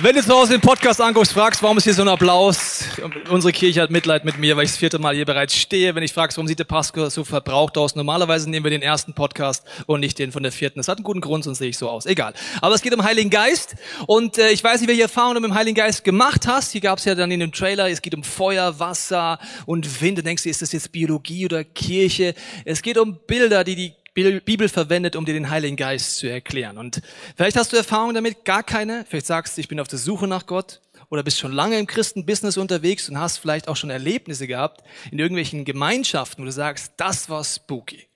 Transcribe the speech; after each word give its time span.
Wenn 0.00 0.14
du 0.14 0.22
zu 0.22 0.32
Hause 0.32 0.52
den 0.52 0.60
Podcast 0.60 1.00
anguckst, 1.00 1.32
fragst, 1.32 1.60
warum 1.60 1.76
ist 1.76 1.82
hier 1.82 1.92
so 1.92 2.02
ein 2.02 2.08
Applaus? 2.08 2.84
Unsere 3.30 3.52
Kirche 3.52 3.82
hat 3.82 3.90
Mitleid 3.90 4.24
mit 4.24 4.38
mir, 4.38 4.56
weil 4.56 4.62
ich 4.64 4.70
das 4.70 4.78
vierte 4.78 5.00
Mal 5.00 5.16
hier 5.16 5.24
bereits 5.24 5.56
stehe. 5.56 5.92
Wenn 5.96 6.04
ich 6.04 6.12
fragst, 6.12 6.36
warum 6.36 6.46
sieht 6.46 6.60
der 6.60 6.66
Pastor 6.66 7.10
so 7.10 7.24
verbraucht 7.24 7.76
aus? 7.76 7.96
Normalerweise 7.96 8.48
nehmen 8.48 8.62
wir 8.62 8.70
den 8.70 8.82
ersten 8.82 9.12
Podcast 9.12 9.64
und 9.86 9.98
nicht 9.98 10.20
den 10.20 10.30
von 10.30 10.44
der 10.44 10.52
vierten. 10.52 10.78
Das 10.78 10.86
hat 10.86 10.98
einen 10.98 11.04
guten 11.04 11.20
Grund, 11.20 11.42
sonst 11.42 11.58
sehe 11.58 11.70
ich 11.70 11.78
so 11.78 11.90
aus. 11.90 12.06
Egal. 12.06 12.32
Aber 12.60 12.76
es 12.76 12.82
geht 12.82 12.94
um 12.94 13.02
Heiligen 13.02 13.28
Geist. 13.28 13.74
Und 14.06 14.38
äh, 14.38 14.50
ich 14.50 14.62
weiß 14.62 14.80
nicht, 14.80 14.88
welche 14.88 15.02
Erfahrungen 15.02 15.34
du 15.34 15.40
mit 15.40 15.50
dem 15.50 15.54
Heiligen 15.56 15.74
Geist 15.74 16.04
gemacht 16.04 16.46
hast. 16.46 16.70
Hier 16.70 16.80
gab 16.80 16.98
es 16.98 17.04
ja 17.04 17.16
dann 17.16 17.32
in 17.32 17.40
dem 17.40 17.50
Trailer, 17.50 17.90
es 17.90 18.00
geht 18.00 18.14
um 18.14 18.22
Feuer, 18.22 18.78
Wasser 18.78 19.40
und 19.66 20.00
Wind. 20.00 20.18
Du 20.18 20.22
denkst 20.22 20.44
dir, 20.44 20.50
ist 20.50 20.62
das 20.62 20.70
jetzt 20.70 20.92
Biologie 20.92 21.44
oder 21.44 21.64
Kirche? 21.64 22.36
Es 22.64 22.82
geht 22.82 22.98
um 22.98 23.18
Bilder, 23.26 23.64
die 23.64 23.74
die 23.74 23.94
Bibel 24.40 24.68
verwendet, 24.68 25.16
um 25.16 25.24
dir 25.24 25.34
den 25.34 25.50
Heiligen 25.50 25.76
Geist 25.76 26.16
zu 26.16 26.28
erklären. 26.28 26.78
Und 26.78 27.00
vielleicht 27.36 27.56
hast 27.56 27.72
du 27.72 27.76
Erfahrung 27.76 28.14
damit, 28.14 28.44
gar 28.44 28.62
keine. 28.62 29.04
Vielleicht 29.08 29.26
sagst 29.26 29.56
du, 29.56 29.60
ich 29.60 29.68
bin 29.68 29.80
auf 29.80 29.88
der 29.88 29.98
Suche 29.98 30.26
nach 30.26 30.46
Gott 30.46 30.80
oder 31.08 31.22
bist 31.22 31.38
schon 31.38 31.52
lange 31.52 31.78
im 31.78 31.86
Christenbusiness 31.86 32.56
unterwegs 32.56 33.08
und 33.08 33.18
hast 33.18 33.38
vielleicht 33.38 33.68
auch 33.68 33.76
schon 33.76 33.90
Erlebnisse 33.90 34.46
gehabt 34.46 34.82
in 35.10 35.18
irgendwelchen 35.18 35.64
Gemeinschaften, 35.64 36.42
wo 36.42 36.46
du 36.46 36.52
sagst, 36.52 36.92
das 36.96 37.28
war 37.28 37.44
spooky. 37.44 38.08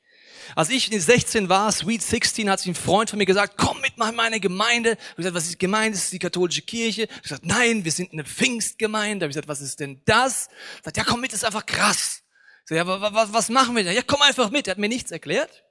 Als 0.55 0.71
ich 0.71 0.91
16 0.91 1.49
war, 1.49 1.71
Sweet 1.73 2.03
16, 2.03 2.51
hat 2.51 2.61
sich 2.61 2.69
ein 2.69 2.75
Freund 2.75 3.09
von 3.09 3.19
mir 3.19 3.27
gesagt, 3.27 3.55
komm 3.57 3.81
mit 3.81 3.97
mal 3.97 4.11
in 4.11 4.17
meine 4.17 4.41
Gemeinde. 4.41 4.99
Ich 5.11 5.17
gesagt, 5.17 5.35
was 5.35 5.47
ist 5.47 5.59
Gemeinde? 5.59 5.93
Das 5.93 6.05
ist 6.05 6.13
die 6.13 6.19
katholische 6.19 6.63
Kirche. 6.63 7.03
Ich 7.17 7.23
gesagt, 7.23 7.47
nein, 7.47 7.85
wir 7.85 7.93
sind 7.93 8.13
eine 8.13 8.25
Pfingstgemeinde. 8.25 9.27
Ich 9.27 9.31
gesagt, 9.31 9.49
was 9.49 9.61
ist 9.61 9.81
denn 9.81 10.01
das? 10.05 10.49
Ich 10.77 10.83
gesagt, 10.83 10.97
ja, 10.97 11.05
komm 11.05 11.21
mit, 11.21 11.33
das 11.33 11.41
ist 11.41 11.45
einfach 11.45 11.65
krass. 11.65 12.23
Ich 12.65 12.69
sag, 12.69 12.77
ja, 12.77 12.87
was, 12.87 13.33
was 13.33 13.49
machen 13.49 13.75
wir 13.77 13.85
denn? 13.85 13.95
Ja, 13.95 14.03
komm 14.07 14.21
einfach 14.23 14.51
mit. 14.51 14.67
Er 14.67 14.73
hat 14.73 14.79
mir 14.79 14.89
nichts 14.89 15.11
erklärt. 15.11 15.65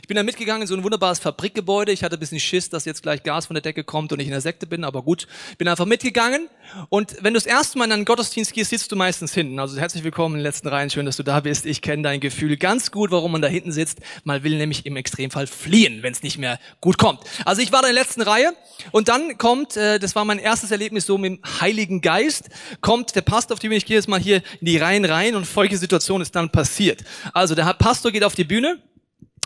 Ich 0.00 0.08
bin 0.08 0.16
da 0.16 0.22
mitgegangen 0.22 0.62
in 0.62 0.68
so 0.68 0.74
ein 0.74 0.82
wunderbares 0.82 1.18
Fabrikgebäude. 1.18 1.92
Ich 1.92 2.02
hatte 2.02 2.16
ein 2.16 2.20
bisschen 2.20 2.40
Schiss, 2.40 2.70
dass 2.70 2.86
jetzt 2.86 3.02
gleich 3.02 3.22
Gas 3.22 3.46
von 3.46 3.54
der 3.54 3.60
Decke 3.60 3.84
kommt 3.84 4.12
und 4.12 4.20
ich 4.20 4.26
in 4.26 4.32
der 4.32 4.40
Sekte 4.40 4.66
bin, 4.66 4.84
aber 4.84 5.02
gut. 5.02 5.26
Bin 5.58 5.68
einfach 5.68 5.84
mitgegangen. 5.84 6.48
Und 6.88 7.16
wenn 7.20 7.34
du 7.34 7.38
das 7.38 7.46
erste 7.46 7.76
Mal 7.76 7.84
in 7.84 7.92
einen 7.92 8.04
Gottesdienst 8.04 8.54
gehst, 8.54 8.70
sitzt 8.70 8.90
du 8.90 8.96
meistens 8.96 9.34
hinten. 9.34 9.58
Also 9.58 9.78
herzlich 9.78 10.02
willkommen 10.02 10.36
in 10.36 10.38
den 10.38 10.44
letzten 10.44 10.68
Reihen. 10.68 10.88
Schön, 10.88 11.04
dass 11.04 11.16
du 11.16 11.22
da 11.22 11.40
bist. 11.40 11.66
Ich 11.66 11.82
kenne 11.82 12.02
dein 12.02 12.20
Gefühl 12.20 12.56
ganz 12.56 12.90
gut, 12.90 13.10
warum 13.10 13.32
man 13.32 13.42
da 13.42 13.48
hinten 13.48 13.72
sitzt. 13.72 13.98
Man 14.24 14.42
will 14.44 14.56
nämlich 14.56 14.86
im 14.86 14.96
Extremfall 14.96 15.46
fliehen, 15.46 16.02
wenn 16.02 16.12
es 16.12 16.22
nicht 16.22 16.38
mehr 16.38 16.58
gut 16.80 16.96
kommt. 16.96 17.22
Also 17.44 17.60
ich 17.60 17.72
war 17.72 17.82
da 17.82 17.88
in 17.88 17.94
der 17.94 18.02
letzten 18.02 18.22
Reihe 18.22 18.54
und 18.92 19.08
dann 19.08 19.36
kommt, 19.36 19.76
äh, 19.76 19.98
das 19.98 20.14
war 20.14 20.24
mein 20.24 20.38
erstes 20.38 20.70
Erlebnis 20.70 21.04
so 21.04 21.18
mit 21.18 21.32
dem 21.32 21.60
Heiligen 21.60 22.00
Geist, 22.00 22.48
kommt 22.80 23.14
der 23.14 23.22
Pastor, 23.22 23.54
auf 23.54 23.58
den 23.58 23.72
ich 23.72 23.84
gehe 23.84 23.96
jetzt 23.96 24.08
mal 24.08 24.20
hier 24.20 24.36
in 24.60 24.66
die 24.66 24.78
Reihen 24.78 25.04
rein 25.04 25.34
und 25.34 25.46
folgende 25.46 25.78
Situation 25.78 26.22
ist 26.22 26.34
dann 26.34 26.50
passiert. 26.50 27.04
Also 27.34 27.54
der 27.54 27.64
Pastor 27.74 28.10
geht 28.10 28.24
auf 28.24 28.34
die 28.34 28.44
Bühne 28.44 28.78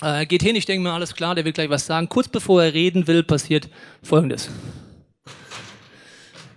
äh, 0.05 0.27
geht 0.27 0.43
hin, 0.43 0.57
ich 0.57 0.67
denke 0.67 0.83
mir, 0.83 0.93
alles 0.93 1.15
klar, 1.15 1.35
der 1.35 1.45
will 1.45 1.53
gleich 1.53 1.71
was 1.71 1.87
sagen. 1.87 2.09
Kurz 2.09 2.29
bevor 2.29 2.63
er 2.63 2.75
reden 2.75 3.07
will, 3.07 3.23
passiert 3.23 3.69
Folgendes. 4.03 4.51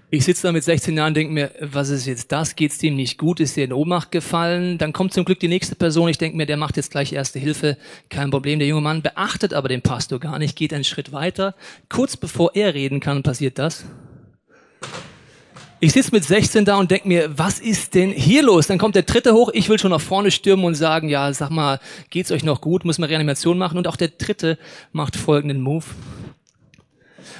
Ich 0.10 0.24
sitze 0.24 0.48
da 0.48 0.54
mit 0.54 0.64
16 0.64 0.96
Jahren 0.96 1.10
und 1.10 1.18
denke 1.18 1.34
mir, 1.34 1.52
was 1.60 1.90
ist 1.90 2.06
jetzt 2.06 2.32
das? 2.32 2.56
Geht's 2.56 2.78
dem 2.78 2.96
nicht 2.96 3.18
gut? 3.18 3.42
Ist 3.42 3.58
der 3.58 3.66
in 3.66 3.74
Ohnmacht 3.74 4.10
gefallen? 4.10 4.78
Dann 4.78 4.94
kommt 4.94 5.12
zum 5.14 5.26
Glück 5.26 5.42
die 5.42 5.50
nächste 5.50 5.76
Person. 5.76 6.08
Ich 6.08 6.18
denke 6.18 6.38
mir, 6.38 6.46
der 6.46 6.56
macht 6.56 6.78
jetzt 6.78 6.92
gleich 6.92 7.12
erste 7.12 7.40
Hilfe. 7.40 7.78
Kein 8.10 8.32
Problem. 8.32 8.60
Der 8.60 8.70
junge 8.70 8.82
Mann 8.82 9.02
beachtet 9.02 9.54
aber 9.54 9.68
den 9.68 9.82
Pastor 9.82 10.20
gar 10.22 10.40
nicht, 10.40 10.56
geht 10.56 10.74
einen 10.74 10.86
Schritt 10.86 11.12
weiter. 11.12 11.56
Kurz 11.90 12.16
bevor 12.16 12.52
er 12.56 12.74
reden 12.74 13.02
kann, 13.02 13.22
passiert 13.22 13.60
das. 13.60 13.84
Ich 15.80 15.94
sitze 15.94 16.10
mit 16.12 16.24
16 16.24 16.66
da 16.66 16.78
und 16.78 16.90
denke 16.90 17.08
mir, 17.08 17.38
was 17.38 17.60
ist 17.60 17.94
denn 17.94 18.12
hier 18.12 18.42
los? 18.42 18.66
Dann 18.66 18.80
kommt 18.80 18.96
der 18.96 19.04
dritte 19.04 19.34
hoch, 19.34 19.52
ich 19.54 19.70
will 19.70 19.78
schon 19.78 19.92
nach 19.92 20.02
vorne 20.02 20.32
stürmen 20.32 20.66
und 20.66 20.74
sagen, 20.74 21.08
ja, 21.08 21.32
sag 21.34 21.52
mal, 21.52 21.80
geht's 22.10 22.32
euch 22.32 22.44
noch 22.44 22.62
gut? 22.62 22.84
Muss 22.84 22.98
man 22.98 23.08
Reanimation 23.08 23.60
machen? 23.60 23.78
Und 23.78 23.88
auch 23.88 23.96
der 23.96 24.08
dritte 24.08 24.58
macht 24.92 25.16
folgenden 25.16 25.62
Move. 25.62 25.86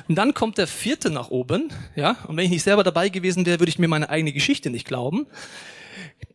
Und 0.08 0.16
dann 0.16 0.36
kommt 0.36 0.60
der 0.60 0.68
vierte 0.68 1.10
nach 1.10 1.30
oben, 1.32 1.74
ja, 1.96 2.16
und 2.28 2.38
wenn 2.38 2.46
ich 2.46 2.52
nicht 2.52 2.64
selber 2.64 2.84
dabei 2.84 3.10
gewesen 3.10 3.46
wäre, 3.48 3.60
würde 3.60 3.72
ich 3.72 3.80
mir 3.80 3.88
meine 3.88 4.10
eigene 4.10 4.32
Geschichte 4.32 4.70
nicht 4.70 4.86
glauben. 4.86 5.26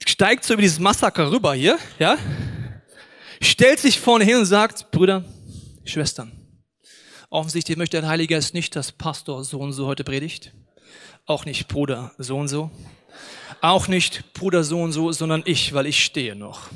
Steigt 0.05 0.45
so 0.45 0.55
über 0.55 0.63
dieses 0.63 0.81
Massaker 0.81 1.31
rüber 1.31 1.55
hier, 1.55 1.79
ja, 2.01 2.17
stellt 3.41 3.79
sich 3.79 4.01
vorne 4.01 4.25
hin 4.25 4.39
und 4.39 4.47
sagt, 4.47 4.91
Brüder, 4.91 5.25
Schwestern, 5.85 6.33
offensichtlich 7.31 7.77
möchte 7.77 8.01
der 8.01 8.11
Heilige 8.11 8.35
Geist 8.35 8.55
nicht, 8.55 8.75
dass 8.75 8.91
Pastor 8.91 9.45
so 9.45 9.61
und 9.61 9.73
so 9.73 9.87
heute 9.87 10.03
predigt 10.03 10.53
auch 11.27 11.45
nicht 11.45 11.69
Bruder 11.69 12.13
so 12.19 12.39
und 12.39 12.49
so. 12.49 12.71
Auch 13.61 13.89
nicht 13.89 14.33
Bruder 14.35 14.65
so 14.65 14.81
und 14.81 14.93
so, 14.93 15.13
sondern 15.13 15.43
ich, 15.45 15.73
weil 15.73 15.87
ich 15.87 16.05
stehe 16.05 16.35
noch. 16.35 16.69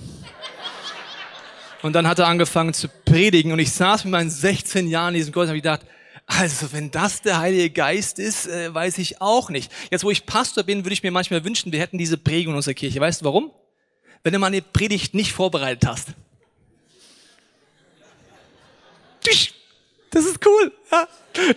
Und 1.83 1.93
dann 1.93 2.07
hat 2.07 2.19
er 2.19 2.27
angefangen 2.27 2.75
zu 2.75 2.89
predigen 2.89 3.53
und 3.53 3.59
ich 3.59 3.73
saß 3.73 4.05
mit 4.05 4.13
meinen 4.13 4.31
16 4.31 4.89
Jahren 4.89 5.15
in 5.15 5.19
diesem 5.19 5.33
Gottesdienst 5.33 5.65
und 5.65 5.71
habe 5.71 5.81
gedacht, 5.81 5.97
also 6.27 6.73
wenn 6.73 6.91
das 6.91 7.23
der 7.23 7.39
Heilige 7.39 7.71
Geist 7.71 8.19
ist, 8.19 8.49
äh, 8.49 8.75
weiß 8.75 8.99
ich 8.99 9.21
auch 9.21 9.49
nicht. 9.51 9.71
Jetzt, 9.91 10.03
wo 10.03 10.11
ich 10.11 10.27
Pastor 10.27 10.65
bin, 10.65 10.85
würde 10.85 10.93
ich 10.93 11.03
mir 11.03 11.13
manchmal 11.13 11.45
wünschen, 11.45 11.71
wir 11.71 11.79
hätten 11.79 11.99
diese 11.99 12.17
Prägung 12.17 12.55
in 12.55 12.57
unserer 12.57 12.75
Kirche. 12.75 13.01
Weißt 13.01 13.21
du 13.21 13.25
warum? 13.25 13.53
Wenn 14.25 14.33
du 14.33 14.41
mal 14.41 14.49
eine 14.49 14.63
Predigt 14.63 15.15
nicht 15.15 15.33
vorbereitet 15.33 15.89
hast. 15.89 16.09
Das 20.17 20.25
ist 20.25 20.39
cool. 20.47 20.73
Ja. 20.91 21.07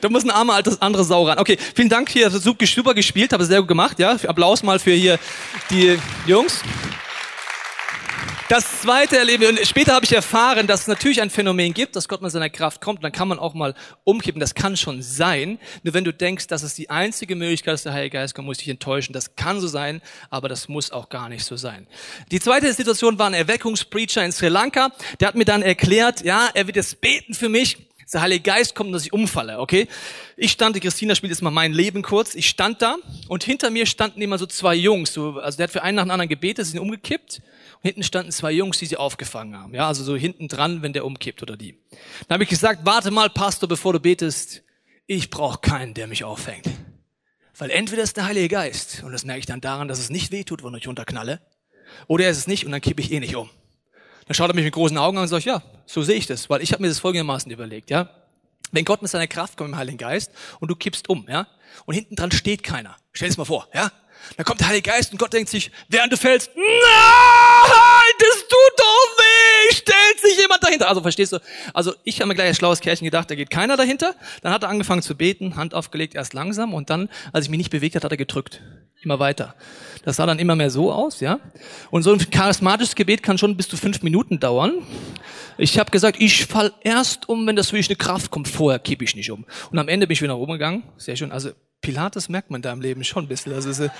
Da 0.01 0.09
muss 0.09 0.25
ein 0.25 0.31
armer 0.31 0.55
altes 0.55 0.81
andere 0.81 1.05
Sau 1.05 1.25
ran. 1.25 1.39
Okay, 1.39 1.57
vielen 1.73 1.87
Dank 1.87 2.09
hier, 2.09 2.29
super 2.29 2.93
gespielt, 2.93 3.31
habe 3.31 3.45
sehr 3.45 3.59
gut 3.59 3.69
gemacht. 3.69 3.97
Ja, 3.99 4.17
Applaus 4.27 4.63
mal 4.63 4.79
für 4.79 4.91
hier 4.91 5.17
die 5.69 5.97
Jungs. 6.27 6.59
Das 8.49 8.81
zweite 8.81 9.17
Erleben, 9.17 9.45
und 9.45 9.65
später 9.65 9.93
habe 9.93 10.03
ich 10.03 10.11
erfahren, 10.11 10.67
dass 10.67 10.81
es 10.81 10.87
natürlich 10.87 11.21
ein 11.21 11.29
Phänomen 11.29 11.73
gibt, 11.73 11.95
dass 11.95 12.09
Gott 12.09 12.21
mit 12.21 12.31
seiner 12.31 12.49
Kraft 12.49 12.81
kommt, 12.81 13.01
dann 13.01 13.13
kann 13.13 13.29
man 13.29 13.39
auch 13.39 13.53
mal 13.53 13.75
umkippen, 14.03 14.41
das 14.41 14.55
kann 14.55 14.75
schon 14.75 15.01
sein. 15.01 15.57
Nur 15.83 15.93
wenn 15.93 16.03
du 16.03 16.11
denkst, 16.11 16.47
dass 16.47 16.63
es 16.63 16.73
die 16.73 16.89
einzige 16.89 17.37
Möglichkeit 17.37 17.75
ist, 17.75 17.85
der 17.85 17.93
Heilige 17.93 18.17
Geist 18.17 18.35
kommt, 18.35 18.47
muss 18.47 18.57
ich 18.57 18.63
dich 18.63 18.71
enttäuschen. 18.71 19.13
Das 19.13 19.37
kann 19.37 19.61
so 19.61 19.67
sein, 19.67 20.01
aber 20.31 20.49
das 20.49 20.67
muss 20.67 20.91
auch 20.91 21.07
gar 21.07 21.29
nicht 21.29 21.45
so 21.45 21.55
sein. 21.55 21.87
Die 22.31 22.41
zweite 22.41 22.73
Situation 22.73 23.17
war 23.19 23.27
ein 23.27 23.35
Erweckungspreacher 23.35 24.25
in 24.25 24.33
Sri 24.33 24.49
Lanka, 24.49 24.89
der 25.21 25.29
hat 25.29 25.35
mir 25.35 25.45
dann 25.45 25.61
erklärt, 25.61 26.25
ja, 26.25 26.49
er 26.53 26.67
wird 26.67 26.75
jetzt 26.75 26.99
beten 26.99 27.35
für 27.35 27.47
mich, 27.47 27.88
der 28.13 28.21
Heilige 28.21 28.41
Geist 28.41 28.75
kommt, 28.75 28.93
dass 28.93 29.05
ich 29.05 29.13
umfalle, 29.13 29.59
okay? 29.59 29.87
Ich 30.35 30.51
stand, 30.51 30.75
die 30.75 30.79
Christina 30.79 31.15
spielt 31.15 31.31
jetzt 31.31 31.41
mal 31.41 31.51
mein 31.51 31.73
Leben 31.73 32.01
kurz. 32.01 32.35
Ich 32.35 32.49
stand 32.49 32.81
da 32.81 32.97
und 33.27 33.43
hinter 33.43 33.69
mir 33.69 33.85
standen 33.85 34.21
immer 34.21 34.37
so 34.37 34.45
zwei 34.45 34.75
Jungs. 34.75 35.13
So, 35.13 35.39
also 35.39 35.57
der 35.57 35.65
hat 35.65 35.71
für 35.71 35.83
einen 35.83 35.97
nach 35.97 36.03
dem 36.03 36.11
anderen 36.11 36.29
gebetet, 36.29 36.65
sie 36.65 36.71
sind 36.71 36.81
umgekippt. 36.81 37.41
Und 37.81 37.83
hinten 37.83 38.03
standen 38.03 38.31
zwei 38.31 38.51
Jungs, 38.51 38.77
die 38.79 38.87
sie 38.87 38.97
aufgefangen 38.97 39.57
haben. 39.57 39.73
Ja, 39.73 39.87
also 39.87 40.03
so 40.03 40.15
hinten 40.15 40.47
dran, 40.47 40.81
wenn 40.81 40.93
der 40.93 41.05
umkippt 41.05 41.41
oder 41.43 41.55
die. 41.55 41.77
Dann 42.27 42.35
habe 42.35 42.43
ich 42.43 42.49
gesagt, 42.49 42.81
warte 42.83 43.11
mal, 43.11 43.29
Pastor, 43.29 43.69
bevor 43.69 43.93
du 43.93 43.99
betest. 43.99 44.63
Ich 45.05 45.29
brauche 45.29 45.59
keinen, 45.59 45.93
der 45.93 46.07
mich 46.07 46.23
auffängt. 46.23 46.65
Weil 47.57 47.71
entweder 47.71 48.03
ist 48.03 48.15
der 48.15 48.25
Heilige 48.25 48.47
Geist, 48.47 49.03
und 49.03 49.11
das 49.11 49.25
merke 49.25 49.39
ich 49.39 49.45
dann 49.45 49.59
daran, 49.59 49.87
dass 49.87 49.99
es 49.99 50.09
nicht 50.09 50.31
wehtut, 50.31 50.63
wenn 50.63 50.73
ich 50.75 50.87
runterknalle, 50.87 51.41
oder 52.07 52.25
er 52.25 52.31
ist 52.31 52.37
es 52.37 52.47
nicht 52.47 52.65
und 52.65 52.71
dann 52.71 52.81
kippe 52.81 53.01
ich 53.01 53.11
eh 53.11 53.19
nicht 53.19 53.35
um. 53.35 53.49
Dann 54.27 54.35
schaut 54.35 54.49
er 54.49 54.55
mich 54.55 54.63
mit 54.63 54.73
großen 54.73 54.97
Augen 54.97 55.17
an 55.17 55.23
und 55.23 55.27
sagt, 55.27 55.45
ja, 55.45 55.63
so 55.89 56.03
sehe 56.03 56.15
ich 56.15 56.27
das, 56.27 56.49
weil 56.51 56.61
ich 56.61 56.71
habe 56.71 56.83
mir 56.83 56.87
das 56.87 56.99
folgendermaßen 56.99 57.51
überlegt, 57.51 57.89
ja. 57.89 58.09
Wenn 58.71 58.85
Gott 58.85 59.01
mit 59.01 59.09
seiner 59.09 59.25
Kraft 59.25 59.57
kommt 59.57 59.71
im 59.71 59.77
Heiligen 59.77 59.97
Geist 59.97 60.31
und 60.59 60.69
du 60.69 60.75
kippst 60.75 61.09
um, 61.09 61.25
ja, 61.27 61.47
und 61.85 61.95
hinten 61.95 62.15
dran 62.15 62.31
steht 62.31 62.61
keiner. 62.61 62.95
Stell 63.11 63.29
es 63.29 63.37
mal 63.37 63.45
vor, 63.45 63.67
ja. 63.73 63.91
Dann 64.37 64.45
kommt 64.45 64.59
der 64.59 64.67
Heilige 64.67 64.91
Geist 64.91 65.11
und 65.11 65.17
Gott 65.17 65.33
denkt 65.33 65.49
sich, 65.49 65.71
während 65.87 66.13
du 66.13 66.17
fällst, 66.17 66.51
nein, 66.55 66.65
das 68.19 68.37
tut 68.37 68.73
doch 68.77 69.17
weh, 69.17 69.73
stellt 69.73 70.19
sich 70.21 70.37
jemand 70.37 70.63
dahinter. 70.63 70.89
Also 70.89 71.01
verstehst 71.01 71.33
du? 71.33 71.39
Also 71.73 71.95
ich 72.03 72.19
habe 72.19 72.27
mir 72.27 72.35
gleich 72.35 72.49
ein 72.49 72.55
schlaues 72.55 72.81
Kerlchen 72.81 73.05
gedacht, 73.05 73.31
da 73.31 73.35
geht 73.35 73.49
keiner 73.49 73.75
dahinter. 73.75 74.13
Dann 74.43 74.53
hat 74.53 74.61
er 74.61 74.69
angefangen 74.69 75.01
zu 75.01 75.15
beten, 75.15 75.55
Hand 75.55 75.73
aufgelegt, 75.73 76.13
erst 76.13 76.33
langsam 76.33 76.75
und 76.75 76.91
dann, 76.91 77.09
als 77.33 77.45
ich 77.45 77.49
mich 77.49 77.57
nicht 77.57 77.71
bewegt 77.71 77.95
hat, 77.95 78.03
hat 78.03 78.11
er 78.11 78.17
gedrückt. 78.17 78.61
Immer 79.01 79.19
weiter. 79.19 79.55
Das 80.03 80.17
sah 80.17 80.25
dann 80.25 80.39
immer 80.39 80.55
mehr 80.55 80.69
so 80.69 80.91
aus, 80.91 81.21
ja. 81.21 81.39
Und 81.89 82.03
so 82.03 82.11
ein 82.11 82.29
charismatisches 82.29 82.95
Gebet 82.95 83.23
kann 83.23 83.37
schon 83.37 83.55
bis 83.55 83.69
zu 83.69 83.77
fünf 83.77 84.01
Minuten 84.01 84.39
dauern. 84.39 84.85
Ich 85.59 85.77
habe 85.77 85.91
gesagt, 85.91 86.21
ich 86.21 86.45
fall 86.45 86.71
erst 86.83 87.27
um, 87.27 87.45
wenn 87.45 87.57
das 87.57 87.73
wirklich 87.73 87.89
eine 87.89 87.97
Kraft 87.97 88.31
kommt. 88.31 88.47
Vorher 88.47 88.79
kippe 88.79 89.03
ich 89.03 89.13
nicht 89.13 89.29
um. 89.29 89.45
Und 89.71 89.77
am 89.77 89.89
Ende 89.89 90.07
bin 90.07 90.13
ich 90.13 90.21
wieder 90.21 90.33
nach 90.33 90.39
oben 90.39 90.53
gegangen. 90.53 90.83
Sehr 90.95 91.17
schön. 91.17 91.33
Also 91.33 91.51
Pilates 91.81 92.29
merkt 92.29 92.49
man 92.49 92.61
da 92.61 92.71
im 92.71 92.79
Leben 92.79 93.03
schon 93.03 93.25
ein 93.25 93.27
bisschen. 93.27 93.53
Also, 93.53 93.69
ist, 93.69 93.91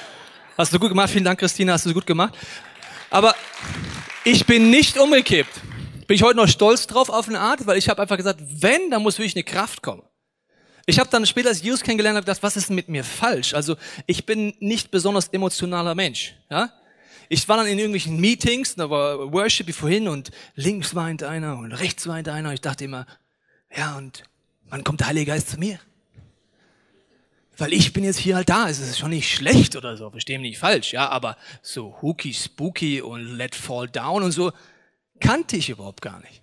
hast 0.57 0.73
du 0.73 0.79
gut 0.79 0.87
gemacht. 0.87 1.09
Vielen 1.09 1.25
Dank, 1.25 1.37
Christina. 1.37 1.73
Hast 1.73 1.85
du 1.85 1.93
gut 1.93 2.05
gemacht. 2.05 2.33
Aber 3.09 3.35
ich 4.23 4.45
bin 4.45 4.69
nicht 4.69 4.97
umgekippt. 4.97 5.51
Bin 6.07 6.15
ich 6.15 6.23
heute 6.23 6.37
noch 6.37 6.47
stolz 6.47 6.87
drauf 6.87 7.09
auf 7.09 7.27
eine 7.27 7.41
Art, 7.41 7.67
weil 7.67 7.77
ich 7.77 7.89
habe 7.89 8.01
einfach 8.01 8.17
gesagt, 8.17 8.39
wenn, 8.41 8.89
dann 8.89 9.03
muss 9.03 9.17
wirklich 9.17 9.35
eine 9.35 9.43
Kraft 9.43 9.81
kommen. 9.83 10.03
Ich 10.85 10.97
habe 10.97 11.09
dann 11.09 11.25
später 11.25 11.49
als 11.49 11.61
Jesus 11.61 11.81
kennengelernt 11.81 12.17
und 12.17 12.25
gedacht, 12.25 12.41
was 12.41 12.55
ist 12.55 12.69
mit 12.69 12.87
mir 12.87 13.03
falsch? 13.03 13.53
Also 13.53 13.75
ich 14.07 14.25
bin 14.25 14.53
nicht 14.59 14.91
besonders 14.91 15.27
emotionaler 15.27 15.93
Mensch. 15.93 16.35
Ja? 16.49 16.71
Ich 17.31 17.47
war 17.47 17.57
dann 17.57 17.67
in 17.67 17.77
irgendwelchen 17.77 18.19
Meetings, 18.19 18.75
da 18.75 18.89
war 18.89 19.31
Worship 19.31 19.67
wie 19.67 19.71
vorhin 19.71 20.07
und 20.07 20.31
links 20.55 20.95
weint 20.95 21.21
einer 21.21 21.57
und 21.57 21.71
rechts 21.71 22.07
weint 22.07 22.27
einer. 22.27 22.53
Ich 22.53 22.61
dachte 22.61 22.85
immer, 22.85 23.05
Ja, 23.75 23.97
und 23.97 24.23
wann 24.69 24.83
kommt 24.83 25.01
der 25.01 25.07
Heilige 25.07 25.31
Geist 25.31 25.49
zu 25.49 25.59
mir? 25.59 25.79
Weil 27.55 27.71
ich 27.73 27.93
bin 27.93 28.03
jetzt 28.03 28.17
hier 28.17 28.35
halt 28.35 28.49
da. 28.49 28.67
Es 28.67 28.79
ist 28.79 28.97
schon 28.97 29.11
nicht 29.11 29.31
schlecht 29.31 29.75
oder 29.75 29.95
so, 29.95 30.09
verstehen 30.09 30.41
mich 30.41 30.51
nicht 30.51 30.59
falsch, 30.59 30.93
ja, 30.93 31.07
aber 31.09 31.37
so 31.61 32.01
hooky, 32.01 32.33
spooky 32.33 33.01
und 33.01 33.37
let 33.37 33.53
fall 33.53 33.87
down 33.87 34.23
und 34.23 34.31
so 34.31 34.51
kannte 35.19 35.57
ich 35.57 35.69
überhaupt 35.69 36.01
gar 36.01 36.19
nicht. 36.21 36.41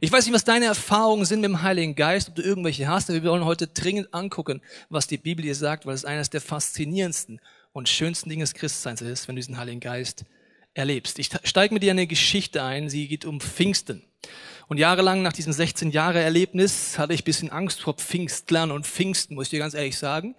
Ich 0.00 0.10
weiß 0.10 0.26
nicht, 0.26 0.34
was 0.34 0.44
deine 0.44 0.64
Erfahrungen 0.64 1.24
sind 1.24 1.42
mit 1.42 1.48
dem 1.48 1.62
Heiligen 1.62 1.94
Geist, 1.94 2.28
ob 2.28 2.34
du 2.34 2.42
irgendwelche 2.42 2.88
hast, 2.88 3.08
aber 3.08 3.22
wir 3.22 3.30
wollen 3.30 3.44
heute 3.44 3.68
dringend 3.68 4.12
angucken, 4.12 4.60
was 4.88 5.06
die 5.06 5.16
Bibel 5.16 5.44
hier 5.44 5.54
sagt, 5.54 5.86
weil 5.86 5.94
es 5.94 6.04
eines 6.04 6.28
der 6.28 6.40
faszinierendsten 6.40 7.40
und 7.74 7.88
schönsten 7.88 8.30
Dinge 8.30 8.44
des 8.44 8.54
Christseins 8.54 9.02
ist, 9.02 9.28
wenn 9.28 9.34
du 9.34 9.40
diesen 9.40 9.58
Heiligen 9.58 9.80
Geist 9.80 10.24
erlebst. 10.72 11.18
Ich 11.18 11.28
steige 11.42 11.74
mit 11.74 11.82
dir 11.82 11.90
in 11.90 11.98
eine 11.98 12.06
Geschichte 12.06 12.62
ein, 12.62 12.88
sie 12.88 13.08
geht 13.08 13.26
um 13.26 13.40
Pfingsten. 13.40 14.02
Und 14.68 14.78
jahrelang 14.78 15.20
nach 15.20 15.34
diesem 15.34 15.52
16 15.52 15.90
Jahre 15.90 16.20
Erlebnis 16.20 16.98
hatte 16.98 17.12
ich 17.12 17.22
ein 17.22 17.24
bisschen 17.24 17.50
Angst 17.50 17.82
vor 17.82 17.94
Pfingstlern 17.94 18.70
und 18.70 18.86
Pfingsten, 18.86 19.34
muss 19.34 19.46
ich 19.46 19.50
dir 19.50 19.58
ganz 19.58 19.74
ehrlich 19.74 19.98
sagen, 19.98 20.34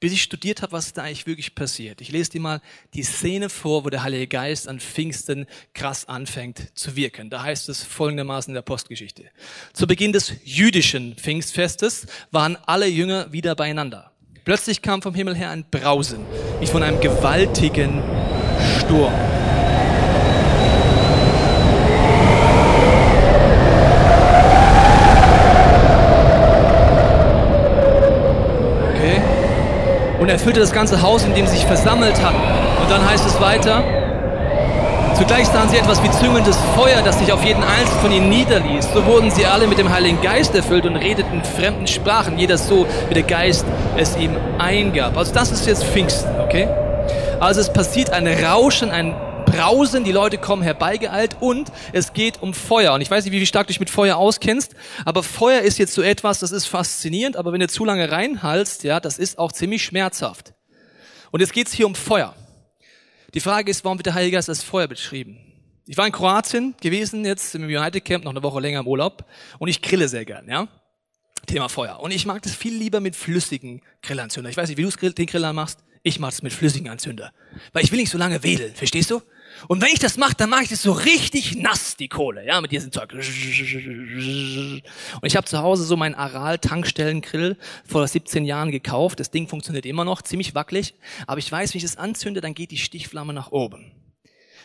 bis 0.00 0.12
ich 0.12 0.22
studiert 0.22 0.60
habe, 0.60 0.72
was 0.72 0.92
da 0.92 1.04
eigentlich 1.04 1.26
wirklich 1.26 1.54
passiert. 1.54 2.00
Ich 2.00 2.10
lese 2.10 2.32
dir 2.32 2.40
mal 2.40 2.60
die 2.92 3.04
Szene 3.04 3.48
vor, 3.48 3.84
wo 3.84 3.88
der 3.88 4.02
Heilige 4.02 4.26
Geist 4.26 4.68
an 4.68 4.80
Pfingsten 4.80 5.46
krass 5.74 6.06
anfängt 6.06 6.76
zu 6.76 6.96
wirken. 6.96 7.30
Da 7.30 7.44
heißt 7.44 7.68
es 7.68 7.84
folgendermaßen 7.84 8.50
in 8.50 8.56
der 8.56 8.62
Postgeschichte. 8.62 9.30
Zu 9.72 9.86
Beginn 9.86 10.12
des 10.12 10.34
jüdischen 10.44 11.14
Pfingstfestes 11.14 12.06
waren 12.32 12.56
alle 12.66 12.88
Jünger 12.88 13.32
wieder 13.32 13.54
beieinander. 13.54 14.11
Plötzlich 14.44 14.82
kam 14.82 15.02
vom 15.02 15.14
Himmel 15.14 15.36
her 15.36 15.50
ein 15.50 15.64
Brausen, 15.70 16.18
wie 16.58 16.66
von 16.66 16.82
einem 16.82 17.00
gewaltigen 17.00 18.02
Sturm. 18.78 19.12
und 30.22 30.28
erfüllte 30.28 30.60
das 30.60 30.72
ganze 30.72 31.02
Haus, 31.02 31.24
in 31.24 31.34
dem 31.34 31.46
sie 31.48 31.56
sich 31.56 31.66
versammelt 31.66 32.22
hatten. 32.22 32.36
Und 32.80 32.88
dann 32.88 33.04
heißt 33.04 33.26
es 33.26 33.40
weiter, 33.40 34.01
Zugleich 35.22 35.46
sahen 35.46 35.68
sie 35.68 35.76
etwas 35.76 36.02
wie 36.02 36.10
züngelndes 36.10 36.56
Feuer, 36.74 37.00
das 37.00 37.20
sich 37.20 37.32
auf 37.32 37.44
jeden 37.44 37.62
Einzelnen 37.62 38.00
von 38.00 38.10
ihnen 38.10 38.28
niederließ. 38.28 38.88
So 38.92 39.06
wurden 39.06 39.30
sie 39.30 39.46
alle 39.46 39.68
mit 39.68 39.78
dem 39.78 39.88
Heiligen 39.88 40.20
Geist 40.20 40.52
erfüllt 40.52 40.84
und 40.84 40.96
redeten 40.96 41.44
fremden 41.44 41.86
Sprachen, 41.86 42.40
jeder 42.40 42.58
so, 42.58 42.88
wie 43.08 43.14
der 43.14 43.22
Geist 43.22 43.64
es 43.96 44.16
ihm 44.16 44.36
eingab. 44.58 45.16
Also 45.16 45.32
das 45.32 45.52
ist 45.52 45.64
jetzt 45.68 45.84
Pfingsten, 45.84 46.40
okay? 46.40 46.66
Also 47.38 47.60
es 47.60 47.72
passiert 47.72 48.10
ein 48.10 48.26
Rauschen, 48.26 48.90
ein 48.90 49.14
Brausen, 49.46 50.02
die 50.02 50.10
Leute 50.10 50.38
kommen 50.38 50.62
herbeigeeilt 50.62 51.36
und 51.38 51.70
es 51.92 52.14
geht 52.14 52.42
um 52.42 52.52
Feuer. 52.52 52.92
Und 52.92 53.00
ich 53.00 53.08
weiß 53.08 53.24
nicht, 53.24 53.32
wie 53.32 53.46
stark 53.46 53.68
du 53.68 53.72
dich 53.72 53.78
mit 53.78 53.90
Feuer 53.90 54.16
auskennst, 54.16 54.74
aber 55.04 55.22
Feuer 55.22 55.60
ist 55.60 55.78
jetzt 55.78 55.94
so 55.94 56.02
etwas, 56.02 56.40
das 56.40 56.50
ist 56.50 56.66
faszinierend, 56.66 57.36
aber 57.36 57.52
wenn 57.52 57.60
du 57.60 57.68
zu 57.68 57.84
lange 57.84 58.10
reinhalst, 58.10 58.82
ja, 58.82 58.98
das 58.98 59.18
ist 59.18 59.38
auch 59.38 59.52
ziemlich 59.52 59.84
schmerzhaft. 59.84 60.52
Und 61.30 61.38
jetzt 61.38 61.52
geht's 61.52 61.72
hier 61.72 61.86
um 61.86 61.94
Feuer. 61.94 62.34
Die 63.34 63.40
Frage 63.40 63.70
ist, 63.70 63.82
warum 63.84 63.96
wird 63.96 64.06
der 64.06 64.14
Heilige 64.14 64.36
Geist 64.36 64.50
als 64.50 64.62
Feuer 64.62 64.86
beschrieben? 64.86 65.38
Ich 65.86 65.96
war 65.96 66.06
in 66.06 66.12
Kroatien 66.12 66.74
gewesen, 66.82 67.24
jetzt 67.24 67.54
im 67.54 67.64
United 67.64 68.04
Camp, 68.04 68.24
noch 68.24 68.32
eine 68.32 68.42
Woche 68.42 68.60
länger 68.60 68.80
im 68.80 68.86
Urlaub 68.86 69.24
und 69.58 69.68
ich 69.68 69.80
grille 69.80 70.06
sehr 70.08 70.26
gern, 70.26 70.46
ja. 70.48 70.68
Thema 71.46 71.68
Feuer. 71.68 71.98
Und 72.00 72.12
ich 72.12 72.26
mag 72.26 72.42
das 72.42 72.54
viel 72.54 72.76
lieber 72.76 73.00
mit 73.00 73.16
flüssigen 73.16 73.80
Grillanzünder. 74.02 74.50
Ich 74.50 74.56
weiß 74.56 74.68
nicht, 74.68 74.78
wie 74.78 74.82
du 74.82 75.12
den 75.12 75.26
Griller 75.26 75.52
machst. 75.54 75.80
Ich 76.02 76.18
mache 76.18 76.32
es 76.32 76.42
mit 76.42 76.52
flüssigen 76.52 76.90
Anzünder. 76.90 77.32
Weil 77.72 77.84
ich 77.84 77.90
will 77.90 77.98
nicht 77.98 78.10
so 78.10 78.18
lange 78.18 78.42
wedeln, 78.42 78.74
verstehst 78.74 79.10
du? 79.10 79.22
Und 79.68 79.82
wenn 79.82 79.88
ich 79.92 79.98
das 79.98 80.16
mache, 80.16 80.34
dann 80.34 80.50
mache 80.50 80.64
ich 80.64 80.68
das 80.68 80.82
so 80.82 80.92
richtig 80.92 81.56
nass, 81.56 81.96
die 81.96 82.08
Kohle, 82.08 82.44
ja, 82.46 82.60
mit 82.60 82.72
diesem 82.72 82.92
Zeug. 82.92 83.12
Und 83.12 83.22
ich 85.22 85.36
habe 85.36 85.46
zu 85.46 85.58
Hause 85.58 85.84
so 85.84 85.96
meinen 85.96 86.14
Aral-Tankstellengrill 86.14 87.56
vor 87.84 88.06
17 88.06 88.44
Jahren 88.44 88.70
gekauft. 88.70 89.20
Das 89.20 89.30
Ding 89.30 89.48
funktioniert 89.48 89.86
immer 89.86 90.04
noch, 90.04 90.22
ziemlich 90.22 90.54
wackelig. 90.54 90.94
Aber 91.26 91.38
ich 91.38 91.50
weiß, 91.50 91.72
wenn 91.72 91.78
ich 91.78 91.84
das 91.84 91.96
anzünde, 91.96 92.40
dann 92.40 92.54
geht 92.54 92.70
die 92.70 92.78
Stichflamme 92.78 93.32
nach 93.32 93.52
oben. 93.52 93.92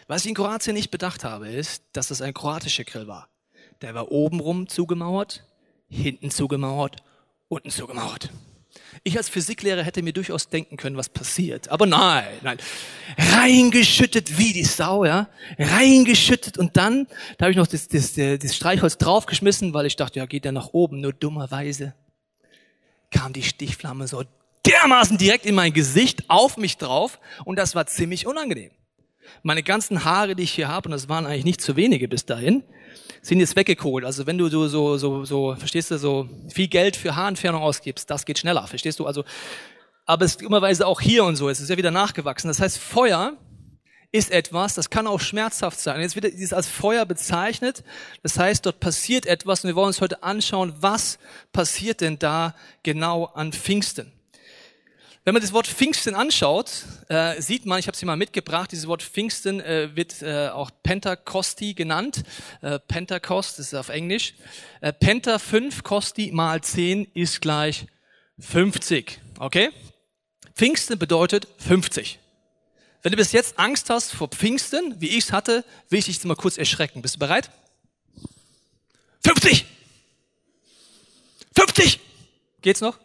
Was 0.07 0.23
ich 0.23 0.29
in 0.29 0.35
Kroatien 0.35 0.73
nicht 0.73 0.89
bedacht 0.89 1.23
habe, 1.23 1.49
ist, 1.49 1.83
dass 1.93 2.07
das 2.07 2.21
ein 2.21 2.33
kroatischer 2.33 2.85
Grill 2.85 3.07
war. 3.07 3.27
Der 3.81 3.93
war 3.93 4.11
obenrum 4.11 4.67
zugemauert, 4.69 5.43
hinten 5.89 6.31
zugemauert, 6.31 7.03
unten 7.49 7.69
zugemauert. 7.69 8.31
Ich 9.03 9.17
als 9.17 9.29
Physiklehrer 9.29 9.83
hätte 9.83 10.01
mir 10.01 10.13
durchaus 10.13 10.49
denken 10.49 10.77
können, 10.77 10.97
was 10.97 11.09
passiert. 11.09 11.69
Aber 11.69 11.85
nein, 11.85 12.25
nein. 12.41 12.57
Reingeschüttet 13.17 14.37
wie 14.37 14.53
die 14.53 14.63
Sau, 14.63 15.05
ja. 15.05 15.29
Reingeschüttet 15.57 16.57
und 16.57 16.77
dann, 16.77 17.07
da 17.37 17.45
habe 17.45 17.51
ich 17.51 17.57
noch 17.57 17.67
das, 17.67 17.87
das, 17.87 18.13
das 18.13 18.55
Streichholz 18.55 18.97
draufgeschmissen, 18.97 19.73
weil 19.73 19.85
ich 19.85 19.95
dachte, 19.95 20.19
ja, 20.19 20.25
geht 20.25 20.45
ja 20.45 20.51
nach 20.51 20.69
oben. 20.73 21.01
Nur 21.01 21.13
dummerweise 21.13 21.93
kam 23.11 23.33
die 23.33 23.43
Stichflamme 23.43 24.07
so 24.07 24.23
dermaßen 24.65 25.17
direkt 25.17 25.45
in 25.45 25.55
mein 25.55 25.73
Gesicht, 25.73 26.29
auf 26.29 26.57
mich 26.57 26.77
drauf 26.77 27.19
und 27.45 27.57
das 27.57 27.75
war 27.75 27.87
ziemlich 27.87 28.27
unangenehm. 28.27 28.71
Meine 29.43 29.63
ganzen 29.63 30.03
Haare, 30.03 30.35
die 30.35 30.43
ich 30.43 30.51
hier 30.51 30.67
habe, 30.67 30.87
und 30.87 30.91
das 30.91 31.09
waren 31.09 31.25
eigentlich 31.25 31.45
nicht 31.45 31.61
zu 31.61 31.75
wenige 31.75 32.07
bis 32.07 32.25
dahin, 32.25 32.63
sind 33.21 33.39
jetzt 33.39 33.55
weggekogelt. 33.55 34.05
Also 34.05 34.25
wenn 34.25 34.37
du 34.37 34.49
so, 34.49 34.67
so, 34.67 34.97
so, 34.97 35.25
so, 35.25 35.55
verstehst 35.55 35.91
du, 35.91 35.97
so 35.97 36.29
viel 36.49 36.67
Geld 36.67 36.95
für 36.95 37.15
Haarentfernung 37.15 37.61
ausgibst, 37.61 38.09
das 38.09 38.25
geht 38.25 38.39
schneller, 38.39 38.65
verstehst 38.67 38.99
du? 38.99 39.05
Also, 39.05 39.23
aber 40.05 40.25
es 40.25 40.35
ist 40.35 40.41
immerweise 40.41 40.87
auch 40.87 41.01
hier 41.01 41.23
und 41.23 41.35
so, 41.35 41.49
es 41.49 41.59
ist 41.59 41.69
ja 41.69 41.77
wieder 41.77 41.91
nachgewachsen. 41.91 42.47
Das 42.47 42.59
heißt, 42.59 42.77
Feuer 42.77 43.33
ist 44.11 44.31
etwas, 44.31 44.73
das 44.73 44.89
kann 44.89 45.05
auch 45.05 45.19
schmerzhaft 45.19 45.79
sein. 45.79 45.99
Jetzt 45.99 46.15
wird 46.15 46.25
es 46.25 46.53
als 46.53 46.67
Feuer 46.67 47.05
bezeichnet. 47.05 47.83
Das 48.23 48.39
heißt, 48.39 48.65
dort 48.65 48.79
passiert 48.79 49.25
etwas 49.25 49.63
und 49.63 49.69
wir 49.69 49.75
wollen 49.75 49.87
uns 49.87 50.01
heute 50.01 50.23
anschauen, 50.23 50.73
was 50.79 51.19
passiert 51.51 52.01
denn 52.01 52.17
da 52.17 52.55
genau 52.83 53.25
an 53.25 53.51
Pfingsten. 53.51 54.11
Wenn 55.27 55.33
man 55.33 55.41
das 55.41 55.51
Wort 55.51 55.67
Pfingsten 55.67 56.15
anschaut, 56.15 56.71
äh, 57.09 57.41
sieht 57.41 57.65
man, 57.65 57.79
ich 57.79 57.87
habe 57.87 57.95
es 57.95 57.99
hier 57.99 58.05
mal 58.07 58.15
mitgebracht, 58.15 58.71
dieses 58.71 58.87
Wort 58.87 59.03
Pfingsten 59.03 59.59
äh, 59.59 59.93
wird 59.93 60.21
äh, 60.21 60.47
auch 60.47 60.71
Pentakosti 60.83 61.73
genannt. 61.73 62.23
Äh, 62.61 62.79
Pentakost, 62.79 63.59
ist 63.59 63.73
auf 63.73 63.89
Englisch. 63.89 64.35
Äh, 64.79 64.93
Penta 64.93 65.37
5, 65.37 65.83
Kosti 65.83 66.31
mal 66.31 66.61
10 66.61 67.03
ist 67.13 67.41
gleich 67.41 67.87
50. 68.39 69.19
Okay? 69.39 69.71
Pfingsten 70.55 70.97
bedeutet 70.97 71.45
50. 71.57 72.19
Wenn 73.01 73.11
du 73.11 73.17
bis 73.17 73.33
jetzt 73.33 73.59
Angst 73.59 73.89
hast 73.89 74.13
vor 74.13 74.29
Pfingsten, 74.29 74.95
wie 75.01 75.09
ich 75.09 75.25
es 75.25 75.33
hatte, 75.33 75.65
will 75.89 75.99
ich 75.99 76.05
dich 76.05 76.23
mal 76.23 76.37
kurz 76.37 76.57
erschrecken. 76.57 77.01
Bist 77.01 77.15
du 77.15 77.19
bereit? 77.19 77.51
50! 79.25 79.65
50! 81.53 81.99
Geht's 82.61 82.79
noch? 82.79 82.97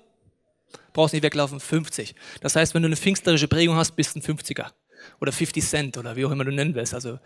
Brauchst 0.93 1.15
nicht 1.15 1.23
weglaufen, 1.23 1.61
50. 1.61 2.15
Das 2.41 2.57
heißt, 2.57 2.75
wenn 2.75 2.83
du 2.83 2.87
eine 2.87 2.97
pfingsterische 2.97 3.49
Prägung 3.49 3.77
hast, 3.77 3.93
bist 3.93 4.15
du 4.15 4.21
ein 4.21 4.23
50er. 4.23 4.67
Oder 5.21 5.33
50 5.33 5.65
Cent 5.65 5.99
oder 5.99 6.17
wie 6.17 6.25
auch 6.25 6.31
immer 6.31 6.45
du 6.45 6.53
nennen 6.53 6.75
willst. 6.75 6.95
Also 6.95 7.19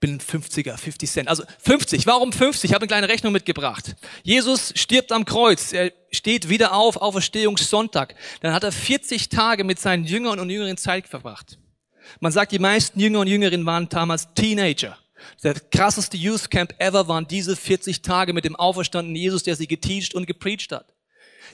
bin 0.00 0.14
ein 0.14 0.20
50er, 0.20 0.76
50 0.76 1.10
Cent. 1.10 1.28
Also 1.28 1.44
50. 1.58 2.06
Warum 2.06 2.32
50? 2.32 2.70
Ich 2.70 2.74
habe 2.74 2.82
eine 2.82 2.88
kleine 2.88 3.08
Rechnung 3.08 3.32
mitgebracht. 3.32 3.96
Jesus 4.22 4.72
stirbt 4.74 5.12
am 5.12 5.26
Kreuz. 5.26 5.72
Er 5.72 5.92
steht 6.10 6.48
wieder 6.48 6.74
auf, 6.74 6.96
Auferstehungssonntag. 6.96 8.14
Dann 8.40 8.54
hat 8.54 8.64
er 8.64 8.72
40 8.72 9.28
Tage 9.28 9.62
mit 9.62 9.78
seinen 9.78 10.04
Jüngern 10.04 10.40
und 10.40 10.48
Jüngerinnen 10.48 10.78
Zeit 10.78 11.06
verbracht. 11.06 11.58
Man 12.18 12.32
sagt, 12.32 12.52
die 12.52 12.58
meisten 12.58 12.98
Jünger 12.98 13.20
und 13.20 13.26
Jüngerinnen 13.26 13.66
waren 13.66 13.88
damals 13.88 14.32
Teenager. 14.34 14.96
Der 15.42 15.54
krasseste 15.54 16.16
Youth 16.16 16.50
Camp 16.50 16.74
ever 16.78 17.06
waren 17.06 17.28
diese 17.28 17.54
40 17.54 18.00
Tage 18.00 18.32
mit 18.32 18.46
dem 18.46 18.56
auferstandenen 18.56 19.16
Jesus, 19.16 19.42
der 19.42 19.54
sie 19.54 19.68
geteacht 19.68 20.14
und 20.14 20.26
gepreacht 20.26 20.72
hat. 20.72 20.94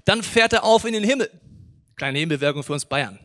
Dann 0.04 0.22
fährt 0.22 0.52
er 0.52 0.64
auf 0.64 0.84
in 0.84 0.92
den 0.92 1.04
Himmel. 1.04 1.30
Kleine 1.96 2.18
Nebenbewerbung 2.18 2.62
für 2.62 2.72
uns 2.72 2.84
Bayern. 2.84 3.18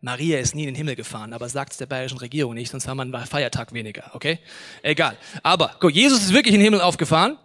Maria 0.00 0.38
ist 0.38 0.54
nie 0.54 0.62
in 0.62 0.68
den 0.68 0.74
Himmel 0.76 0.94
gefahren, 0.94 1.32
aber 1.32 1.48
sagt 1.48 1.72
es 1.72 1.78
der 1.78 1.86
bayerischen 1.86 2.18
Regierung 2.18 2.54
nicht, 2.54 2.70
sonst 2.70 2.86
haben 2.86 2.98
wir 2.98 3.02
einen 3.02 3.26
Feiertag 3.26 3.72
weniger, 3.72 4.12
okay? 4.14 4.38
Egal. 4.82 5.16
Aber 5.42 5.74
guck, 5.80 5.92
Jesus 5.92 6.20
ist 6.20 6.32
wirklich 6.32 6.54
in 6.54 6.60
den 6.60 6.66
Himmel 6.66 6.80
aufgefahren. 6.80 7.36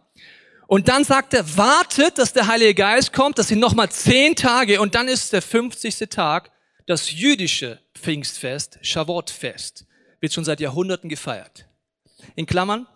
Und 0.67 0.87
dann 0.87 1.03
sagt 1.03 1.33
er, 1.33 1.57
wartet, 1.57 2.17
dass 2.17 2.33
der 2.33 2.47
Heilige 2.47 2.73
Geist 2.73 3.11
kommt. 3.13 3.37
Das 3.37 3.47
sind 3.47 3.59
nochmal 3.59 3.89
zehn 3.89 4.35
Tage. 4.35 4.81
Und 4.81 4.95
dann 4.95 5.07
ist 5.07 5.33
der 5.33 5.41
50. 5.41 6.09
Tag, 6.09 6.51
das 6.85 7.11
jüdische 7.11 7.79
Pfingstfest, 7.95 8.79
Shavuot-Fest. 8.81 9.85
Wird 10.19 10.33
schon 10.33 10.45
seit 10.45 10.59
Jahrhunderten 10.59 11.09
gefeiert. 11.09 11.67
In 12.35 12.45
Klammern, 12.45 12.87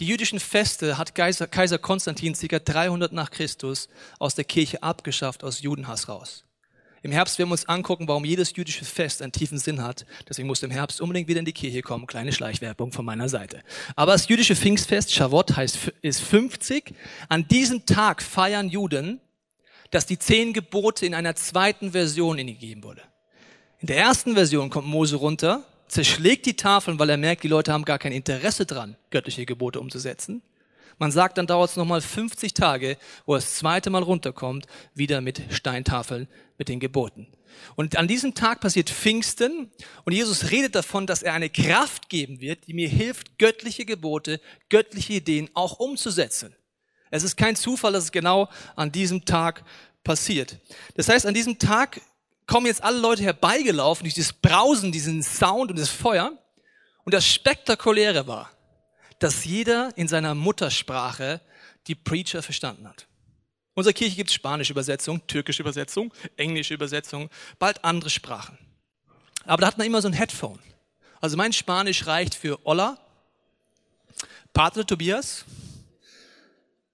die 0.00 0.06
jüdischen 0.06 0.38
Feste 0.38 0.96
hat 0.96 1.14
Kaiser, 1.14 1.46
Kaiser 1.46 1.78
Konstantin 1.78 2.34
ca. 2.34 2.58
300 2.58 3.12
nach 3.12 3.30
Christus 3.30 3.88
aus 4.18 4.34
der 4.34 4.44
Kirche 4.44 4.82
abgeschafft, 4.82 5.42
aus 5.42 5.62
Judenhass 5.62 6.08
raus. 6.08 6.44
Im 7.02 7.12
Herbst 7.12 7.38
werden 7.38 7.48
wir 7.48 7.52
uns 7.52 7.68
angucken, 7.68 8.08
warum 8.08 8.24
jedes 8.24 8.54
jüdische 8.56 8.84
Fest 8.84 9.22
einen 9.22 9.32
tiefen 9.32 9.58
Sinn 9.58 9.82
hat. 9.82 10.04
Deswegen 10.28 10.48
muss 10.48 10.62
im 10.62 10.70
Herbst 10.70 11.00
unbedingt 11.00 11.28
wieder 11.28 11.38
in 11.38 11.44
die 11.44 11.52
Kirche 11.52 11.82
kommen. 11.82 12.06
Kleine 12.06 12.32
Schleichwerbung 12.32 12.92
von 12.92 13.04
meiner 13.04 13.28
Seite. 13.28 13.62
Aber 13.94 14.12
das 14.12 14.28
jüdische 14.28 14.56
Pfingstfest, 14.56 15.12
Shavuot, 15.12 15.56
heißt, 15.56 15.92
ist 16.02 16.20
50. 16.20 16.94
An 17.28 17.46
diesem 17.46 17.86
Tag 17.86 18.22
feiern 18.22 18.68
Juden, 18.68 19.20
dass 19.90 20.06
die 20.06 20.18
zehn 20.18 20.52
Gebote 20.52 21.06
in 21.06 21.14
einer 21.14 21.36
zweiten 21.36 21.92
Version 21.92 22.38
ihnen 22.38 22.48
gegeben 22.48 22.82
wurde. 22.82 23.02
In 23.80 23.86
der 23.86 23.98
ersten 23.98 24.34
Version 24.34 24.70
kommt 24.70 24.88
Mose 24.88 25.16
runter 25.16 25.64
zerschlägt 25.88 26.46
die 26.46 26.56
Tafeln, 26.56 26.98
weil 26.98 27.10
er 27.10 27.16
merkt, 27.16 27.42
die 27.42 27.48
Leute 27.48 27.72
haben 27.72 27.84
gar 27.84 27.98
kein 27.98 28.12
Interesse 28.12 28.66
dran, 28.66 28.96
göttliche 29.10 29.46
Gebote 29.46 29.80
umzusetzen. 29.80 30.42
Man 30.98 31.12
sagt, 31.12 31.38
dann 31.38 31.46
dauert 31.46 31.70
es 31.70 31.76
nochmal 31.76 32.00
50 32.00 32.54
Tage, 32.54 32.96
wo 33.24 33.34
er 33.34 33.38
das 33.38 33.54
zweite 33.56 33.88
Mal 33.88 34.02
runterkommt, 34.02 34.66
wieder 34.94 35.20
mit 35.20 35.42
Steintafeln, 35.50 36.28
mit 36.58 36.68
den 36.68 36.80
Geboten. 36.80 37.28
Und 37.76 37.96
an 37.96 38.08
diesem 38.08 38.34
Tag 38.34 38.60
passiert 38.60 38.90
Pfingsten 38.90 39.70
und 40.04 40.12
Jesus 40.12 40.50
redet 40.50 40.74
davon, 40.74 41.06
dass 41.06 41.22
er 41.22 41.34
eine 41.34 41.50
Kraft 41.50 42.08
geben 42.08 42.40
wird, 42.40 42.66
die 42.66 42.74
mir 42.74 42.88
hilft, 42.88 43.38
göttliche 43.38 43.84
Gebote, 43.84 44.40
göttliche 44.68 45.14
Ideen 45.14 45.48
auch 45.54 45.78
umzusetzen. 45.78 46.54
Es 47.10 47.22
ist 47.22 47.36
kein 47.36 47.56
Zufall, 47.56 47.92
dass 47.92 48.04
es 48.04 48.12
genau 48.12 48.48
an 48.76 48.92
diesem 48.92 49.24
Tag 49.24 49.64
passiert. 50.04 50.58
Das 50.94 51.08
heißt, 51.08 51.26
an 51.26 51.34
diesem 51.34 51.58
Tag 51.58 52.00
kommen 52.48 52.66
jetzt 52.66 52.82
alle 52.82 52.98
Leute 52.98 53.22
herbeigelaufen 53.22 54.04
durch 54.04 54.14
dieses 54.14 54.32
Brausen, 54.32 54.90
diesen 54.90 55.22
Sound 55.22 55.70
und 55.70 55.78
das 55.78 55.90
Feuer. 55.90 56.32
Und 57.04 57.14
das 57.14 57.24
Spektakuläre 57.24 58.26
war, 58.26 58.50
dass 59.20 59.44
jeder 59.44 59.96
in 59.96 60.08
seiner 60.08 60.34
Muttersprache 60.34 61.40
die 61.86 61.94
Preacher 61.94 62.42
verstanden 62.42 62.88
hat. 62.88 63.02
In 63.74 63.80
unserer 63.80 63.92
Kirche 63.92 64.16
gibt 64.16 64.30
spanische 64.30 64.72
Übersetzung, 64.72 65.24
türkische 65.26 65.62
Übersetzung, 65.62 66.12
englische 66.36 66.74
Übersetzung, 66.74 67.30
bald 67.58 67.84
andere 67.84 68.10
Sprachen. 68.10 68.58
Aber 69.44 69.60
da 69.60 69.68
hat 69.68 69.78
man 69.78 69.86
immer 69.86 70.02
so 70.02 70.08
ein 70.08 70.14
Headphone. 70.14 70.58
Also 71.20 71.36
mein 71.36 71.52
Spanisch 71.52 72.06
reicht 72.06 72.34
für 72.34 72.58
Hola, 72.64 72.98
Padre 74.52 74.84
Tobias, 74.84 75.44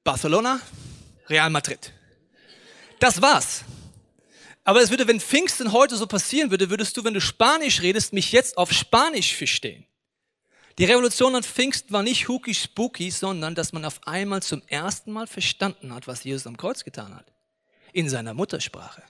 Barcelona, 0.03 0.61
Real 1.29 1.51
Madrid. 1.51 1.93
Das 2.99 3.23
war's. 3.23 3.65
Aber 4.65 4.81
es 4.81 4.91
würde, 4.91 5.07
wenn 5.07 5.21
Pfingsten 5.21 5.73
heute 5.73 5.97
so 5.97 6.07
passieren 6.07 6.51
würde, 6.51 6.71
würdest 6.71 6.97
du, 6.97 7.05
wenn 7.05 7.15
du 7.15 7.21
Spanisch 7.21 7.83
redest, 7.83 8.15
mich 8.15 8.33
jetzt 8.33 8.57
auf 8.57 8.73
Spanisch 8.73 9.35
verstehen. 9.35 9.87
Die 10.79 10.87
Revolution 10.87 11.37
an 11.37 11.45
Pfingsten 11.45 11.93
war 11.93 12.03
nicht 12.03 12.29
hooky 12.29 12.55
spooky, 12.55 13.11
sondern 13.11 13.55
dass 13.55 13.73
man 13.73 13.85
auf 13.85 14.01
einmal 14.07 14.43
zum 14.43 14.63
ersten 14.67 15.13
Mal 15.13 15.27
verstanden 15.27 15.95
hat, 15.95 16.09
was 16.09 16.25
Jesus 16.25 16.47
am 16.47 16.57
Kreuz 16.57 16.83
getan 16.83 17.15
hat. 17.15 17.33
In 17.93 18.09
seiner 18.09 18.35
Muttersprache. 18.35 19.03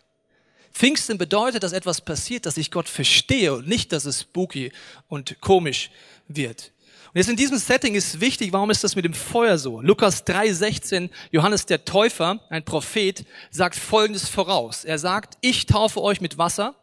Pfingsten 0.73 1.17
bedeutet, 1.17 1.63
dass 1.63 1.73
etwas 1.73 2.01
passiert, 2.01 2.45
dass 2.45 2.57
ich 2.57 2.73
Gott 2.73 2.89
verstehe 2.89 3.55
und 3.55 3.69
nicht, 3.69 3.93
dass 3.93 4.05
es 4.05 4.23
spooky 4.23 4.73
und 5.09 5.41
komisch 5.41 5.91
wird. 6.27 6.73
Und 7.15 7.19
jetzt 7.19 7.31
in 7.31 7.37
diesem 7.37 7.59
Setting 7.59 7.95
ist 7.95 8.21
wichtig, 8.21 8.53
warum 8.53 8.71
ist 8.71 8.83
das 8.83 8.97
mit 8.97 9.05
dem 9.05 9.15
Feuer 9.15 9.57
so? 9.57 9.81
Lukas 9.81 10.27
3,16, 10.27 11.11
Johannes 11.31 11.65
der 11.65 11.85
Täufer, 11.85 12.41
ein 12.51 12.65
Prophet, 12.65 13.25
sagt 13.53 13.77
Folgendes 13.77 14.29
voraus. 14.29 14.85
Er 14.85 14.99
sagt, 14.99 15.39
ich 15.41 15.67
taufe 15.67 16.03
euch 16.03 16.21
mit 16.21 16.39
Wasser. 16.39 16.75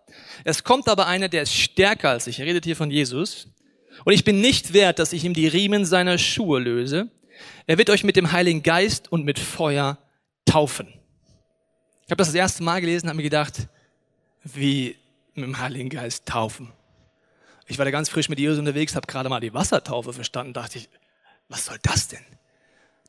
Es 0.45 0.63
kommt 0.63 0.88
aber 0.88 1.07
einer, 1.07 1.27
der 1.27 1.41
ist 1.41 1.53
stärker 1.53 2.11
als 2.11 2.27
ich. 2.27 2.39
Er 2.39 2.45
redet 2.45 2.63
hier 2.63 2.77
von 2.77 2.89
Jesus. 2.89 3.50
Und 4.05 4.13
ich 4.13 4.23
bin 4.23 4.39
nicht 4.39 4.71
wert, 4.71 5.00
dass 5.00 5.11
ich 5.11 5.25
ihm 5.25 5.33
die 5.33 5.50
Riemen 5.50 5.83
seiner 5.83 6.17
Schuhe 6.17 6.61
löse. 6.61 7.09
Er 7.67 7.77
wird 7.77 7.89
euch 7.89 8.05
mit 8.05 8.15
dem 8.15 8.31
Heiligen 8.31 8.63
Geist 8.63 9.11
und 9.11 9.25
mit 9.25 9.38
Feuer 9.38 9.97
taufen. 10.45 10.88
Ich 12.05 12.11
habe 12.11 12.19
das 12.19 12.29
das 12.29 12.35
erste 12.35 12.63
Mal 12.63 12.79
gelesen, 12.79 13.09
habe 13.09 13.17
mir 13.17 13.23
gedacht, 13.23 13.67
wie 14.45 14.95
mit 15.35 15.43
dem 15.43 15.59
Heiligen 15.59 15.89
Geist 15.89 16.25
taufen. 16.25 16.71
Ich 17.72 17.78
war 17.78 17.86
da 17.86 17.92
ganz 17.92 18.10
frisch 18.10 18.28
mit 18.28 18.38
Jesus 18.38 18.60
unterwegs, 18.60 18.98
habe 18.98 19.08
gerade 19.08 19.30
mal 19.30 19.40
die 19.40 19.54
Wassertaufe 19.54 20.12
verstanden, 20.12 20.51
dachte 20.51 20.78
ich, 20.78 20.90
was 21.48 21.68
soll 21.68 21.78
das 21.84 22.10
denn? 22.10 22.20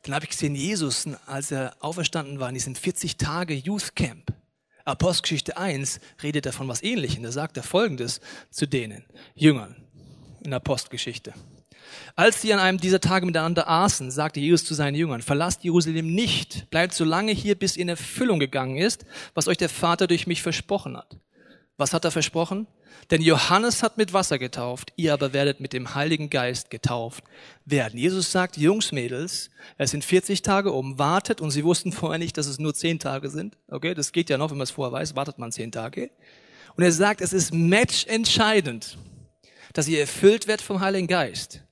Dann 0.03 0.15
habe 0.15 0.23
ich 0.23 0.31
gesehen, 0.31 0.55
Jesus, 0.55 1.05
als 1.25 1.51
er 1.51 1.75
auferstanden 1.81 2.39
war 2.39 2.47
in 2.47 2.53
diesem 2.53 2.73
40 2.73 3.17
Tage 3.17 3.55
Youth 3.55 3.93
Camp, 3.93 4.31
Apostelgeschichte 4.85 5.57
1, 5.57 5.99
redet 6.23 6.45
er 6.45 6.53
von 6.53 6.69
was 6.69 6.81
Ähnlichem. 6.81 7.23
Da 7.23 7.33
sagt 7.33 7.57
er 7.57 7.63
Folgendes 7.63 8.21
zu 8.51 8.65
denen, 8.65 9.03
Jüngern 9.35 9.75
in 10.45 10.51
der 10.51 10.61
Postgeschichte. 10.61 11.33
Als 12.15 12.41
sie 12.41 12.53
an 12.53 12.59
einem 12.61 12.77
dieser 12.77 13.01
Tage 13.01 13.25
miteinander 13.25 13.67
aßen, 13.67 14.11
sagte 14.11 14.39
Jesus 14.39 14.63
zu 14.63 14.75
seinen 14.75 14.95
Jüngern, 14.95 15.21
verlasst 15.21 15.65
Jerusalem 15.65 16.15
nicht, 16.15 16.69
bleibt 16.69 16.93
so 16.93 17.03
lange 17.03 17.33
hier, 17.33 17.55
bis 17.55 17.75
in 17.75 17.89
Erfüllung 17.89 18.39
gegangen 18.39 18.77
ist, 18.77 19.03
was 19.33 19.49
euch 19.49 19.57
der 19.57 19.67
Vater 19.67 20.07
durch 20.07 20.25
mich 20.25 20.41
versprochen 20.41 20.95
hat. 20.95 21.17
Was 21.77 21.93
hat 21.93 22.05
er 22.05 22.11
versprochen? 22.11 22.67
Denn 23.09 23.21
Johannes 23.21 23.81
hat 23.81 23.97
mit 23.97 24.13
Wasser 24.13 24.37
getauft, 24.37 24.93
ihr 24.95 25.13
aber 25.13 25.33
werdet 25.33 25.59
mit 25.59 25.73
dem 25.73 25.95
Heiligen 25.95 26.29
Geist 26.29 26.69
getauft 26.69 27.23
werden. 27.65 27.97
Jesus 27.97 28.31
sagt, 28.31 28.57
Jungs, 28.57 28.91
Mädels, 28.91 29.49
es 29.77 29.91
sind 29.91 30.05
40 30.05 30.43
Tage 30.43 30.71
um, 30.71 30.99
wartet, 30.99 31.41
und 31.41 31.51
sie 31.51 31.63
wussten 31.63 31.91
vorher 31.91 32.19
nicht, 32.19 32.37
dass 32.37 32.45
es 32.45 32.59
nur 32.59 32.73
10 32.73 32.99
Tage 32.99 33.29
sind. 33.29 33.57
Okay, 33.67 33.93
das 33.95 34.11
geht 34.11 34.29
ja 34.29 34.37
noch, 34.37 34.51
wenn 34.51 34.57
man 34.57 34.65
es 34.65 34.71
vorher 34.71 34.91
weiß, 34.91 35.15
wartet 35.15 35.39
man 35.39 35.51
10 35.51 35.71
Tage. 35.71 36.11
Und 36.75 36.83
er 36.83 36.91
sagt, 36.91 37.21
es 37.21 37.33
ist 37.33 37.53
matchentscheidend 37.53 38.97
dass 39.73 39.87
ihr 39.87 39.99
erfüllt 39.99 40.47
werdet 40.47 40.65
vom 40.65 40.79
Heiligen 40.79 41.07
Geist. 41.07 41.63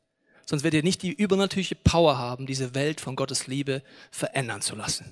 Sonst 0.46 0.64
werdet 0.64 0.80
ihr 0.80 0.84
nicht 0.84 1.04
die 1.04 1.14
übernatürliche 1.14 1.76
Power 1.76 2.18
haben, 2.18 2.46
diese 2.46 2.76
Welt 2.76 3.00
von 3.00 3.16
Gottes 3.16 3.48
Liebe 3.48 3.84
verändern 4.10 4.62
zu 4.62 4.76
lassen. 4.76 5.06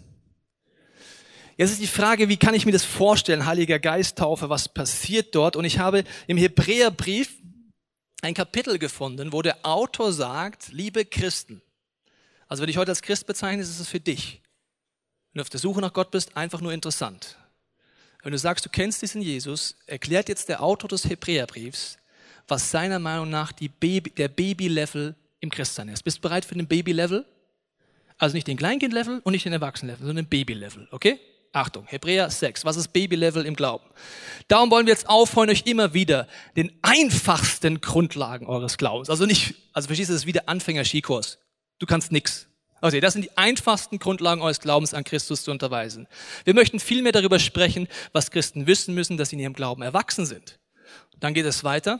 Jetzt 1.59 1.71
ist 1.71 1.81
die 1.81 1.87
Frage, 1.87 2.29
wie 2.29 2.37
kann 2.37 2.53
ich 2.53 2.65
mir 2.65 2.71
das 2.71 2.85
vorstellen, 2.85 3.45
Heiliger 3.45 3.79
Geisttaufe, 3.79 4.49
was 4.49 4.69
passiert 4.69 5.35
dort? 5.35 5.57
Und 5.57 5.65
ich 5.65 5.77
habe 5.77 6.05
im 6.25 6.37
Hebräerbrief 6.37 7.33
ein 8.21 8.33
Kapitel 8.33 8.79
gefunden, 8.79 9.33
wo 9.33 9.41
der 9.41 9.57
Autor 9.63 10.13
sagt, 10.13 10.69
liebe 10.71 11.03
Christen, 11.03 11.61
also 12.47 12.61
wenn 12.63 12.69
ich 12.69 12.77
heute 12.77 12.91
als 12.91 13.01
Christ 13.01 13.27
bezeichne, 13.27 13.61
ist 13.61 13.77
es 13.77 13.89
für 13.89 13.99
dich. 13.99 14.41
Wenn 15.33 15.39
du 15.39 15.41
auf 15.41 15.49
der 15.49 15.59
Suche 15.59 15.81
nach 15.81 15.91
Gott 15.91 16.11
bist, 16.11 16.37
einfach 16.37 16.61
nur 16.61 16.71
interessant. 16.71 17.35
Wenn 18.23 18.31
du 18.31 18.37
sagst, 18.37 18.65
du 18.65 18.69
kennst 18.69 19.01
diesen 19.01 19.21
Jesus, 19.21 19.75
erklärt 19.85 20.29
jetzt 20.29 20.47
der 20.47 20.63
Autor 20.63 20.87
des 20.87 21.09
Hebräerbriefs, 21.09 21.97
was 22.47 22.71
seiner 22.71 22.99
Meinung 22.99 23.29
nach 23.29 23.51
Baby, 23.51 24.11
der 24.11 24.29
Baby-Level 24.29 25.13
im 25.41 25.49
Christsein 25.49 25.89
ist. 25.89 26.03
Bist 26.03 26.19
du 26.19 26.21
bereit 26.21 26.45
für 26.45 26.55
den 26.55 26.67
Baby-Level? 26.67 27.25
Also 28.17 28.35
nicht 28.35 28.47
den 28.47 28.55
Kleinkind-Level 28.55 29.19
und 29.25 29.33
nicht 29.33 29.43
den 29.43 29.51
Erwachsenen-Level, 29.51 30.07
sondern 30.07 30.23
den 30.23 30.29
Baby-Level, 30.29 30.87
okay? 30.91 31.19
Achtung, 31.51 31.85
Hebräer 31.87 32.29
6. 32.29 32.63
Was 32.65 32.75
ist 32.75 32.93
Baby-Level 32.93 33.45
im 33.45 33.55
Glauben? 33.55 33.85
Darum 34.47 34.69
wollen 34.69 34.85
wir 34.85 34.93
jetzt 34.93 35.09
aufhören, 35.09 35.49
euch 35.49 35.63
immer 35.65 35.93
wieder 35.93 36.27
den 36.55 36.71
einfachsten 36.81 37.81
Grundlagen 37.81 38.45
eures 38.45 38.77
Glaubens. 38.77 39.09
Also 39.09 39.25
nicht, 39.25 39.55
also 39.73 39.87
verstehst 39.87 40.09
du, 40.09 40.13
das 40.13 40.21
ist 40.21 40.27
wie 40.27 40.33
der 40.33 40.47
Anfänger-Skikurs. 40.47 41.39
Du 41.79 41.85
kannst 41.85 42.11
nix. 42.11 42.47
Also 42.81 42.99
das 42.99 43.13
sind 43.13 43.23
die 43.23 43.37
einfachsten 43.37 43.99
Grundlagen 43.99 44.41
eures 44.41 44.59
Glaubens 44.59 44.93
an 44.93 45.03
Christus 45.03 45.43
zu 45.43 45.51
unterweisen. 45.51 46.07
Wir 46.45 46.53
möchten 46.53 46.79
viel 46.79 47.01
mehr 47.01 47.11
darüber 47.11 47.39
sprechen, 47.39 47.87
was 48.13 48.31
Christen 48.31 48.67
wissen 48.67 48.93
müssen, 48.93 49.17
dass 49.17 49.29
sie 49.29 49.35
in 49.35 49.41
ihrem 49.41 49.53
Glauben 49.53 49.81
erwachsen 49.81 50.25
sind. 50.25 50.59
Dann 51.19 51.33
geht 51.33 51.45
es 51.45 51.63
weiter. 51.63 51.99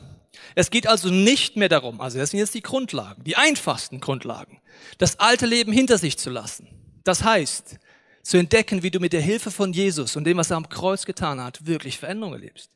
Es 0.54 0.70
geht 0.70 0.86
also 0.86 1.08
nicht 1.10 1.56
mehr 1.56 1.68
darum, 1.68 2.00
also 2.00 2.18
das 2.18 2.30
sind 2.30 2.38
jetzt 2.38 2.54
die 2.54 2.62
Grundlagen, 2.62 3.24
die 3.24 3.36
einfachsten 3.36 4.00
Grundlagen, 4.00 4.60
das 4.98 5.18
alte 5.18 5.44
Leben 5.44 5.72
hinter 5.72 5.98
sich 5.98 6.18
zu 6.18 6.30
lassen. 6.30 6.68
Das 7.02 7.24
heißt, 7.24 7.78
zu 8.22 8.36
entdecken, 8.36 8.82
wie 8.82 8.90
du 8.90 9.00
mit 9.00 9.12
der 9.12 9.20
Hilfe 9.20 9.50
von 9.50 9.72
Jesus 9.72 10.16
und 10.16 10.24
dem, 10.24 10.36
was 10.36 10.50
er 10.50 10.56
am 10.56 10.68
Kreuz 10.68 11.06
getan 11.06 11.42
hat, 11.42 11.66
wirklich 11.66 11.98
Veränderungen 11.98 12.40
erlebst. 12.40 12.70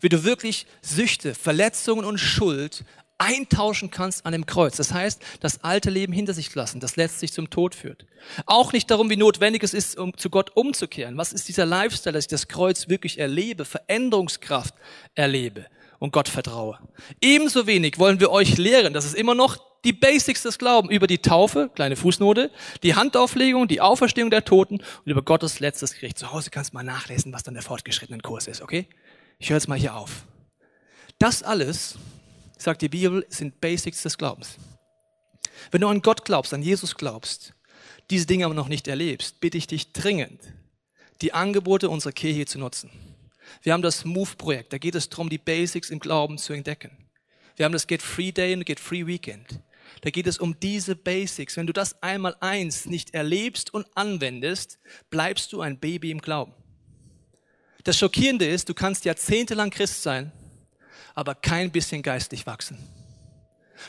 Wie 0.00 0.08
du 0.08 0.24
wirklich 0.24 0.66
Süchte, 0.80 1.34
Verletzungen 1.34 2.04
und 2.04 2.18
Schuld 2.18 2.84
eintauschen 3.18 3.90
kannst 3.90 4.26
an 4.26 4.32
dem 4.32 4.46
Kreuz. 4.46 4.76
Das 4.76 4.92
heißt, 4.92 5.22
das 5.40 5.62
alte 5.62 5.90
Leben 5.90 6.12
hinter 6.12 6.34
sich 6.34 6.52
lassen, 6.54 6.80
das 6.80 6.96
letztlich 6.96 7.32
zum 7.32 7.50
Tod 7.50 7.74
führt. 7.74 8.04
Auch 8.46 8.72
nicht 8.72 8.90
darum, 8.90 9.10
wie 9.10 9.16
notwendig 9.16 9.62
es 9.62 9.74
ist, 9.74 9.96
um 9.96 10.16
zu 10.16 10.28
Gott 10.28 10.50
umzukehren. 10.56 11.16
Was 11.16 11.32
ist 11.32 11.46
dieser 11.46 11.66
Lifestyle, 11.66 12.14
dass 12.14 12.24
ich 12.24 12.28
das 12.28 12.48
Kreuz 12.48 12.88
wirklich 12.88 13.18
erlebe, 13.18 13.64
Veränderungskraft 13.64 14.74
erlebe 15.14 15.66
und 16.00 16.12
Gott 16.12 16.28
vertraue. 16.28 16.80
Ebenso 17.20 17.68
wenig 17.68 17.96
wollen 17.96 18.18
wir 18.18 18.32
euch 18.32 18.58
lehren, 18.58 18.92
das 18.92 19.04
ist 19.04 19.14
immer 19.14 19.36
noch 19.36 19.71
die 19.84 19.92
Basics 19.92 20.42
des 20.42 20.58
Glaubens, 20.58 20.92
über 20.92 21.06
die 21.06 21.18
Taufe, 21.18 21.70
kleine 21.74 21.96
Fußnote, 21.96 22.50
die 22.82 22.94
Handauflegung, 22.94 23.68
die 23.68 23.80
Auferstehung 23.80 24.30
der 24.30 24.44
Toten 24.44 24.76
und 24.76 25.10
über 25.10 25.22
Gottes 25.22 25.60
letztes 25.60 25.94
Gericht. 25.94 26.18
Zu 26.18 26.32
Hause 26.32 26.50
kannst 26.50 26.72
du 26.72 26.76
mal 26.76 26.84
nachlesen, 26.84 27.32
was 27.32 27.42
dann 27.42 27.54
der 27.54 27.62
fortgeschrittene 27.62 28.20
Kurs 28.20 28.46
ist, 28.46 28.62
okay? 28.62 28.86
Ich 29.38 29.50
höre 29.50 29.56
jetzt 29.56 29.68
mal 29.68 29.78
hier 29.78 29.96
auf. 29.96 30.24
Das 31.18 31.42
alles 31.42 31.96
sagt 32.56 32.82
die 32.82 32.88
Bibel, 32.88 33.26
sind 33.28 33.60
Basics 33.60 34.02
des 34.02 34.16
Glaubens. 34.16 34.56
Wenn 35.70 35.80
du 35.80 35.88
an 35.88 36.02
Gott 36.02 36.24
glaubst, 36.24 36.54
an 36.54 36.62
Jesus 36.62 36.96
glaubst, 36.96 37.54
diese 38.10 38.26
Dinge 38.26 38.44
aber 38.44 38.54
noch 38.54 38.68
nicht 38.68 38.88
erlebst, 38.88 39.40
bitte 39.40 39.58
ich 39.58 39.66
dich 39.66 39.92
dringend, 39.92 40.40
die 41.20 41.32
Angebote 41.32 41.88
unserer 41.88 42.12
Kirche 42.12 42.46
zu 42.46 42.58
nutzen. 42.58 42.90
Wir 43.62 43.72
haben 43.72 43.82
das 43.82 44.04
Move-Projekt, 44.04 44.72
da 44.72 44.78
geht 44.78 44.94
es 44.94 45.08
darum, 45.08 45.28
die 45.28 45.38
Basics 45.38 45.90
im 45.90 45.98
Glauben 45.98 46.38
zu 46.38 46.52
entdecken. 46.52 46.96
Wir 47.56 47.64
haben 47.64 47.72
das 47.72 47.86
Get 47.86 48.02
Free 48.02 48.32
Day 48.32 48.54
und 48.54 48.64
Get 48.64 48.80
Free 48.80 49.06
Weekend. 49.06 49.60
Da 50.00 50.10
geht 50.10 50.26
es 50.26 50.38
um 50.38 50.58
diese 50.58 50.96
Basics. 50.96 51.56
Wenn 51.56 51.66
du 51.66 51.72
das 51.72 52.02
einmal 52.02 52.36
eins 52.40 52.86
nicht 52.86 53.14
erlebst 53.14 53.72
und 53.72 53.86
anwendest, 53.94 54.78
bleibst 55.10 55.52
du 55.52 55.60
ein 55.60 55.78
Baby 55.78 56.10
im 56.10 56.20
Glauben. 56.20 56.54
Das 57.84 57.98
Schockierende 57.98 58.46
ist, 58.46 58.68
du 58.68 58.74
kannst 58.74 59.04
jahrzehntelang 59.04 59.70
Christ 59.70 60.02
sein 60.02 60.32
aber 61.14 61.34
kein 61.34 61.70
bisschen 61.70 62.02
geistlich 62.02 62.46
wachsen. 62.46 62.78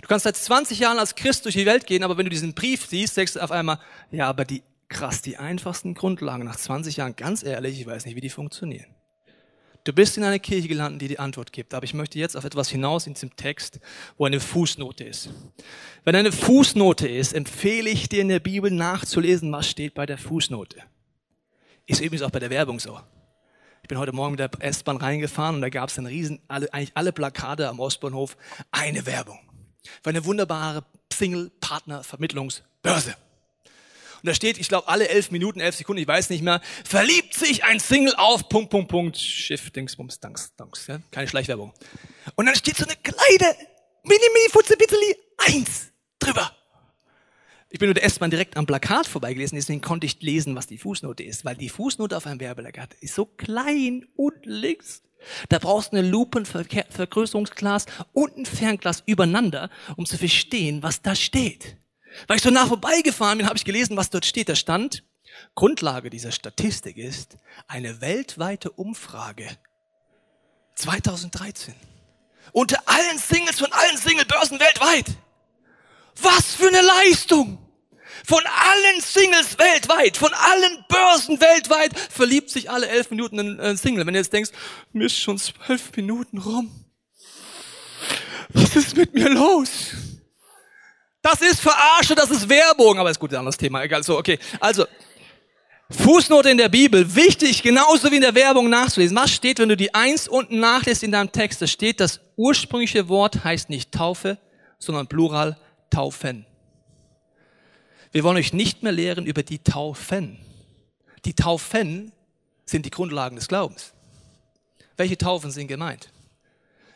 Du 0.01 0.07
kannst 0.07 0.23
seit 0.23 0.35
20 0.35 0.79
Jahren 0.79 0.97
als 0.97 1.15
Christ 1.15 1.45
durch 1.45 1.55
die 1.55 1.65
Welt 1.65 1.85
gehen, 1.85 2.03
aber 2.03 2.17
wenn 2.17 2.25
du 2.25 2.31
diesen 2.31 2.53
Brief 2.53 2.85
siehst, 2.85 3.15
denkst 3.15 3.33
du 3.33 3.43
auf 3.43 3.51
einmal, 3.51 3.79
ja, 4.11 4.27
aber 4.27 4.43
die, 4.43 4.63
krass, 4.89 5.21
die 5.21 5.37
einfachsten 5.37 5.93
Grundlagen 5.93 6.45
nach 6.45 6.55
20 6.55 6.97
Jahren, 6.97 7.15
ganz 7.15 7.43
ehrlich, 7.43 7.79
ich 7.79 7.85
weiß 7.85 8.05
nicht, 8.05 8.15
wie 8.15 8.21
die 8.21 8.29
funktionieren. 8.29 8.95
Du 9.85 9.91
bist 9.91 10.17
in 10.17 10.23
einer 10.23 10.39
Kirche 10.39 10.69
gelandet, 10.69 11.01
die 11.01 11.09
die 11.09 11.19
Antwort 11.19 11.51
gibt. 11.51 11.73
Aber 11.73 11.83
ich 11.83 11.93
möchte 11.93 12.17
jetzt 12.17 12.37
auf 12.37 12.45
etwas 12.45 12.69
hinaus 12.69 13.05
in 13.05 13.15
diesem 13.15 13.35
Text, 13.35 13.81
wo 14.17 14.25
eine 14.25 14.39
Fußnote 14.39 15.03
ist. 15.03 15.29
Wenn 16.05 16.15
eine 16.15 16.31
Fußnote 16.31 17.05
ist, 17.07 17.33
empfehle 17.33 17.89
ich 17.89 18.07
dir 18.07 18.21
in 18.21 18.29
der 18.29 18.39
Bibel 18.39 18.71
nachzulesen, 18.71 19.51
was 19.51 19.69
steht 19.69 19.93
bei 19.93 20.05
der 20.05 20.17
Fußnote. 20.17 20.81
Ist 21.85 21.99
übrigens 21.99 22.21
auch 22.21 22.31
bei 22.31 22.39
der 22.39 22.49
Werbung 22.49 22.79
so. 22.79 22.97
Ich 23.81 23.89
bin 23.89 23.97
heute 23.97 24.13
Morgen 24.13 24.31
mit 24.31 24.39
der 24.39 24.51
S-Bahn 24.59 24.95
reingefahren 24.95 25.55
und 25.55 25.61
da 25.61 25.67
gab 25.67 25.89
es 25.89 25.95
dann 25.95 26.05
riesen, 26.05 26.39
alle, 26.47 26.73
eigentlich 26.73 26.95
alle 26.95 27.11
Plakate 27.11 27.67
am 27.67 27.81
Ostbahnhof, 27.81 28.37
eine 28.71 29.05
Werbung. 29.05 29.39
Für 30.01 30.11
eine 30.11 30.23
wunderbare 30.23 30.85
Single-Partner-Vermittlungsbörse. 31.11 33.15
Und 34.23 34.27
da 34.27 34.33
steht, 34.33 34.57
ich 34.57 34.69
glaube, 34.69 34.87
alle 34.87 35.09
elf 35.09 35.31
Minuten, 35.31 35.59
elf 35.59 35.75
Sekunden, 35.75 36.01
ich 36.01 36.07
weiß 36.07 36.29
nicht 36.29 36.43
mehr, 36.43 36.61
verliebt 36.85 37.33
sich 37.33 37.65
ein 37.65 37.81
Single 37.81 38.15
auf 38.15 38.47
Punkt, 38.47 38.69
Punkt, 38.69 38.87
Punkt, 38.87 39.17
Schiff, 39.17 39.69
Dingsbums, 39.69 40.21
Danks, 40.21 40.53
Danks, 40.55 40.87
ja? 40.87 41.01
keine 41.11 41.27
Schleichwerbung. 41.27 41.73
Und 42.35 42.45
dann 42.45 42.55
steht 42.55 42.77
so 42.77 42.85
eine 42.85 42.95
kleine, 42.95 43.53
mini, 44.03 44.21
mini, 44.33 44.49
futze, 44.49 44.77
bitzeli, 44.77 45.17
eins 45.39 45.91
drüber. 46.19 46.55
Ich 47.69 47.79
bin 47.79 47.87
nur 47.87 47.95
der 47.95 48.05
S-Bahn 48.05 48.31
direkt 48.31 48.55
am 48.55 48.65
Plakat 48.65 49.07
vorbeigelesen, 49.07 49.57
deswegen 49.57 49.81
konnte 49.81 50.07
ich 50.07 50.21
lesen, 50.21 50.55
was 50.55 50.67
die 50.67 50.77
Fußnote 50.77 51.23
ist, 51.23 51.43
weil 51.43 51.57
die 51.57 51.67
Fußnote 51.67 52.15
auf 52.15 52.25
einem 52.25 52.39
Werbeplakat 52.39 52.93
ist 53.01 53.15
so 53.15 53.25
klein 53.25 54.05
unten 54.15 54.49
links. 54.49 55.03
Da 55.49 55.59
brauchst 55.59 55.91
du 55.91 55.97
eine 55.97 56.07
Lupenvergrößerungsglas 56.07 57.87
und 58.13 58.37
ein 58.37 58.45
Fernglas 58.45 59.03
übereinander, 59.05 59.69
um 59.97 60.05
zu 60.05 60.17
verstehen, 60.17 60.81
was 60.81 61.01
da 61.01 61.13
steht. 61.13 61.75
Weil 62.27 62.37
ich 62.37 62.43
so 62.43 62.49
nah 62.49 62.65
vorbeigefahren 62.65 63.37
bin, 63.37 63.47
habe 63.47 63.57
ich 63.57 63.65
gelesen, 63.65 63.97
was 63.97 64.09
dort 64.09 64.25
steht. 64.25 64.49
Da 64.49 64.55
stand, 64.55 65.03
Grundlage 65.55 66.09
dieser 66.09 66.31
Statistik 66.31 66.97
ist 66.97 67.37
eine 67.67 68.01
weltweite 68.01 68.71
Umfrage 68.71 69.47
2013 70.75 71.73
unter 72.51 72.77
allen 72.85 73.17
Singles 73.17 73.59
von 73.59 73.71
allen 73.71 73.97
Singlebörsen 73.97 74.59
weltweit. 74.59 75.05
Was 76.21 76.55
für 76.55 76.67
eine 76.67 76.81
Leistung! 76.81 77.59
Von 78.25 78.41
allen 78.45 79.01
Singles 79.01 79.57
weltweit, 79.57 80.15
von 80.15 80.31
allen 80.33 80.85
Börsen 80.87 81.41
weltweit 81.41 81.97
verliebt 81.99 82.49
sich 82.51 82.69
alle 82.69 82.87
elf 82.87 83.09
Minuten 83.09 83.59
ein 83.59 83.75
Single. 83.75 84.05
Wenn 84.05 84.13
du 84.13 84.19
jetzt 84.19 84.31
denkst, 84.31 84.51
mir 84.93 85.07
ist 85.07 85.17
schon 85.17 85.37
zwölf 85.37 85.93
Minuten 85.95 86.37
rum. 86.37 86.71
Was 88.49 88.75
ist 88.77 88.95
mit 88.95 89.13
mir 89.13 89.29
los? 89.29 89.69
Das 91.23 91.41
ist 91.41 91.61
Verarsche, 91.61 92.15
das 92.15 92.29
ist 92.29 92.49
Werbung, 92.49 92.99
aber 92.99 93.09
ist 93.09 93.17
gut, 93.17 93.31
ein 93.31 93.37
anderes 93.37 93.55
Thema, 93.55 93.81
egal. 93.81 94.03
So, 94.03 94.17
okay. 94.17 94.37
Also, 94.59 94.85
Fußnote 95.89 96.49
in 96.49 96.57
der 96.57 96.67
Bibel, 96.67 97.15
wichtig, 97.15 97.63
genauso 97.63 98.11
wie 98.11 98.17
in 98.17 98.21
der 98.21 98.35
Werbung 98.35 98.69
nachzulesen. 98.69 99.15
Was 99.15 99.31
steht, 99.31 99.59
wenn 99.59 99.69
du 99.69 99.77
die 99.77 99.93
Eins 99.93 100.27
unten 100.27 100.59
nachlässt 100.59 101.01
in 101.01 101.13
deinem 101.13 101.31
Text? 101.31 101.61
Da 101.61 101.67
steht, 101.67 102.01
das 102.01 102.19
ursprüngliche 102.35 103.07
Wort 103.07 103.45
heißt 103.45 103.69
nicht 103.69 103.93
Taufe, 103.93 104.37
sondern 104.79 105.07
Plural 105.07 105.57
Taufen. 105.89 106.45
Wir 108.11 108.25
wollen 108.25 108.37
euch 108.37 108.51
nicht 108.51 108.83
mehr 108.83 108.91
lehren 108.91 109.25
über 109.25 109.43
die 109.43 109.59
Taufen. 109.59 110.39
Die 111.23 111.33
Taufen 111.33 112.11
sind 112.65 112.85
die 112.85 112.91
Grundlagen 112.91 113.37
des 113.37 113.47
Glaubens. 113.47 113.93
Welche 114.97 115.17
Taufen 115.17 115.51
sind 115.51 115.67
gemeint? 115.67 116.09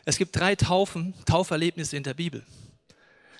Es 0.04 0.18
gibt 0.18 0.36
drei 0.36 0.54
Taufen, 0.54 1.14
Tauferlebnisse 1.24 1.96
in 1.96 2.02
der 2.02 2.14
Bibel. 2.14 2.44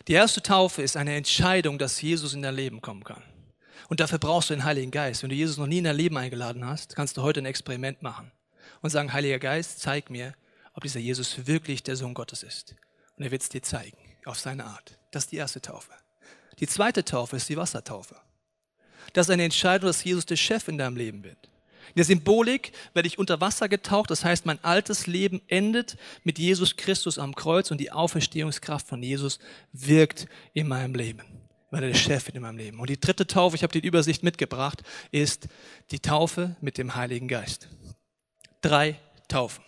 Die 0.09 0.15
erste 0.15 0.43
Taufe 0.43 0.81
ist 0.81 0.97
eine 0.97 1.15
Entscheidung, 1.15 1.79
dass 1.79 2.01
Jesus 2.01 2.33
in 2.33 2.41
dein 2.41 2.55
Leben 2.55 2.81
kommen 2.81 3.05
kann. 3.05 3.23
Und 3.91 4.01
dafür 4.01 4.19
brauchst 4.19 4.49
du 4.49 4.55
den 4.55 4.65
Heiligen 4.65 4.91
Geist. 4.91 5.23
Wenn 5.23 5.29
du 5.29 5.37
Jesus 5.37 5.59
noch 5.59 5.67
nie 5.67 5.79
in 5.79 5.85
dein 5.85 5.97
Leben 5.97 6.17
eingeladen 6.17 6.65
hast, 6.65 6.97
kannst 6.97 7.19
du 7.19 7.23
heute 7.23 7.43
ein 7.43 7.47
Experiment 7.47 8.01
machen 8.01 8.33
und 8.81 8.89
sagen, 8.89 9.13
Heiliger 9.13 9.39
Geist, 9.39 9.81
zeig 9.81 10.09
mir, 10.09 10.33
ob 10.73 10.83
dieser 10.83 10.99
Jesus 10.99 11.47
wirklich 11.47 11.83
der 11.83 11.95
Sohn 11.95 12.15
Gottes 12.15 12.43
ist. 12.43 12.75
Und 13.17 13.25
er 13.25 13.31
wird 13.31 13.43
es 13.43 13.51
dir 13.51 13.63
zeigen, 13.63 13.99
auf 14.25 14.39
seine 14.39 14.65
Art. 14.65 14.99
Das 15.11 15.25
ist 15.25 15.33
die 15.33 15.37
erste 15.37 15.61
Taufe. 15.61 15.93
Die 16.59 16.67
zweite 16.67 17.05
Taufe 17.05 17.37
ist 17.37 17.51
die 17.51 17.59
Wassertaufe. 17.59 18.17
Das 19.13 19.27
ist 19.27 19.31
eine 19.31 19.45
Entscheidung, 19.45 19.89
dass 19.89 20.05
Jesus 20.05 20.25
der 20.25 20.37
Chef 20.37 20.69
in 20.69 20.79
deinem 20.79 20.97
Leben 20.97 21.23
wird. 21.23 21.51
In 21.89 21.95
der 21.97 22.05
Symbolik 22.05 22.73
werde 22.93 23.09
ich 23.09 23.19
unter 23.19 23.41
Wasser 23.41 23.69
getaucht, 23.69 24.11
das 24.11 24.25
heißt, 24.25 24.47
mein 24.47 24.63
altes 24.63 25.07
Leben 25.07 25.41
endet 25.49 25.97
mit 26.23 26.39
Jesus 26.39 26.77
Christus 26.77 27.19
am 27.19 27.35
Kreuz 27.35 27.71
und 27.71 27.79
die 27.79 27.91
Auferstehungskraft 27.91 28.87
von 28.87 29.03
Jesus 29.03 29.39
wirkt 29.73 30.27
in 30.53 30.69
meinem 30.69 30.95
Leben, 30.95 31.23
weil 31.71 31.83
er 31.83 31.91
der 31.91 31.99
Chef 31.99 32.27
wird 32.27 32.37
in 32.37 32.43
meinem 32.43 32.59
Leben. 32.59 32.79
Und 32.79 32.91
die 32.91 33.01
dritte 33.01 33.27
Taufe, 33.27 33.57
ich 33.57 33.63
habe 33.63 33.73
die 33.73 33.87
Übersicht 33.87 34.23
mitgebracht, 34.23 34.83
ist 35.11 35.49
die 35.91 36.01
Taufe 36.01 36.57
mit 36.61 36.79
dem 36.79 36.95
Heiligen 36.95 37.29
Geist. 37.29 37.69
Drei 38.61 38.97
Taufen. 39.29 39.65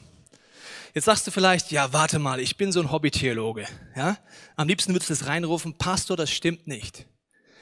Jetzt 0.92 1.04
sagst 1.04 1.26
du 1.26 1.30
vielleicht, 1.30 1.70
ja, 1.70 1.92
warte 1.92 2.18
mal, 2.18 2.40
ich 2.40 2.56
bin 2.56 2.72
so 2.72 2.80
ein 2.80 2.90
Hobbytheologe. 2.90 3.66
Ja? 3.94 4.18
Am 4.56 4.68
liebsten 4.68 4.92
würdest 4.92 5.10
du 5.10 5.14
das 5.14 5.26
reinrufen, 5.26 5.74
Pastor, 5.78 6.16
das 6.16 6.30
stimmt 6.30 6.66
nicht. 6.66 7.06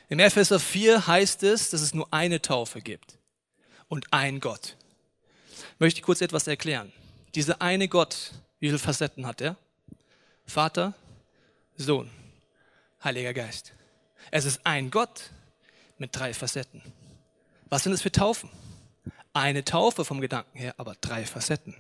Im 0.09 0.19
Epheser 0.19 0.59
4 0.59 1.07
heißt 1.07 1.43
es, 1.43 1.69
dass 1.69 1.83
es 1.83 1.93
nur 1.93 2.13
eine 2.13 2.41
Taufe 2.41 2.81
gibt 2.81 3.18
und 3.89 4.13
ein 4.13 4.41
Gott. 4.41 4.77
Möchte 5.79 5.99
ich 5.99 6.05
kurz 6.05 6.21
etwas 6.21 6.47
erklären. 6.47 6.93
Dieser 7.35 7.61
eine 7.63 7.89
Gott, 7.89 8.33
wie 8.61 8.69
viele 8.69 8.79
Facetten 8.79 9.27
hat 9.27 9.41
er? 9.41 9.57
Vater, 10.47 10.95
Sohn, 11.77 12.11
Heiliger 13.03 13.35
Geist. 13.35 13.73
Es 14.31 14.45
ist 14.45 14.61
ein 14.65 14.91
Gott 14.91 15.31
mit 15.99 16.15
drei 16.17 16.35
Facetten. 16.35 16.83
Was 17.69 17.85
sind 17.85 17.93
es 17.93 18.03
für 18.03 18.13
Taufen? 18.13 18.51
Eine 19.33 19.65
Taufe 19.65 20.05
vom 20.05 20.21
Gedanken 20.21 20.59
her, 20.59 20.75
aber 20.79 20.97
drei 21.01 21.25
Facetten. 21.25 21.75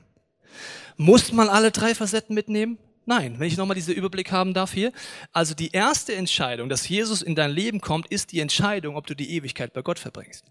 Muss 0.96 1.32
man 1.32 1.48
alle 1.48 1.70
drei 1.70 1.94
Facetten 1.94 2.34
mitnehmen? 2.34 2.78
Nein, 3.06 3.38
wenn 3.38 3.48
ich 3.48 3.56
nochmal 3.56 3.74
diesen 3.74 3.94
Überblick 3.94 4.30
haben 4.30 4.52
darf 4.52 4.72
hier. 4.74 4.92
Also 5.32 5.54
die 5.54 5.70
erste 5.70 6.14
Entscheidung, 6.14 6.68
dass 6.68 6.88
Jesus 6.88 7.22
in 7.22 7.34
dein 7.34 7.50
Leben 7.50 7.80
kommt, 7.80 8.06
ist 8.08 8.32
die 8.32 8.40
Entscheidung, 8.40 8.96
ob 8.96 9.06
du 9.06 9.14
die 9.14 9.30
Ewigkeit 9.30 9.72
bei 9.72 9.80
Gott 9.80 9.98
verbringst. 9.98 10.44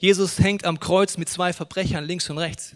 Jesus 0.00 0.38
hängt 0.38 0.64
am 0.64 0.80
Kreuz 0.80 1.18
mit 1.18 1.28
zwei 1.28 1.52
Verbrechern 1.52 2.04
links 2.04 2.30
und 2.30 2.38
rechts. 2.38 2.74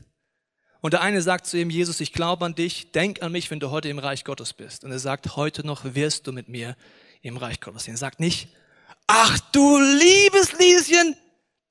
Und 0.82 0.92
der 0.92 1.00
eine 1.00 1.22
sagt 1.22 1.46
zu 1.46 1.56
ihm, 1.56 1.70
Jesus, 1.70 2.00
ich 2.00 2.12
glaube 2.12 2.44
an 2.44 2.54
dich, 2.54 2.92
denk 2.92 3.22
an 3.22 3.32
mich, 3.32 3.50
wenn 3.50 3.60
du 3.60 3.70
heute 3.70 3.88
im 3.88 3.98
Reich 3.98 4.24
Gottes 4.24 4.52
bist. 4.52 4.84
Und 4.84 4.92
er 4.92 4.98
sagt, 4.98 5.34
heute 5.34 5.66
noch 5.66 5.94
wirst 5.94 6.26
du 6.26 6.32
mit 6.32 6.48
mir 6.50 6.76
im 7.22 7.38
Reich 7.38 7.62
Gottes 7.62 7.84
sein. 7.84 7.94
Er 7.94 7.98
sagt 7.98 8.20
nicht, 8.20 8.48
ach 9.06 9.40
du 9.52 9.78
liebes 9.78 10.52
Lieschen, 10.58 11.16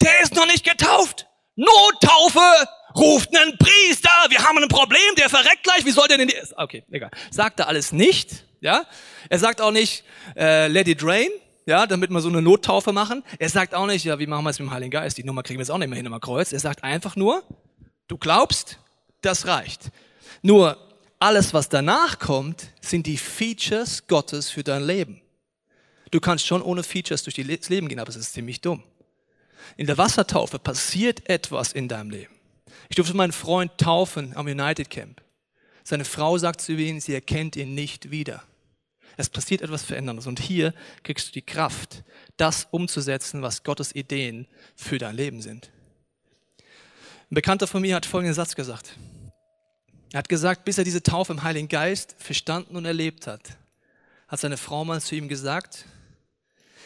der 0.01 0.21
ist 0.21 0.33
noch 0.33 0.47
nicht 0.47 0.63
getauft. 0.65 1.27
Nottaufe, 1.55 2.67
ruft 2.95 3.37
einen 3.37 3.55
Priester, 3.59 4.09
wir 4.29 4.39
haben 4.39 4.57
ein 4.57 4.69
Problem, 4.69 5.13
der 5.19 5.29
verreckt 5.29 5.61
gleich, 5.61 5.85
wie 5.85 5.91
soll 5.91 6.07
der 6.07 6.17
denn 6.17 6.29
die... 6.29 6.35
Okay, 6.55 6.83
egal. 6.89 7.11
Sagt 7.29 7.59
er 7.59 7.67
alles 7.67 7.91
nicht, 7.91 8.45
ja? 8.59 8.87
Er 9.29 9.37
sagt 9.37 9.61
auch 9.61 9.69
nicht, 9.69 10.03
äh, 10.35 10.67
let 10.67 10.87
it 10.87 11.03
rain, 11.03 11.29
ja, 11.65 11.85
damit 11.85 12.09
wir 12.09 12.21
so 12.21 12.29
eine 12.29 12.41
Nottaufe 12.41 12.91
machen. 12.91 13.23
Er 13.39 13.49
sagt 13.49 13.73
auch 13.73 13.87
nicht, 13.87 14.03
ja, 14.03 14.19
wie 14.19 14.27
machen 14.27 14.43
wir 14.43 14.49
es 14.49 14.59
mit 14.59 14.69
dem 14.69 14.73
Heiligen 14.73 14.91
Geist? 14.91 15.17
Die 15.17 15.23
Nummer 15.23 15.43
kriegen 15.43 15.59
wir 15.59 15.63
jetzt 15.63 15.71
auch 15.71 15.77
nicht 15.77 15.89
mehr 15.89 15.97
hin 15.97 16.07
am 16.07 16.19
Kreuz. 16.19 16.51
Er 16.51 16.59
sagt 16.59 16.83
einfach 16.83 17.15
nur, 17.15 17.43
du 18.07 18.17
glaubst, 18.17 18.79
das 19.21 19.47
reicht. 19.47 19.91
Nur 20.41 20.77
alles, 21.19 21.53
was 21.53 21.69
danach 21.69 22.19
kommt, 22.19 22.67
sind 22.81 23.07
die 23.07 23.17
Features 23.17 24.07
Gottes 24.07 24.49
für 24.49 24.63
dein 24.63 24.83
Leben. 24.83 25.21
Du 26.11 26.19
kannst 26.19 26.45
schon 26.45 26.61
ohne 26.61 26.83
Features 26.83 27.23
durch 27.23 27.35
das 27.35 27.69
Leben 27.69 27.87
gehen, 27.87 27.99
aber 27.99 28.09
es 28.09 28.15
ist 28.15 28.33
ziemlich 28.33 28.61
dumm. 28.61 28.83
In 29.77 29.87
der 29.87 29.97
Wassertaufe 29.97 30.59
passiert 30.59 31.27
etwas 31.29 31.71
in 31.71 31.87
deinem 31.87 32.09
Leben. 32.09 32.33
Ich 32.89 32.95
durfte 32.95 33.15
meinen 33.15 33.31
Freund 33.31 33.71
taufen 33.77 34.35
am 34.35 34.45
United 34.45 34.89
Camp. 34.89 35.21
Seine 35.83 36.05
Frau 36.05 36.37
sagt 36.37 36.61
zu 36.61 36.73
ihm, 36.73 36.99
sie 36.99 37.13
erkennt 37.13 37.55
ihn 37.55 37.73
nicht 37.73 38.11
wieder. 38.11 38.43
Es 39.17 39.29
passiert 39.29 39.61
etwas 39.61 39.83
Veränderndes. 39.83 40.27
Und 40.27 40.39
hier 40.39 40.73
kriegst 41.03 41.29
du 41.29 41.31
die 41.33 41.41
Kraft, 41.41 42.03
das 42.37 42.67
umzusetzen, 42.71 43.41
was 43.41 43.63
Gottes 43.63 43.93
Ideen 43.93 44.47
für 44.75 44.97
dein 44.97 45.15
Leben 45.15 45.41
sind. 45.41 45.71
Ein 47.29 47.35
Bekannter 47.35 47.67
von 47.67 47.81
mir 47.81 47.95
hat 47.95 48.05
folgenden 48.05 48.35
Satz 48.35 48.55
gesagt. 48.55 48.97
Er 50.11 50.19
hat 50.19 50.29
gesagt, 50.29 50.65
bis 50.65 50.77
er 50.77 50.83
diese 50.83 51.01
Taufe 51.01 51.33
im 51.33 51.43
Heiligen 51.43 51.67
Geist 51.67 52.15
verstanden 52.19 52.75
und 52.75 52.85
erlebt 52.85 53.25
hat, 53.25 53.57
hat 54.27 54.39
seine 54.39 54.57
Frau 54.57 54.85
mal 54.85 55.01
zu 55.01 55.15
ihm 55.15 55.27
gesagt, 55.27 55.85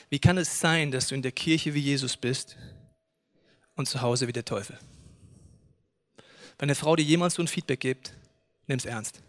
wie 0.09 0.19
kann 0.19 0.37
es 0.37 0.59
sein, 0.59 0.91
dass 0.91 1.09
du 1.09 1.15
in 1.15 1.21
der 1.21 1.33
Kirche 1.33 1.73
wie 1.73 1.81
Jesus 1.81 2.15
bist 2.15 2.55
und 3.75 3.87
zu 3.87 4.01
Hause 4.01 4.27
wie 4.27 4.33
der 4.33 4.45
Teufel? 4.45 4.79
Wenn 6.57 6.69
eine 6.69 6.75
Frau 6.75 6.95
dir 6.95 7.03
jemals 7.03 7.35
so 7.35 7.43
ein 7.43 7.47
Feedback 7.47 7.81
gibt, 7.81 8.13
nimm 8.67 8.79
es 8.79 8.85
ernst. 8.85 9.21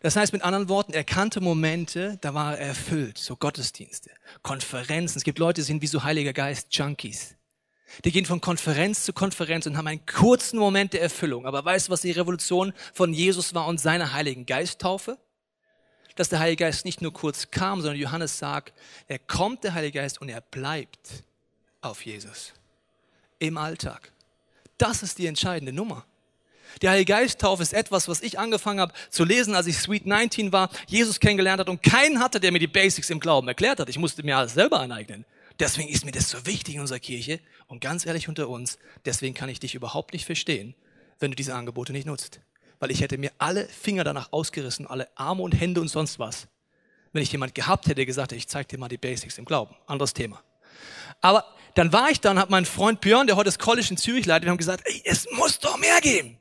Das 0.00 0.16
heißt 0.16 0.32
mit 0.32 0.42
anderen 0.42 0.68
Worten, 0.70 0.92
er 0.94 1.04
kannte 1.04 1.40
Momente, 1.40 2.16
da 2.22 2.32
war 2.32 2.56
er 2.56 2.68
erfüllt, 2.68 3.18
so 3.18 3.36
Gottesdienste, 3.36 4.10
Konferenzen. 4.42 5.18
Es 5.18 5.24
gibt 5.24 5.38
Leute, 5.38 5.60
die 5.60 5.66
sind 5.66 5.82
wie 5.82 5.86
so 5.86 6.02
Heiliger 6.02 6.32
Geist 6.32 6.74
Junkies. 6.74 7.36
Die 8.04 8.12
gehen 8.12 8.24
von 8.24 8.40
Konferenz 8.40 9.04
zu 9.04 9.12
Konferenz 9.12 9.66
und 9.66 9.76
haben 9.76 9.86
einen 9.86 10.06
kurzen 10.06 10.58
Moment 10.58 10.94
der 10.94 11.02
Erfüllung. 11.02 11.44
Aber 11.44 11.64
weißt 11.64 11.88
du, 11.88 11.92
was 11.92 12.00
die 12.00 12.12
Revolution 12.12 12.72
von 12.94 13.12
Jesus 13.12 13.52
war 13.54 13.66
und 13.66 13.78
seiner 13.78 14.12
Heiligen 14.12 14.46
Geisttaufe? 14.46 15.18
Dass 16.16 16.28
der 16.28 16.38
Heilige 16.38 16.64
Geist 16.64 16.84
nicht 16.84 17.02
nur 17.02 17.12
kurz 17.12 17.50
kam, 17.50 17.80
sondern 17.80 17.98
Johannes 17.98 18.38
sagt, 18.38 18.74
er 19.06 19.18
kommt, 19.18 19.64
der 19.64 19.74
Heilige 19.74 19.98
Geist, 19.98 20.20
und 20.20 20.28
er 20.28 20.40
bleibt 20.40 21.24
auf 21.80 22.04
Jesus. 22.06 22.52
Im 23.38 23.58
Alltag. 23.58 24.12
Das 24.78 25.02
ist 25.02 25.18
die 25.18 25.26
entscheidende 25.26 25.72
Nummer. 25.72 26.06
Die 26.82 26.88
Heilige 26.88 27.12
Geisttaufe 27.12 27.62
ist 27.62 27.72
etwas, 27.72 28.08
was 28.08 28.22
ich 28.22 28.38
angefangen 28.38 28.80
habe 28.80 28.92
zu 29.10 29.24
lesen, 29.24 29.54
als 29.54 29.66
ich 29.66 29.78
Sweet 29.78 30.06
19 30.06 30.52
war, 30.52 30.70
Jesus 30.86 31.20
kennengelernt 31.20 31.60
hat 31.60 31.68
und 31.68 31.82
keinen 31.82 32.20
hatte, 32.20 32.40
der 32.40 32.52
mir 32.52 32.58
die 32.58 32.66
Basics 32.66 33.10
im 33.10 33.20
Glauben 33.20 33.48
erklärt 33.48 33.80
hat. 33.80 33.88
Ich 33.88 33.98
musste 33.98 34.22
mir 34.22 34.36
alles 34.36 34.54
selber 34.54 34.80
aneignen. 34.80 35.24
Deswegen 35.58 35.90
ist 35.90 36.06
mir 36.06 36.12
das 36.12 36.30
so 36.30 36.46
wichtig 36.46 36.76
in 36.76 36.80
unserer 36.80 37.00
Kirche 37.00 37.38
und 37.66 37.82
ganz 37.82 38.06
ehrlich 38.06 38.28
unter 38.28 38.48
uns, 38.48 38.78
deswegen 39.04 39.34
kann 39.34 39.50
ich 39.50 39.60
dich 39.60 39.74
überhaupt 39.74 40.14
nicht 40.14 40.24
verstehen, 40.24 40.74
wenn 41.18 41.30
du 41.30 41.36
diese 41.36 41.54
Angebote 41.54 41.92
nicht 41.92 42.06
nutzt. 42.06 42.40
Weil 42.78 42.90
ich 42.90 43.02
hätte 43.02 43.18
mir 43.18 43.30
alle 43.36 43.68
Finger 43.68 44.02
danach 44.02 44.32
ausgerissen, 44.32 44.86
alle 44.86 45.08
Arme 45.16 45.42
und 45.42 45.52
Hände 45.52 45.82
und 45.82 45.88
sonst 45.88 46.18
was, 46.18 46.48
wenn 47.12 47.22
ich 47.22 47.30
jemand 47.30 47.54
gehabt 47.54 47.84
hätte, 47.84 47.96
der 47.96 48.06
gesagt 48.06 48.32
hätte, 48.32 48.38
ich 48.38 48.48
zeig 48.48 48.68
dir 48.68 48.78
mal 48.78 48.88
die 48.88 48.96
Basics 48.96 49.36
im 49.36 49.44
Glauben. 49.44 49.74
Anderes 49.86 50.14
Thema. 50.14 50.42
Aber 51.20 51.44
dann 51.74 51.92
war 51.92 52.10
ich 52.10 52.20
da 52.20 52.30
und 52.30 52.38
habe 52.38 52.50
meinen 52.50 52.64
Freund 52.64 53.02
Björn, 53.02 53.26
der 53.26 53.36
heute 53.36 53.48
das 53.48 53.58
College 53.58 53.88
in 53.90 53.96
Zürich 53.98 54.24
leitet, 54.24 54.46
wir 54.46 54.50
haben 54.50 54.58
gesagt, 54.58 54.84
ey, 54.86 55.02
es 55.04 55.28
muss 55.32 55.58
doch 55.58 55.76
mehr 55.76 56.00
geben. 56.00 56.39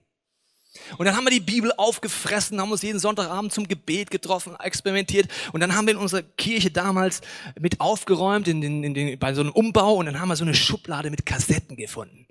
Und 0.98 1.06
dann 1.06 1.16
haben 1.16 1.26
wir 1.26 1.32
die 1.32 1.40
Bibel 1.40 1.72
aufgefressen, 1.78 2.60
haben 2.60 2.72
uns 2.72 2.82
jeden 2.82 3.00
Sonntagabend 3.00 3.54
zum 3.54 3.68
Gebet 3.68 4.12
getroffen, 4.12 4.56
experimentiert. 4.60 5.30
Und 5.54 5.60
dann 5.62 5.76
haben 5.76 5.88
wir 5.88 5.94
in 5.94 6.00
unserer 6.00 6.24
Kirche 6.24 6.72
damals 6.72 7.22
mit 7.60 7.80
aufgeräumt 7.80 8.48
in 8.48 8.62
den, 8.62 8.84
in 8.84 8.94
den, 8.94 9.20
bei 9.20 9.34
so 9.34 9.42
einem 9.42 9.52
Umbau. 9.52 9.96
Und 9.96 10.08
dann 10.08 10.20
haben 10.20 10.30
wir 10.30 10.36
so 10.36 10.44
eine 10.44 10.56
Schublade 10.56 11.10
mit 11.10 11.26
Kassetten 11.26 11.76
gefunden. 11.76 12.28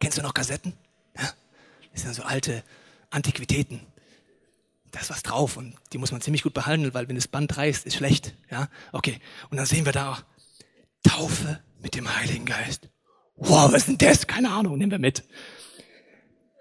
Kennst 0.00 0.18
du 0.18 0.22
noch 0.22 0.34
Kassetten? 0.34 0.74
Ja? 1.16 1.30
Das 1.92 2.02
sind 2.02 2.14
so 2.14 2.22
alte 2.22 2.62
Antiquitäten. 3.10 3.80
Da 4.92 5.00
ist 5.00 5.10
was 5.10 5.22
drauf 5.22 5.56
und 5.56 5.74
die 5.92 5.98
muss 5.98 6.12
man 6.12 6.20
ziemlich 6.20 6.42
gut 6.42 6.54
behandeln, 6.54 6.94
weil 6.94 7.08
wenn 7.08 7.16
das 7.16 7.28
Band 7.28 7.56
reißt, 7.56 7.86
ist 7.86 7.96
schlecht. 7.96 8.34
Ja, 8.50 8.68
okay. 8.92 9.18
Und 9.50 9.56
dann 9.58 9.66
sehen 9.66 9.84
wir 9.84 9.92
da 9.92 10.18
Taufe 11.02 11.60
mit 11.82 11.94
dem 11.94 12.16
Heiligen 12.16 12.46
Geist. 12.46 12.88
Wow, 13.36 13.72
was 13.72 13.82
ist 13.82 13.88
denn 13.88 13.98
das? 13.98 14.26
Keine 14.26 14.50
Ahnung, 14.50 14.78
nehmen 14.78 14.90
wir 14.90 14.98
mit. 14.98 15.24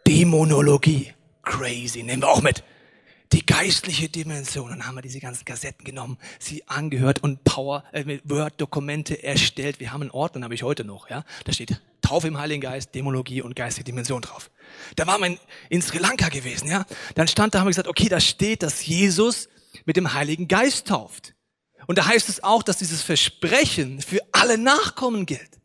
Dämonologie. 0.06 1.14
Crazy, 1.46 2.04
nehmen 2.04 2.24
wir 2.24 2.30
auch 2.30 2.42
mit. 2.42 2.64
Die 3.32 3.46
geistliche 3.46 4.10
Dimension. 4.10 4.70
Dann 4.70 4.86
haben 4.86 4.96
wir 4.96 5.02
diese 5.02 5.20
ganzen 5.20 5.46
Kassetten 5.46 5.84
genommen, 5.84 6.18
sie 6.40 6.68
angehört 6.68 7.24
und 7.24 7.44
Power, 7.44 7.84
äh, 7.92 8.20
Word-Dokumente 8.24 9.24
erstellt. 9.24 9.80
Wir 9.80 9.94
haben 9.94 10.02
einen 10.02 10.12
Ort, 10.12 10.36
den 10.36 10.44
habe 10.44 10.54
ich 10.54 10.64
heute 10.64 10.84
noch, 10.84 11.10
ja. 11.10 11.24
Da 11.46 11.54
steht 11.54 11.82
Taufe 12.02 12.28
im 12.28 12.38
Heiligen 12.38 12.62
Geist, 12.62 12.94
Dämonologie 12.94 13.42
und 13.42 13.56
geistige 13.56 13.86
Dimension 13.86 14.22
drauf. 14.22 14.52
Da 14.96 15.08
war 15.08 15.18
man 15.18 15.40
in 15.70 15.82
Sri 15.82 15.98
Lanka 15.98 16.30
gewesen, 16.30 16.68
ja. 16.68 16.86
Dann 17.16 17.28
stand 17.28 17.56
da, 17.56 17.60
haben 17.60 17.66
wir 17.66 17.72
gesagt, 17.72 17.88
okay, 17.88 18.10
da 18.10 18.20
steht, 18.20 18.62
dass 18.62 18.86
Jesus 18.86 19.50
mit 19.86 19.98
dem 19.98 20.14
Heiligen 20.14 20.48
Geist 20.48 20.88
tauft. 20.88 21.34
Und 21.88 21.98
da 21.98 22.06
heißt 22.06 22.30
es 22.30 22.44
auch, 22.44 22.64
dass 22.64 22.78
dieses 22.78 23.02
Versprechen 23.02 24.02
für 24.02 24.20
alle 24.32 24.58
Nachkommen 24.58 25.26
gilt. 25.26 25.60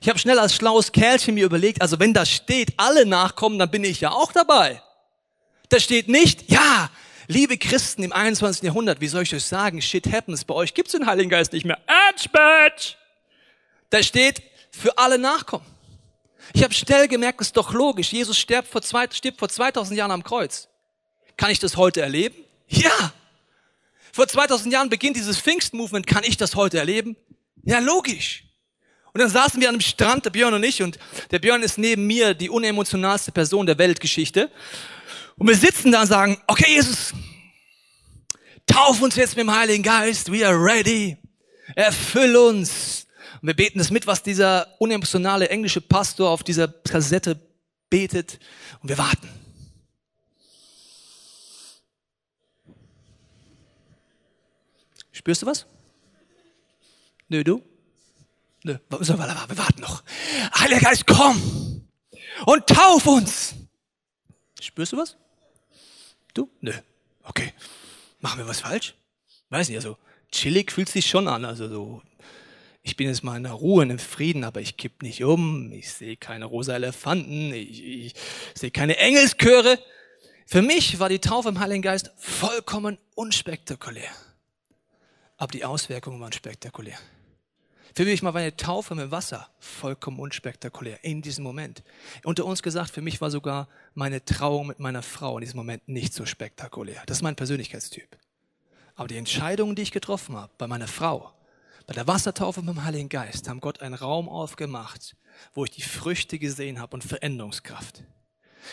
Ich 0.00 0.08
habe 0.08 0.18
schnell 0.18 0.38
als 0.38 0.54
schlaues 0.54 0.92
Kerlchen 0.92 1.34
mir 1.34 1.44
überlegt, 1.44 1.80
also 1.80 2.00
wenn 2.00 2.12
da 2.12 2.26
steht, 2.26 2.74
alle 2.76 3.06
nachkommen, 3.06 3.58
dann 3.58 3.70
bin 3.70 3.84
ich 3.84 4.00
ja 4.00 4.10
auch 4.10 4.32
dabei. 4.32 4.82
Da 5.72 5.80
steht 5.80 6.06
nicht, 6.06 6.50
ja, 6.50 6.90
liebe 7.28 7.56
Christen 7.56 8.02
im 8.02 8.12
21. 8.12 8.62
Jahrhundert, 8.62 9.00
wie 9.00 9.08
soll 9.08 9.22
ich 9.22 9.34
euch 9.34 9.44
sagen, 9.44 9.80
shit 9.80 10.06
happens, 10.12 10.44
bei 10.44 10.52
euch 10.52 10.74
gibt's 10.74 10.92
den 10.92 11.06
Heiligen 11.06 11.30
Geist 11.30 11.54
nicht 11.54 11.64
mehr. 11.64 11.78
Edgebadge! 12.10 12.96
Da 13.88 14.02
steht, 14.02 14.42
für 14.70 14.98
alle 14.98 15.16
nachkommen. 15.16 15.64
Ich 16.52 16.62
habe 16.62 16.74
schnell 16.74 17.08
gemerkt, 17.08 17.40
ist 17.40 17.56
doch 17.56 17.72
logisch. 17.72 18.12
Jesus 18.12 18.36
stirbt 18.36 18.68
vor, 18.68 18.82
zwei, 18.82 19.06
stirbt 19.10 19.38
vor 19.38 19.48
2000 19.48 19.96
Jahren 19.96 20.10
am 20.10 20.22
Kreuz. 20.22 20.68
Kann 21.38 21.50
ich 21.50 21.58
das 21.58 21.78
heute 21.78 22.02
erleben? 22.02 22.36
Ja. 22.68 23.14
Vor 24.12 24.28
2000 24.28 24.74
Jahren 24.74 24.90
beginnt 24.90 25.16
dieses 25.16 25.38
Pfingst-Movement. 25.38 26.06
Kann 26.06 26.24
ich 26.24 26.36
das 26.36 26.54
heute 26.54 26.80
erleben? 26.80 27.16
Ja, 27.62 27.78
logisch. 27.78 28.44
Und 29.14 29.22
dann 29.22 29.30
saßen 29.30 29.58
wir 29.58 29.70
an 29.70 29.76
einem 29.76 29.80
Strand, 29.80 30.26
der 30.26 30.30
Björn 30.30 30.52
und 30.52 30.64
ich, 30.64 30.82
und 30.82 30.98
der 31.30 31.38
Björn 31.38 31.62
ist 31.62 31.78
neben 31.78 32.06
mir 32.06 32.34
die 32.34 32.50
unemotionalste 32.50 33.32
Person 33.32 33.64
der 33.64 33.78
Weltgeschichte. 33.78 34.50
Und 35.36 35.48
wir 35.48 35.56
sitzen 35.56 35.92
da 35.92 36.02
und 36.02 36.06
sagen, 36.06 36.40
okay, 36.46 36.70
Jesus, 36.74 37.12
tauf 38.66 39.00
uns 39.00 39.16
jetzt 39.16 39.36
mit 39.36 39.46
dem 39.46 39.54
Heiligen 39.54 39.82
Geist, 39.82 40.30
we 40.30 40.46
are 40.46 40.56
ready. 40.56 41.16
Erfüll 41.74 42.36
uns. 42.36 43.06
Und 43.40 43.48
wir 43.48 43.54
beten 43.54 43.78
das 43.78 43.90
mit, 43.90 44.06
was 44.06 44.22
dieser 44.22 44.68
unemotionale 44.80 45.48
englische 45.48 45.80
Pastor 45.80 46.30
auf 46.30 46.42
dieser 46.42 46.68
Kassette 46.68 47.40
betet. 47.90 48.38
Und 48.80 48.88
wir 48.88 48.98
warten. 48.98 49.28
Spürst 55.12 55.42
du 55.42 55.46
was? 55.46 55.66
Nö, 57.28 57.44
du? 57.44 57.62
Nö, 58.64 58.78
wir 58.88 59.58
warten 59.58 59.80
noch. 59.80 60.02
Heiliger 60.58 60.80
Geist, 60.80 61.06
komm 61.06 61.82
und 62.46 62.66
tauf 62.66 63.06
uns. 63.06 63.54
Spürst 64.60 64.92
du 64.92 64.98
was? 64.98 65.16
Du? 66.34 66.50
Nö. 66.60 66.72
Okay. 67.24 67.52
Machen 68.20 68.38
wir 68.38 68.48
was 68.48 68.60
falsch? 68.60 68.94
Weiß 69.50 69.68
nicht, 69.68 69.76
also 69.76 69.96
chillig 70.30 70.72
fühlt 70.72 70.88
sich 70.88 71.06
schon 71.06 71.28
an. 71.28 71.44
Also 71.44 71.68
so, 71.68 72.02
ich 72.82 72.96
bin 72.96 73.06
jetzt 73.06 73.22
mal 73.22 73.36
in 73.36 73.44
der 73.44 73.52
Ruhe, 73.52 73.82
in 73.82 73.90
dem 73.90 73.98
Frieden, 73.98 74.44
aber 74.44 74.60
ich 74.60 74.76
kipp 74.76 75.02
nicht 75.02 75.22
um. 75.22 75.72
Ich 75.72 75.92
sehe 75.92 76.16
keine 76.16 76.46
rosa 76.46 76.74
Elefanten. 76.74 77.52
Ich, 77.52 77.82
ich 77.82 78.14
sehe 78.54 78.70
keine 78.70 78.96
Engelschöre. 78.96 79.78
Für 80.46 80.62
mich 80.62 80.98
war 80.98 81.08
die 81.08 81.18
Taufe 81.20 81.48
im 81.48 81.60
Heiligen 81.60 81.82
Geist 81.82 82.10
vollkommen 82.16 82.98
unspektakulär. 83.14 84.10
Aber 85.36 85.52
die 85.52 85.64
Auswirkungen 85.64 86.20
waren 86.20 86.32
spektakulär. 86.32 86.98
Für 87.94 88.04
mich 88.04 88.22
war 88.22 88.32
meine 88.32 88.56
Taufe 88.56 88.94
mit 88.94 89.10
Wasser 89.10 89.48
vollkommen 89.58 90.18
unspektakulär 90.18 91.04
in 91.04 91.20
diesem 91.20 91.44
Moment. 91.44 91.82
Unter 92.24 92.46
uns 92.46 92.62
gesagt, 92.62 92.90
für 92.90 93.02
mich 93.02 93.20
war 93.20 93.30
sogar 93.30 93.68
meine 93.94 94.24
Trauung 94.24 94.68
mit 94.68 94.80
meiner 94.80 95.02
Frau 95.02 95.36
in 95.36 95.42
diesem 95.42 95.58
Moment 95.58 95.86
nicht 95.88 96.14
so 96.14 96.24
spektakulär. 96.24 97.02
Das 97.06 97.18
ist 97.18 97.22
mein 97.22 97.36
Persönlichkeitstyp. 97.36 98.16
Aber 98.94 99.08
die 99.08 99.16
Entscheidungen, 99.16 99.74
die 99.74 99.82
ich 99.82 99.92
getroffen 99.92 100.36
habe 100.36 100.52
bei 100.56 100.66
meiner 100.66 100.88
Frau, 100.88 101.32
bei 101.86 101.92
der 101.92 102.06
Wassertaufe 102.06 102.60
mit 102.62 102.70
dem 102.70 102.84
Heiligen 102.84 103.08
Geist, 103.08 103.48
haben 103.48 103.60
Gott 103.60 103.82
einen 103.82 103.94
Raum 103.94 104.28
aufgemacht, 104.28 105.16
wo 105.52 105.64
ich 105.64 105.70
die 105.70 105.82
Früchte 105.82 106.38
gesehen 106.38 106.80
habe 106.80 106.94
und 106.94 107.04
Veränderungskraft. 107.04 108.04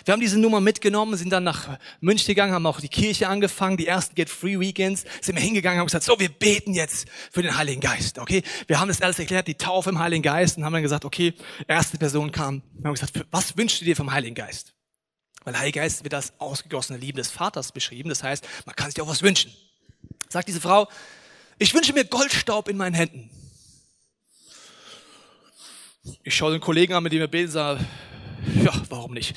Wir 0.06 0.14
haben 0.14 0.22
diese 0.22 0.40
Nummer 0.40 0.62
mitgenommen, 0.62 1.18
sind 1.18 1.30
dann 1.30 1.44
nach 1.44 1.78
München 2.00 2.28
gegangen, 2.28 2.54
haben 2.54 2.66
auch 2.66 2.80
die 2.80 2.90
Kirche 2.90 3.28
angefangen, 3.28 3.78
die 3.78 3.88
ersten 3.88 4.16
Get 4.16 4.30
Free 4.30 4.60
Weekends, 4.60 5.06
sind 5.22 5.36
wir 5.36 5.42
hingegangen, 5.42 5.80
haben 5.80 5.88
gesagt, 5.88 6.04
so, 6.04 6.20
wir 6.20 6.30
beten 6.30 6.74
jetzt 6.74 7.08
für 7.32 7.42
den 7.42 7.58
Heiligen 7.58 7.82
Geist, 7.82 8.20
okay? 8.20 8.44
Wir 8.68 8.80
haben 8.80 8.88
das 8.88 9.02
alles 9.02 9.20
erklärt, 9.20 9.48
die 9.48 9.56
Taufe 9.56 9.90
im 9.90 10.00
Heiligen 10.00 10.24
Geist 10.24 10.58
und 10.58 10.66
haben 10.66 10.74
dann 10.74 10.84
gesagt, 10.84 11.06
okay, 11.06 11.34
erste 11.68 11.98
Person 11.98 12.32
kam, 12.32 12.62
wir 12.74 12.88
haben 12.88 12.94
gesagt, 12.94 13.26
was 13.32 13.58
wünschst 13.58 13.82
du 13.82 13.86
dir 13.86 13.96
vom 13.96 14.12
Heiligen 14.12 14.36
Geist? 14.36 14.74
Weil 15.44 15.58
Heiliger 15.58 15.82
Geist 15.82 16.04
wird 16.04 16.14
als 16.14 16.34
ausgegossene 16.40 17.00
Liebe 17.00 17.18
des 17.18 17.32
Vaters 17.32 17.72
beschrieben, 17.72 18.10
das 18.10 18.24
heißt, 18.24 18.48
man 18.66 18.76
kann 18.76 18.92
sich 18.92 19.02
auch 19.02 19.08
was 19.08 19.22
wünschen. 19.22 19.52
Sagt 20.30 20.48
diese 20.48 20.62
Frau, 20.62 20.88
ich 21.58 21.74
wünsche 21.74 21.94
mir 21.94 22.06
Goldstaub 22.06 22.70
in 22.70 22.78
meinen 22.78 22.94
Händen. 22.94 23.30
Ich 26.24 26.36
schaue 26.36 26.52
den 26.52 26.62
Kollegen 26.62 26.94
an, 26.94 27.04
mit 27.04 27.12
dem 27.12 27.20
wir 27.20 27.28
beten, 27.28 27.52
sage, 27.52 27.86
ja, 28.64 28.74
warum 28.90 29.14
nicht? 29.14 29.36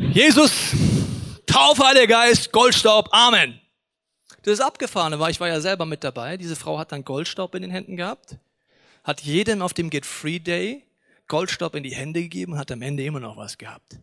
Jesus, 0.00 0.52
Taufe, 1.46 1.86
Heiliger 1.86 2.06
Geist, 2.06 2.50
Goldstaub, 2.52 3.10
Amen. 3.12 3.60
Das 4.42 4.54
ist 4.54 4.60
abgefahren, 4.60 5.16
weil 5.20 5.30
ich 5.30 5.38
war 5.38 5.48
ja 5.48 5.60
selber 5.60 5.84
mit 5.84 6.02
dabei. 6.02 6.38
Diese 6.38 6.56
Frau 6.56 6.78
hat 6.78 6.90
dann 6.90 7.04
Goldstaub 7.04 7.54
in 7.54 7.62
den 7.62 7.70
Händen 7.70 7.96
gehabt, 7.96 8.36
hat 9.04 9.20
jedem 9.20 9.60
auf 9.60 9.74
dem 9.74 9.90
Get 9.90 10.06
Free 10.06 10.38
Day 10.38 10.84
Goldstaub 11.28 11.74
in 11.74 11.82
die 11.82 11.94
Hände 11.94 12.22
gegeben 12.22 12.54
und 12.54 12.58
hat 12.58 12.72
am 12.72 12.80
Ende 12.80 13.04
immer 13.04 13.20
noch 13.20 13.36
was 13.36 13.58
gehabt. 13.58 13.98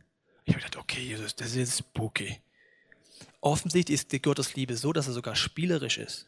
Ich 0.46 0.54
habe 0.54 0.64
gedacht, 0.64 0.78
okay, 0.78 1.02
Jesus, 1.02 1.36
das 1.36 1.56
ist 1.56 1.80
spooky. 1.80 2.40
Offensichtlich 3.42 3.96
ist 3.96 4.12
die 4.12 4.22
Gottes 4.22 4.56
Liebe 4.56 4.78
so, 4.78 4.94
dass 4.94 5.08
er 5.08 5.14
sogar 5.14 5.36
spielerisch 5.36 5.98
ist. 5.98 6.28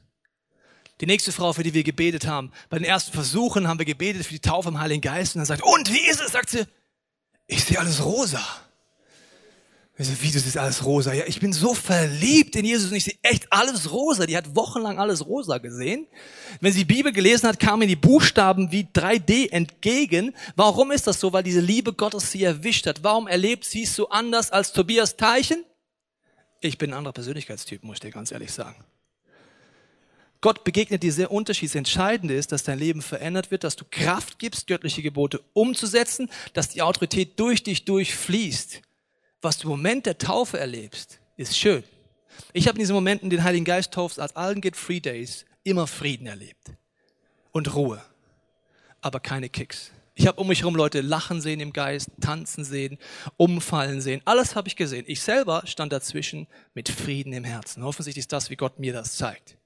Die 1.00 1.06
nächste 1.06 1.32
Frau, 1.32 1.54
für 1.54 1.64
die 1.64 1.74
wir 1.74 1.84
gebetet 1.84 2.26
haben, 2.28 2.52
bei 2.70 2.80
den 2.80 2.86
ersten 2.86 3.14
Versuchen 3.14 3.68
haben 3.68 3.78
wir 3.78 3.86
gebetet 3.86 4.26
für 4.26 4.34
die 4.34 4.42
Taufe 4.42 4.70
im 4.70 4.80
Heiligen 4.80 5.02
Geist 5.02 5.36
und 5.36 5.40
dann 5.40 5.46
sagt, 5.46 5.64
und 5.64 5.94
wie 5.94 6.10
ist 6.10 6.22
es? 6.22 6.34
Sagt 6.34 6.50
sie, 6.50 6.66
ich 7.48 7.64
sehe 7.64 7.80
alles 7.80 8.04
rosa. 8.04 8.44
Also, 10.00 10.14
wie, 10.22 10.32
das 10.32 10.46
ist 10.46 10.56
alles 10.56 10.86
rosa. 10.86 11.12
Ja, 11.12 11.26
ich 11.28 11.42
bin 11.42 11.52
so 11.52 11.74
verliebt 11.74 12.56
in 12.56 12.64
Jesus 12.64 12.90
und 12.90 12.96
ich 12.96 13.04
sehe 13.04 13.18
echt 13.22 13.52
alles 13.52 13.92
rosa. 13.92 14.26
Die 14.26 14.38
hat 14.38 14.56
wochenlang 14.56 14.98
alles 14.98 15.26
rosa 15.26 15.58
gesehen. 15.58 16.08
Wenn 16.62 16.72
sie 16.72 16.86
die 16.86 16.94
Bibel 16.94 17.12
gelesen 17.12 17.50
hat, 17.50 17.60
kamen 17.60 17.86
die 17.86 17.98
Buchstaben 17.98 18.72
wie 18.72 18.84
3D 18.84 19.52
entgegen. 19.52 20.34
Warum 20.56 20.92
ist 20.92 21.06
das 21.06 21.20
so? 21.20 21.34
Weil 21.34 21.44
diese 21.44 21.60
Liebe 21.60 21.92
Gottes 21.92 22.32
sie 22.32 22.46
erwischt 22.46 22.88
hat. 22.88 23.04
Warum 23.04 23.28
erlebt 23.28 23.66
sie 23.66 23.84
es 23.84 23.94
so 23.94 24.08
anders 24.08 24.52
als 24.52 24.72
Tobias 24.72 25.18
Teichen? 25.18 25.66
Ich 26.62 26.78
bin 26.78 26.92
ein 26.92 26.98
anderer 27.00 27.14
Persönlichkeitstyp, 27.14 27.84
muss 27.84 27.98
ich 27.98 28.00
dir 28.00 28.12
ganz 28.12 28.32
ehrlich 28.32 28.54
sagen. 28.54 28.82
Gott 30.40 30.64
begegnet 30.64 31.04
dir 31.04 31.12
sehr 31.12 31.30
unterschiedlich. 31.30 31.74
Das 31.74 31.80
Entscheidende 31.80 32.36
ist, 32.36 32.54
dass 32.54 32.64
dein 32.64 32.80
Leben 32.80 33.02
verändert 33.02 33.52
wird, 33.52 33.66
dass 33.66 33.76
du 33.76 33.84
Kraft 33.92 34.40
gibst, 34.40 34.68
göttliche 34.68 35.02
Gebote 35.02 35.42
umzusetzen, 35.52 36.30
dass 36.54 36.70
die 36.70 36.84
Autorität 36.84 37.38
durch 37.38 37.64
dich 37.64 37.84
durchfließt 37.84 38.82
was 39.42 39.58
du 39.58 39.64
im 39.64 39.70
Moment 39.70 40.06
der 40.06 40.18
Taufe 40.18 40.60
erlebst, 40.60 41.20
ist 41.38 41.58
schön. 41.58 41.84
Ich 42.54 42.68
habe 42.68 42.78
in 42.78 42.80
diesen 42.80 42.96
Momenten 42.96 43.30
den 43.30 43.44
Heiligen 43.44 43.66
Geist 43.66 43.94
taufst 43.94 44.20
als 44.20 44.36
allen 44.36 44.62
Free 44.74 45.00
Days 45.00 45.46
immer 45.64 45.88
Frieden 45.88 46.28
erlebt 46.28 46.72
und 47.52 47.74
Ruhe, 47.76 48.02
aber 49.02 49.20
keine 49.20 49.50
Kicks. 49.50 49.92
Ich 50.16 50.28
habe 50.28 50.42
um 50.42 50.48
mich 50.48 50.60
herum 50.60 50.76
Leute 50.76 51.00
lachen 51.00 51.40
sehen 51.40 51.62
im 51.62 51.72
Geist, 51.72 52.10
tanzen 52.20 52.66
sehen, 52.66 52.98
umfallen 53.38 54.02
sehen. 54.02 54.22
Alles 54.26 54.54
habe 54.56 54.68
ich 54.68 54.76
gesehen. 54.76 55.06
Ich 55.08 55.22
selber 55.22 55.64
stand 55.66 55.94
dazwischen 55.94 56.48
mit 56.74 56.90
Frieden 56.90 57.32
im 57.32 57.46
Herzen. 57.46 57.84
Offensichtlich 57.84 58.24
ist 58.24 58.34
das, 58.34 58.50
wie 58.50 58.58
Gott 58.58 58.80
mir 58.80 58.92
das 58.92 59.16
zeigt. 59.16 59.58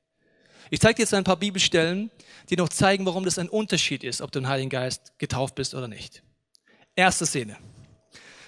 Ich 0.69 0.79
zeige 0.79 0.95
dir 0.95 1.01
jetzt 1.03 1.13
ein 1.15 1.23
paar 1.23 1.37
Bibelstellen, 1.37 2.11
die 2.49 2.55
noch 2.55 2.69
zeigen, 2.69 3.05
warum 3.07 3.25
das 3.25 3.39
ein 3.39 3.49
Unterschied 3.49 4.03
ist, 4.03 4.21
ob 4.21 4.31
du 4.31 4.41
den 4.41 4.47
Heiligen 4.47 4.69
Geist 4.69 5.17
getauft 5.17 5.55
bist 5.55 5.73
oder 5.73 5.87
nicht. 5.87 6.21
Erste 6.95 7.25
Szene. 7.25 7.57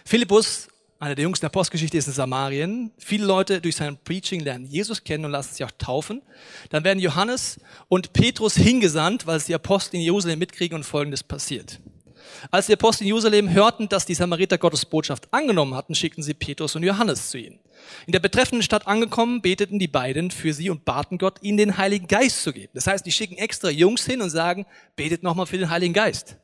Philippus, 0.06 0.68
einer 1.00 1.16
der 1.16 1.24
jüngsten 1.24 1.46
Apostelgeschichte, 1.46 1.98
ist 1.98 2.08
in 2.08 2.14
Samarien. 2.14 2.92
Viele 2.98 3.26
Leute 3.26 3.62
durch 3.62 3.76
sein 3.76 3.98
Preaching 4.04 4.42
lernen 4.42 4.66
Jesus 4.66 5.04
kennen 5.04 5.26
und 5.26 5.32
lassen 5.32 5.54
sich 5.54 5.64
auch 5.66 5.72
taufen. 5.78 6.22
Dann 6.70 6.84
werden 6.84 7.00
Johannes 7.00 7.60
und 7.90 8.14
Petrus 8.14 8.56
hingesandt, 8.56 9.28
weil 9.28 9.38
es 9.38 9.46
die 9.46 9.56
Apostel 9.56 9.98
in 9.98 10.04
Jerusalem 10.04 10.40
mitkriegen 10.40 10.76
und 10.76 10.84
Folgendes 10.84 11.24
passiert. 11.24 11.80
Als 12.52 12.68
die 12.68 12.74
Apostel 12.74 13.04
in 13.04 13.08
Jerusalem 13.08 13.52
hörten, 13.52 13.90
dass 13.90 14.06
die 14.06 14.14
Samariter 14.14 14.58
Gottes 14.58 14.86
Botschaft 14.86 15.28
angenommen 15.32 15.76
hatten, 15.76 15.96
schickten 15.96 16.24
sie 16.24 16.34
Petrus 16.34 16.76
und 16.76 16.84
Johannes 16.84 17.30
zu 17.30 17.38
ihnen. 17.38 17.60
In 18.08 18.14
der 18.14 18.20
betreffenden 18.20 18.64
Stadt 18.64 18.88
angekommen, 18.88 19.42
beteten 19.42 19.80
die 19.80 19.88
beiden 19.88 20.32
für 20.32 20.54
sie 20.54 20.70
und 20.70 20.86
baten 20.86 21.18
Gott, 21.18 21.40
ihnen 21.42 21.58
den 21.58 21.78
Heiligen 21.78 22.08
Geist 22.08 22.42
zu 22.42 22.54
geben. 22.54 22.72
Das 22.74 22.88
heißt, 22.88 23.06
die 23.06 23.12
schicken 23.12 23.38
extra 23.38 23.70
Jungs 23.70 24.06
hin 24.06 24.22
und 24.22 24.30
sagen, 24.30 24.66
betet 24.96 25.24
nochmal 25.24 25.46
für 25.46 25.58
den 25.58 25.70
Heiligen 25.70 25.94
Geist. 25.94 26.38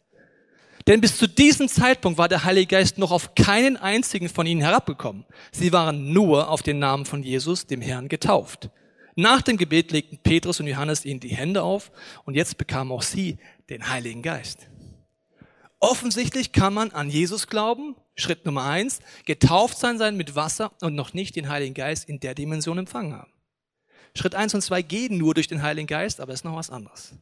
Denn 0.87 1.01
bis 1.01 1.17
zu 1.17 1.27
diesem 1.27 1.67
Zeitpunkt 1.67 2.17
war 2.17 2.27
der 2.27 2.43
Heilige 2.43 2.75
Geist 2.75 2.97
noch 2.97 3.11
auf 3.11 3.35
keinen 3.35 3.77
einzigen 3.77 4.29
von 4.29 4.45
ihnen 4.45 4.61
herabgekommen. 4.61 5.25
Sie 5.51 5.71
waren 5.71 6.11
nur 6.13 6.49
auf 6.49 6.63
den 6.63 6.79
Namen 6.79 7.05
von 7.05 7.23
Jesus, 7.23 7.67
dem 7.67 7.81
Herrn, 7.81 8.09
getauft. 8.09 8.69
Nach 9.15 9.41
dem 9.41 9.57
Gebet 9.57 9.91
legten 9.91 10.17
Petrus 10.17 10.59
und 10.59 10.67
Johannes 10.67 11.05
ihnen 11.05 11.19
die 11.19 11.35
Hände 11.35 11.63
auf 11.63 11.91
und 12.25 12.35
jetzt 12.35 12.57
bekamen 12.57 12.91
auch 12.91 13.03
sie 13.03 13.37
den 13.69 13.89
Heiligen 13.89 14.21
Geist. 14.21 14.67
Offensichtlich 15.79 16.51
kann 16.51 16.73
man 16.73 16.91
an 16.91 17.09
Jesus 17.09 17.47
glauben, 17.47 17.95
Schritt 18.15 18.45
Nummer 18.45 18.63
eins, 18.65 18.99
getauft 19.25 19.77
sein 19.77 19.97
sein 19.97 20.15
mit 20.15 20.35
Wasser 20.35 20.71
und 20.81 20.95
noch 20.95 21.13
nicht 21.13 21.35
den 21.35 21.49
Heiligen 21.49 21.73
Geist 21.73 22.07
in 22.07 22.19
der 22.19 22.35
Dimension 22.35 22.77
empfangen 22.77 23.13
haben. 23.13 23.31
Schritt 24.15 24.35
eins 24.35 24.53
und 24.53 24.61
zwei 24.61 24.81
gehen 24.81 25.17
nur 25.17 25.33
durch 25.33 25.47
den 25.47 25.61
Heiligen 25.61 25.87
Geist, 25.87 26.21
aber 26.21 26.33
ist 26.33 26.45
noch 26.45 26.55
was 26.55 26.69
anderes. 26.69 27.13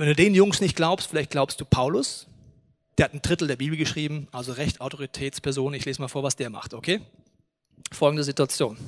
Wenn 0.00 0.08
du 0.08 0.14
den 0.14 0.34
Jungs 0.34 0.62
nicht 0.62 0.76
glaubst, 0.76 1.10
vielleicht 1.10 1.28
glaubst 1.28 1.60
du 1.60 1.66
Paulus. 1.66 2.26
Der 2.96 3.04
hat 3.04 3.12
ein 3.12 3.20
Drittel 3.20 3.48
der 3.48 3.56
Bibel 3.56 3.76
geschrieben, 3.76 4.28
also 4.32 4.52
recht 4.52 4.80
Autoritätsperson. 4.80 5.74
Ich 5.74 5.84
lese 5.84 6.00
mal 6.00 6.08
vor, 6.08 6.22
was 6.22 6.36
der 6.36 6.48
macht, 6.48 6.72
okay? 6.72 7.02
Folgende 7.92 8.24
Situation. 8.24 8.78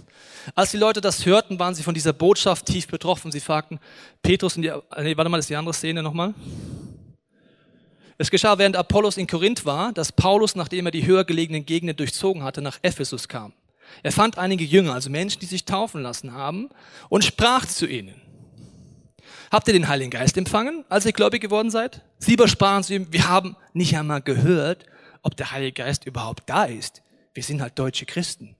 Als 0.54 0.70
die 0.70 0.78
Leute 0.78 1.02
das 1.02 1.26
hörten, 1.26 1.58
waren 1.58 1.74
sie 1.74 1.82
von 1.82 1.92
dieser 1.92 2.14
Botschaft 2.14 2.64
tief 2.64 2.86
betroffen. 2.86 3.30
Sie 3.30 3.40
fragten 3.40 3.78
Petrus 4.22 4.56
und 4.56 4.62
die, 4.62 4.68
nee, 4.70 5.14
warte 5.14 5.28
mal, 5.28 5.36
das 5.36 5.44
ist 5.44 5.50
die 5.50 5.56
andere 5.56 5.74
Szene 5.74 6.02
nochmal. 6.02 6.32
Es 8.16 8.30
geschah, 8.30 8.56
während 8.56 8.76
Apollos 8.76 9.18
in 9.18 9.26
Korinth 9.26 9.66
war, 9.66 9.92
dass 9.92 10.12
Paulus, 10.12 10.54
nachdem 10.54 10.86
er 10.86 10.92
die 10.92 11.04
höher 11.04 11.24
gelegenen 11.24 11.66
Gegenden 11.66 11.94
durchzogen 11.94 12.42
hatte, 12.42 12.62
nach 12.62 12.78
Ephesus 12.80 13.28
kam. 13.28 13.52
Er 14.02 14.12
fand 14.12 14.38
einige 14.38 14.64
Jünger, 14.64 14.94
also 14.94 15.10
Menschen, 15.10 15.40
die 15.40 15.46
sich 15.46 15.66
taufen 15.66 16.00
lassen 16.00 16.32
haben, 16.32 16.70
und 17.10 17.22
sprach 17.22 17.66
zu 17.66 17.86
ihnen. 17.86 18.21
Habt 19.50 19.68
ihr 19.68 19.74
den 19.74 19.88
Heiligen 19.88 20.10
Geist 20.10 20.36
empfangen, 20.36 20.84
als 20.88 21.06
ihr 21.06 21.12
gläubig 21.12 21.40
geworden 21.42 21.70
seid? 21.70 22.02
Sie 22.18 22.34
übersprachen 22.34 22.82
zu 22.82 22.94
ihm, 22.94 23.06
wir 23.10 23.28
haben 23.28 23.56
nicht 23.72 23.96
einmal 23.96 24.22
gehört, 24.22 24.86
ob 25.22 25.36
der 25.36 25.52
Heilige 25.52 25.82
Geist 25.82 26.06
überhaupt 26.06 26.44
da 26.48 26.64
ist. 26.64 27.02
Wir 27.34 27.42
sind 27.42 27.62
halt 27.62 27.78
deutsche 27.78 28.06
Christen. 28.06 28.56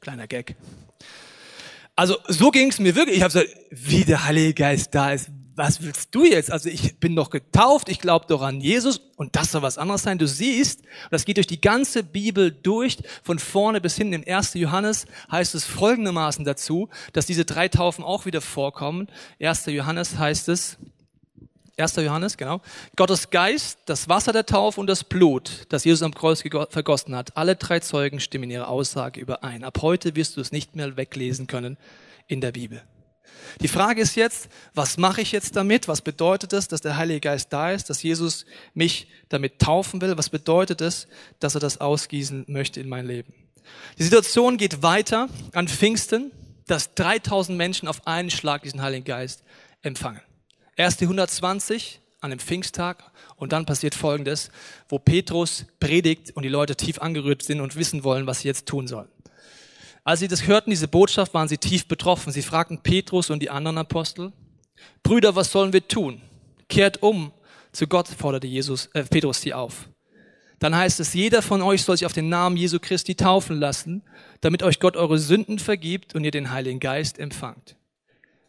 Kleiner 0.00 0.26
Gag. 0.26 0.56
Also 1.96 2.16
so 2.28 2.50
ging 2.50 2.70
es 2.70 2.78
mir 2.78 2.94
wirklich. 2.94 3.18
Ich 3.18 3.22
habe 3.22 3.32
gesagt, 3.32 3.54
wie 3.70 4.04
der 4.04 4.24
Heilige 4.24 4.54
Geist 4.54 4.94
da 4.94 5.12
ist, 5.12 5.30
was 5.60 5.82
willst 5.82 6.14
du 6.14 6.24
jetzt? 6.24 6.50
Also 6.50 6.70
ich 6.70 6.96
bin 7.00 7.14
doch 7.14 7.28
getauft, 7.28 7.90
ich 7.90 7.98
glaube 7.98 8.24
doch 8.26 8.40
an 8.40 8.62
Jesus 8.62 8.98
und 9.16 9.36
das 9.36 9.52
soll 9.52 9.60
was 9.60 9.76
anderes 9.76 10.02
sein. 10.02 10.16
Du 10.16 10.26
siehst, 10.26 10.80
das 11.10 11.26
geht 11.26 11.36
durch 11.36 11.46
die 11.46 11.60
ganze 11.60 12.02
Bibel 12.02 12.50
durch, 12.50 12.96
von 13.22 13.38
vorne 13.38 13.82
bis 13.82 13.94
hinten. 13.94 14.14
Im 14.14 14.24
1. 14.26 14.54
Johannes 14.54 15.04
heißt 15.30 15.54
es 15.54 15.66
folgendermaßen 15.66 16.46
dazu, 16.46 16.88
dass 17.12 17.26
diese 17.26 17.44
drei 17.44 17.68
Taufen 17.68 18.02
auch 18.02 18.24
wieder 18.24 18.40
vorkommen. 18.40 19.08
1. 19.38 19.66
Johannes 19.66 20.16
heißt 20.16 20.48
es, 20.48 20.78
1. 21.76 21.96
Johannes, 21.96 22.38
genau. 22.38 22.62
Gottes 22.96 23.28
Geist, 23.28 23.80
das 23.84 24.08
Wasser 24.08 24.32
der 24.32 24.46
Taufe 24.46 24.80
und 24.80 24.86
das 24.86 25.04
Blut, 25.04 25.66
das 25.68 25.84
Jesus 25.84 26.02
am 26.02 26.14
Kreuz 26.14 26.42
vergossen 26.70 27.14
hat. 27.14 27.36
Alle 27.36 27.56
drei 27.56 27.80
Zeugen 27.80 28.18
stimmen 28.20 28.44
in 28.44 28.52
ihrer 28.52 28.68
Aussage 28.68 29.20
überein. 29.20 29.64
Ab 29.64 29.80
heute 29.82 30.16
wirst 30.16 30.38
du 30.38 30.40
es 30.40 30.52
nicht 30.52 30.74
mehr 30.74 30.96
weglesen 30.96 31.48
können 31.48 31.76
in 32.28 32.40
der 32.40 32.52
Bibel. 32.52 32.82
Die 33.60 33.68
Frage 33.68 34.00
ist 34.00 34.14
jetzt, 34.14 34.48
was 34.74 34.96
mache 34.96 35.20
ich 35.20 35.32
jetzt 35.32 35.56
damit? 35.56 35.88
Was 35.88 36.00
bedeutet 36.00 36.52
es, 36.52 36.68
dass 36.68 36.80
der 36.80 36.96
Heilige 36.96 37.20
Geist 37.20 37.52
da 37.52 37.72
ist, 37.72 37.90
dass 37.90 38.02
Jesus 38.02 38.46
mich 38.74 39.08
damit 39.28 39.58
taufen 39.58 40.00
will? 40.00 40.16
Was 40.16 40.30
bedeutet 40.30 40.80
es, 40.80 41.08
dass 41.40 41.54
er 41.54 41.60
das 41.60 41.78
ausgießen 41.78 42.44
möchte 42.48 42.80
in 42.80 42.88
mein 42.88 43.06
Leben? 43.06 43.34
Die 43.98 44.02
Situation 44.02 44.56
geht 44.56 44.82
weiter 44.82 45.28
an 45.52 45.68
Pfingsten, 45.68 46.32
dass 46.66 46.94
3000 46.94 47.58
Menschen 47.58 47.88
auf 47.88 48.06
einen 48.06 48.30
Schlag 48.30 48.62
diesen 48.62 48.80
Heiligen 48.80 49.04
Geist 49.04 49.42
empfangen. 49.82 50.20
Erst 50.76 51.00
die 51.00 51.04
120 51.04 52.00
an 52.20 52.30
dem 52.30 52.38
Pfingsttag 52.38 53.10
und 53.36 53.52
dann 53.52 53.66
passiert 53.66 53.94
Folgendes, 53.94 54.50
wo 54.88 54.98
Petrus 54.98 55.66
predigt 55.80 56.30
und 56.36 56.42
die 56.42 56.48
Leute 56.48 56.76
tief 56.76 57.00
angerührt 57.00 57.42
sind 57.42 57.60
und 57.60 57.76
wissen 57.76 58.04
wollen, 58.04 58.26
was 58.26 58.40
sie 58.40 58.48
jetzt 58.48 58.66
tun 58.66 58.86
sollen. 58.86 59.08
Als 60.10 60.18
sie 60.18 60.26
das 60.26 60.48
hörten, 60.48 60.70
diese 60.70 60.88
Botschaft, 60.88 61.34
waren 61.34 61.46
sie 61.46 61.56
tief 61.56 61.86
betroffen. 61.86 62.32
Sie 62.32 62.42
fragten 62.42 62.78
Petrus 62.78 63.30
und 63.30 63.38
die 63.38 63.48
anderen 63.48 63.78
Apostel, 63.78 64.32
Brüder, 65.04 65.36
was 65.36 65.52
sollen 65.52 65.72
wir 65.72 65.86
tun? 65.86 66.20
Kehrt 66.68 67.00
um 67.00 67.30
zu 67.70 67.86
Gott, 67.86 68.08
forderte 68.08 68.48
Jesus, 68.48 68.86
äh, 68.86 69.04
Petrus 69.04 69.40
sie 69.40 69.54
auf. 69.54 69.88
Dann 70.58 70.74
heißt 70.74 70.98
es, 70.98 71.14
jeder 71.14 71.42
von 71.42 71.62
euch 71.62 71.84
soll 71.84 71.96
sich 71.96 72.06
auf 72.06 72.12
den 72.12 72.28
Namen 72.28 72.56
Jesu 72.56 72.80
Christi 72.80 73.14
taufen 73.14 73.60
lassen, 73.60 74.02
damit 74.40 74.64
euch 74.64 74.80
Gott 74.80 74.96
eure 74.96 75.16
Sünden 75.16 75.60
vergibt 75.60 76.16
und 76.16 76.24
ihr 76.24 76.32
den 76.32 76.50
Heiligen 76.50 76.80
Geist 76.80 77.20
empfangt. 77.20 77.76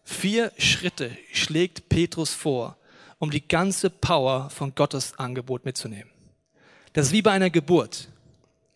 Vier 0.04 0.52
Schritte 0.58 1.16
schlägt 1.32 1.90
Petrus 1.90 2.34
vor, 2.34 2.76
um 3.20 3.30
die 3.30 3.48
ganze 3.48 3.92
Power 3.92 4.50
von 4.50 4.74
Gottes 4.74 5.20
Angebot 5.20 5.64
mitzunehmen. 5.64 6.10
Das 6.94 7.06
ist 7.06 7.12
wie 7.12 7.22
bei 7.22 7.34
einer 7.34 7.52
Geburt. 7.52 8.08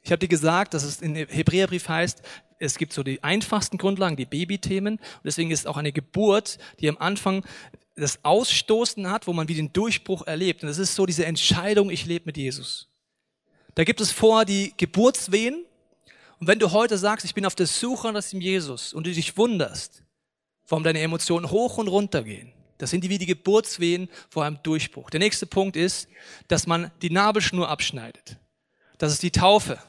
Ich 0.06 0.12
habe 0.12 0.20
dir 0.20 0.28
gesagt, 0.28 0.76
dass 0.76 0.84
es 0.84 1.02
in 1.02 1.16
Hebräerbrief 1.16 1.90
heißt, 1.90 2.22
es 2.60 2.78
gibt 2.78 2.94
so 2.94 3.04
die 3.04 3.24
einfachsten 3.24 3.78
Grundlagen, 3.78 4.16
die 4.16 4.26
Babythemen. 4.26 4.96
Und 4.96 5.24
deswegen 5.24 5.52
ist 5.52 5.68
auch 5.68 5.78
eine 5.78 5.92
Geburt, 5.92 6.58
die 6.80 6.90
am 6.90 6.98
Anfang 6.98 7.46
das 7.96 8.24
Ausstoßen 8.24 9.10
hat, 9.10 9.28
wo 9.28 9.34
man 9.34 9.48
wie 9.48 9.56
den 9.56 9.74
Durchbruch 9.74 10.26
erlebt. 10.28 10.64
Und 10.64 10.70
das 10.70 10.78
ist 10.78 10.96
so 10.96 11.06
diese 11.06 11.26
Entscheidung, 11.26 11.90
ich 11.90 12.06
lebe 12.06 12.26
mit 12.26 12.38
Jesus. 12.38 12.90
Da 13.74 13.84
gibt 13.84 14.02
es 14.02 14.12
vorher 14.12 14.46
die 14.46 14.74
Geburtswehen. 14.78 15.66
Und 16.40 16.48
wenn 16.48 16.60
du 16.60 16.72
heute 16.72 16.98
sagst, 16.98 17.26
ich 17.26 17.34
bin 17.34 17.46
auf 17.46 17.56
der 17.56 17.68
Suche 17.68 18.12
nach 18.12 18.24
dem 18.24 18.42
Jesus 18.42 18.94
und 18.94 19.08
du 19.08 19.12
dich 19.12 19.38
wunderst, 19.38 20.04
warum 20.68 20.84
deine 20.84 21.00
Emotionen 21.00 21.50
hoch 21.50 21.78
und 21.78 21.88
runter 21.88 22.24
gehen, 22.24 22.52
das 22.78 22.90
sind 22.90 23.04
die 23.04 23.10
wie 23.10 23.18
die 23.18 23.26
Geburtswehen 23.26 24.10
vor 24.30 24.44
einem 24.44 24.60
Durchbruch. 24.64 25.10
Der 25.10 25.22
nächste 25.22 25.46
Punkt 25.46 25.78
ist, 25.78 26.10
dass 26.50 26.68
man 26.68 26.92
die 27.02 27.10
Nabelschnur 27.10 27.70
abschneidet. 27.70 28.38
Das 28.98 29.14
ist 29.14 29.24
die 29.24 29.32
Taufe. 29.32 29.80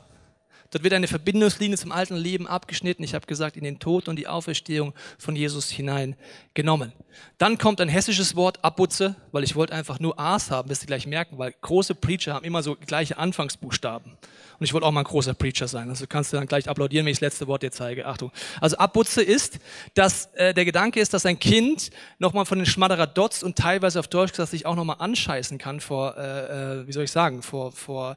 Dort 0.70 0.84
wird 0.84 0.94
eine 0.94 1.08
Verbindungslinie 1.08 1.76
zum 1.76 1.92
alten 1.92 2.16
Leben 2.16 2.46
abgeschnitten. 2.46 3.02
Ich 3.02 3.14
habe 3.14 3.26
gesagt, 3.26 3.56
in 3.56 3.64
den 3.64 3.78
Tod 3.78 4.08
und 4.08 4.16
die 4.16 4.28
Auferstehung 4.28 4.94
von 5.18 5.36
Jesus 5.36 5.70
hineingenommen. 5.70 6.92
Dann 7.38 7.58
kommt 7.58 7.80
ein 7.80 7.88
hessisches 7.88 8.36
Wort, 8.36 8.64
Abutze, 8.64 9.16
weil 9.32 9.44
ich 9.44 9.56
wollte 9.56 9.74
einfach 9.74 10.00
nur 10.00 10.18
A's 10.18 10.50
haben, 10.50 10.68
wirst 10.68 10.82
du 10.82 10.86
gleich 10.86 11.06
merken, 11.06 11.38
weil 11.38 11.54
große 11.60 11.94
Preacher 11.94 12.34
haben 12.34 12.44
immer 12.44 12.62
so 12.62 12.76
gleiche 12.76 13.18
Anfangsbuchstaben. 13.18 14.16
Und 14.58 14.64
ich 14.64 14.72
wollte 14.72 14.86
auch 14.86 14.92
mal 14.92 15.00
ein 15.00 15.06
großer 15.06 15.34
Preacher 15.34 15.68
sein. 15.68 15.90
Also 15.90 16.06
kannst 16.08 16.32
du 16.32 16.36
dann 16.38 16.46
gleich 16.46 16.68
applaudieren, 16.68 17.04
wenn 17.04 17.12
ich 17.12 17.18
das 17.18 17.32
letzte 17.32 17.46
Wort 17.46 17.62
dir 17.62 17.70
zeige. 17.70 18.06
Achtung. 18.06 18.32
Also 18.60 18.78
Abutze 18.78 19.22
ist, 19.22 19.58
dass 19.94 20.26
äh, 20.34 20.54
der 20.54 20.64
Gedanke 20.64 21.00
ist, 21.00 21.12
dass 21.12 21.26
ein 21.26 21.38
Kind 21.38 21.90
nochmal 22.18 22.46
von 22.46 22.58
den 22.58 22.66
Schmaderadotz 22.66 23.42
und 23.42 23.56
teilweise 23.56 23.98
auf 24.00 24.08
Deutsch 24.08 24.32
gesagt 24.32 24.50
sich 24.50 24.64
auch 24.64 24.74
nochmal 24.74 24.96
anscheißen 24.98 25.58
kann 25.58 25.80
vor, 25.80 26.16
äh, 26.16 26.80
äh, 26.80 26.86
wie 26.86 26.92
soll 26.92 27.04
ich 27.04 27.12
sagen, 27.12 27.42
vor, 27.42 27.72
vor 27.72 28.16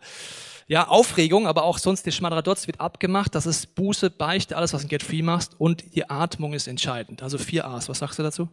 ja, 0.67 0.87
Aufregung, 0.87 1.47
aber 1.47 1.63
auch 1.63 1.79
sonst 1.79 2.05
der 2.05 2.11
Schmadradotz 2.39 2.67
wird 2.67 2.79
abgemacht. 2.79 3.35
Das 3.35 3.45
ist 3.45 3.75
Buße, 3.75 4.09
Beichte, 4.09 4.55
alles, 4.55 4.73
was 4.73 4.81
du 4.81 4.85
in 4.85 4.89
Get 4.89 5.03
Free 5.03 5.21
machst. 5.21 5.55
Und 5.57 5.95
die 5.95 6.09
Atmung 6.09 6.53
ist 6.53 6.67
entscheidend. 6.67 7.21
Also 7.21 7.37
vier 7.37 7.65
A's. 7.65 7.89
Was 7.89 7.99
sagst 7.99 8.17
du 8.17 8.23
dazu? 8.23 8.49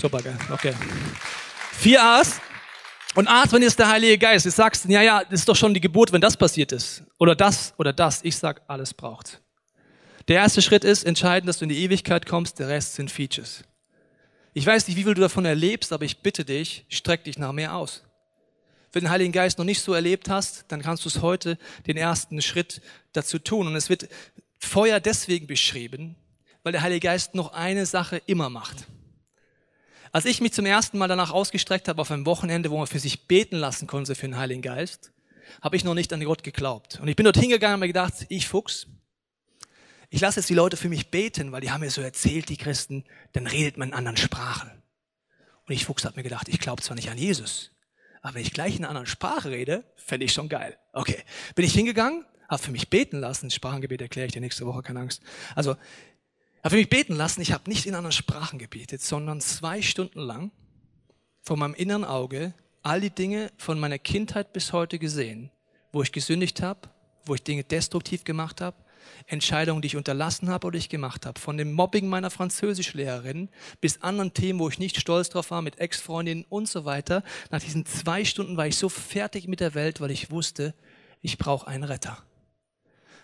Super, 0.00 0.18
geil. 0.18 0.36
Okay. 0.50 0.74
Vier 1.72 2.02
A's. 2.02 2.40
Und 3.14 3.28
Atmen 3.28 3.62
ist 3.62 3.78
der 3.78 3.88
Heilige 3.88 4.18
Geist. 4.18 4.44
Du 4.44 4.50
sagst, 4.50 4.86
ja, 4.86 5.02
ja, 5.02 5.22
das 5.22 5.40
ist 5.40 5.48
doch 5.48 5.54
schon 5.54 5.72
die 5.72 5.80
Geburt, 5.80 6.12
wenn 6.12 6.20
das 6.20 6.36
passiert 6.36 6.72
ist. 6.72 7.04
Oder 7.18 7.36
das 7.36 7.74
oder 7.78 7.92
das. 7.92 8.24
Ich 8.24 8.36
sag, 8.36 8.62
alles 8.66 8.92
braucht. 8.92 9.40
Der 10.26 10.36
erste 10.36 10.60
Schritt 10.62 10.84
ist 10.84 11.04
entscheidend, 11.04 11.48
dass 11.48 11.58
du 11.58 11.66
in 11.66 11.68
die 11.68 11.78
Ewigkeit 11.84 12.26
kommst. 12.26 12.58
Der 12.58 12.68
Rest 12.68 12.94
sind 12.94 13.10
Features. 13.10 13.62
Ich 14.52 14.66
weiß 14.66 14.88
nicht, 14.88 14.96
wie 14.96 15.04
viel 15.04 15.14
du 15.14 15.20
davon 15.20 15.44
erlebst, 15.44 15.92
aber 15.92 16.04
ich 16.04 16.22
bitte 16.22 16.44
dich, 16.44 16.86
streck 16.88 17.24
dich 17.24 17.38
nach 17.38 17.52
mehr 17.52 17.74
aus. 17.76 18.03
Wenn 18.94 19.00
du 19.00 19.06
den 19.06 19.10
Heiligen 19.10 19.32
Geist 19.32 19.58
noch 19.58 19.64
nicht 19.64 19.80
so 19.80 19.92
erlebt 19.92 20.28
hast, 20.28 20.66
dann 20.68 20.80
kannst 20.80 21.04
du 21.04 21.08
es 21.08 21.20
heute 21.20 21.58
den 21.86 21.96
ersten 21.96 22.40
Schritt 22.40 22.80
dazu 23.12 23.40
tun. 23.40 23.66
Und 23.66 23.74
es 23.74 23.88
wird 23.88 24.08
Feuer 24.60 25.00
deswegen 25.00 25.48
beschrieben, 25.48 26.14
weil 26.62 26.72
der 26.72 26.82
Heilige 26.82 27.08
Geist 27.08 27.34
noch 27.34 27.52
eine 27.52 27.86
Sache 27.86 28.22
immer 28.26 28.50
macht. 28.50 28.86
Als 30.12 30.26
ich 30.26 30.40
mich 30.40 30.52
zum 30.52 30.64
ersten 30.64 30.96
Mal 30.96 31.08
danach 31.08 31.32
ausgestreckt 31.32 31.88
habe 31.88 32.00
auf 32.00 32.12
einem 32.12 32.24
Wochenende, 32.24 32.70
wo 32.70 32.78
man 32.78 32.86
für 32.86 33.00
sich 33.00 33.26
beten 33.26 33.56
lassen 33.56 33.88
konnte 33.88 34.14
für 34.14 34.28
den 34.28 34.36
Heiligen 34.36 34.62
Geist, 34.62 35.10
habe 35.60 35.74
ich 35.74 35.82
noch 35.82 35.94
nicht 35.94 36.12
an 36.12 36.22
Gott 36.22 36.44
geglaubt. 36.44 37.00
Und 37.00 37.08
ich 37.08 37.16
bin 37.16 37.24
dort 37.24 37.36
hingegangen 37.36 37.74
und 37.74 37.80
mir 37.80 37.88
gedacht, 37.88 38.14
ich 38.28 38.46
Fuchs, 38.46 38.86
ich 40.08 40.20
lasse 40.20 40.38
jetzt 40.38 40.48
die 40.48 40.54
Leute 40.54 40.76
für 40.76 40.88
mich 40.88 41.10
beten, 41.10 41.50
weil 41.50 41.62
die 41.62 41.72
haben 41.72 41.80
mir 41.80 41.90
so 41.90 42.00
erzählt, 42.00 42.48
die 42.48 42.56
Christen, 42.56 43.02
dann 43.32 43.48
redet 43.48 43.76
man 43.76 43.88
in 43.88 43.94
anderen 43.94 44.16
Sprachen. 44.16 44.70
Und 45.66 45.74
ich 45.74 45.84
Fuchs 45.84 46.04
habe 46.04 46.14
mir 46.14 46.22
gedacht, 46.22 46.48
ich 46.48 46.60
glaube 46.60 46.80
zwar 46.80 46.94
nicht 46.94 47.10
an 47.10 47.18
Jesus, 47.18 47.72
aber 48.24 48.36
wenn 48.36 48.42
ich 48.42 48.54
gleich 48.54 48.76
in 48.76 48.78
einer 48.78 48.88
anderen 48.88 49.06
Sprache 49.06 49.50
rede, 49.50 49.84
fände 49.96 50.24
ich 50.24 50.32
schon 50.32 50.48
geil. 50.48 50.78
Okay, 50.94 51.18
bin 51.54 51.66
ich 51.66 51.74
hingegangen, 51.74 52.24
habe 52.48 52.62
für 52.62 52.70
mich 52.70 52.88
beten 52.88 53.18
lassen. 53.20 53.50
Sprachengebet 53.50 54.00
erkläre 54.00 54.26
ich 54.26 54.32
dir 54.32 54.40
nächste 54.40 54.64
Woche, 54.64 54.80
keine 54.80 55.00
Angst. 55.00 55.22
Also, 55.54 55.72
habe 56.62 56.70
für 56.70 56.76
mich 56.76 56.88
beten 56.88 57.14
lassen. 57.14 57.42
Ich 57.42 57.52
habe 57.52 57.68
nicht 57.68 57.84
in 57.84 57.94
anderen 57.94 58.12
Sprachen 58.12 58.58
gebetet, 58.58 59.02
sondern 59.02 59.42
zwei 59.42 59.82
Stunden 59.82 60.20
lang 60.20 60.52
vor 61.42 61.58
meinem 61.58 61.74
inneren 61.74 62.06
Auge 62.06 62.54
all 62.82 63.02
die 63.02 63.10
Dinge 63.10 63.52
von 63.58 63.78
meiner 63.78 63.98
Kindheit 63.98 64.54
bis 64.54 64.72
heute 64.72 64.98
gesehen, 64.98 65.50
wo 65.92 66.00
ich 66.00 66.10
gesündigt 66.10 66.62
habe, 66.62 66.88
wo 67.26 67.34
ich 67.34 67.42
Dinge 67.42 67.62
destruktiv 67.62 68.24
gemacht 68.24 68.62
habe, 68.62 68.78
Entscheidungen, 69.26 69.82
die 69.82 69.86
ich 69.86 69.96
unterlassen 69.96 70.48
habe 70.48 70.66
oder 70.66 70.78
ich 70.78 70.88
gemacht 70.88 71.26
habe. 71.26 71.40
Von 71.40 71.56
dem 71.56 71.72
Mobbing 71.72 72.06
meiner 72.08 72.30
Französischlehrerin 72.30 73.48
bis 73.80 74.02
anderen 74.02 74.34
Themen, 74.34 74.58
wo 74.58 74.68
ich 74.68 74.78
nicht 74.78 75.00
stolz 75.00 75.30
drauf 75.30 75.50
war, 75.50 75.62
mit 75.62 75.78
Ex-Freundinnen 75.78 76.44
und 76.48 76.68
so 76.68 76.84
weiter. 76.84 77.22
Nach 77.50 77.60
diesen 77.60 77.86
zwei 77.86 78.24
Stunden 78.24 78.56
war 78.56 78.66
ich 78.66 78.76
so 78.76 78.88
fertig 78.88 79.48
mit 79.48 79.60
der 79.60 79.74
Welt, 79.74 80.00
weil 80.00 80.10
ich 80.10 80.30
wusste, 80.30 80.74
ich 81.20 81.38
brauche 81.38 81.66
einen 81.66 81.84
Retter. 81.84 82.22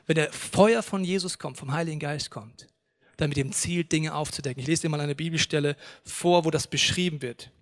Wenn 0.07 0.17
der 0.17 0.33
Feuer 0.33 0.83
von 0.83 1.05
Jesus 1.05 1.39
kommt, 1.39 1.57
vom 1.57 1.73
Heiligen 1.73 2.01
Geist 2.01 2.31
kommt, 2.31 2.67
dann 3.17 3.29
mit 3.29 3.37
dem 3.37 3.53
Ziel, 3.53 3.85
Dinge 3.85 4.15
aufzudecken. 4.15 4.61
Ich 4.61 4.67
lese 4.67 4.83
dir 4.83 4.89
mal 4.89 5.01
eine 5.01 5.15
Bibelstelle 5.15 5.77
vor, 6.05 6.45
wo 6.45 6.51
das 6.51 6.67
beschrieben 6.67 7.23
wird. 7.23 7.53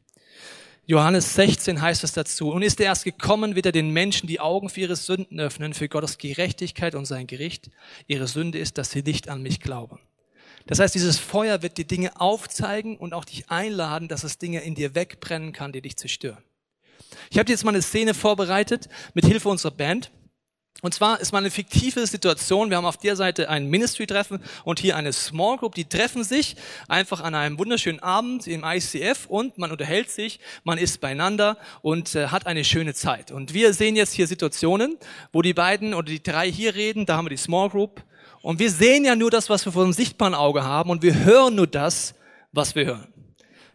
Johannes 0.89 1.35
16 1.35 1.83
heißt 1.83 2.03
es 2.03 2.13
dazu. 2.13 2.51
Und 2.51 2.63
ist 2.63 2.81
er 2.81 2.87
erst 2.87 3.05
gekommen, 3.05 3.55
wird 3.55 3.67
er 3.67 3.73
den 3.73 3.91
Menschen 3.91 4.27
die 4.27 4.41
Augen 4.41 4.71
für 4.71 4.81
ihre 4.81 4.97
Sünden 4.97 5.39
öffnen, 5.39 5.75
für 5.75 5.87
Gottes 5.87 6.17
Gerechtigkeit 6.17 6.95
und 6.95 7.05
sein 7.05 7.27
Gericht. 7.27 7.71
Ihre 8.07 8.27
Sünde 8.27 8.59
ist, 8.59 8.79
dass 8.79 8.91
sie 8.91 9.03
nicht 9.03 9.29
an 9.29 9.43
mich 9.43 9.61
glauben. 9.61 10.01
Das 10.67 10.79
heißt, 10.79 10.95
dieses 10.95 11.19
Feuer 11.19 11.61
wird 11.61 11.77
die 11.77 11.87
Dinge 11.87 12.19
aufzeigen 12.19 12.97
und 12.97 13.13
auch 13.13 13.27
dich 13.27 13.51
einladen, 13.51 14.09
dass 14.09 14.25
es 14.25 14.39
Dinge 14.39 14.63
in 14.63 14.75
dir 14.75 14.95
wegbrennen 14.95 15.53
kann, 15.53 15.73
die 15.73 15.83
dich 15.83 15.99
zerstören. 15.99 16.43
Ich 17.29 17.39
habe 17.39 17.51
jetzt 17.51 17.67
mal 17.67 17.73
eine 17.73 17.83
Szene 17.83 18.15
vorbereitet 18.15 18.89
mit 19.13 19.27
Hilfe 19.27 19.51
unserer 19.51 19.73
Band. 19.73 20.11
Und 20.81 20.95
zwar 20.95 21.19
ist 21.19 21.33
mal 21.33 21.39
eine 21.39 21.51
fiktive 21.51 22.07
Situation. 22.07 22.71
Wir 22.71 22.77
haben 22.77 22.85
auf 22.85 22.97
der 22.97 23.17
Seite 23.17 23.49
ein 23.49 23.67
Ministry-Treffen 23.67 24.41
und 24.65 24.79
hier 24.79 24.95
eine 24.95 25.13
Small 25.13 25.57
Group. 25.57 25.75
Die 25.75 25.89
treffen 25.89 26.23
sich 26.23 26.55
einfach 26.87 27.21
an 27.21 27.35
einem 27.35 27.59
wunderschönen 27.59 27.99
Abend 27.99 28.47
im 28.47 28.63
ICF 28.63 29.27
und 29.27 29.59
man 29.59 29.73
unterhält 29.73 30.09
sich, 30.11 30.39
man 30.63 30.79
ist 30.79 31.01
beieinander 31.01 31.59
und 31.83 32.15
äh, 32.15 32.29
hat 32.29 32.47
eine 32.47 32.65
schöne 32.65 32.95
Zeit. 32.95 33.33
Und 33.33 33.55
wir 33.55 33.75
sehen 33.75 33.97
jetzt 33.97 34.13
hier 34.13 34.29
Situationen, 34.29 34.99
wo 35.33 35.43
die 35.43 35.53
beiden 35.53 35.95
oder 35.95 36.07
die 36.07 36.23
drei 36.23 36.49
hier 36.49 36.77
reden. 36.77 37.07
Da 37.07 37.17
haben 37.17 37.25
wir 37.25 37.31
die 37.31 37.37
Small 37.39 37.71
Group. 37.71 38.05
Und 38.41 38.61
wir 38.61 38.71
sehen 38.71 39.05
ja 39.05 39.17
nur 39.17 39.33
das, 39.33 39.51
was 39.51 39.65
wir 39.65 39.73
vor 39.73 39.83
dem 39.83 39.93
sichtbaren 39.93 40.35
Auge 40.35 40.63
haben 40.63 40.91
und 40.91 41.03
wir 41.03 41.25
hören 41.25 41.57
nur 41.57 41.67
das, 41.67 42.15
was 42.53 42.77
wir 42.77 42.87
hören. 42.87 43.13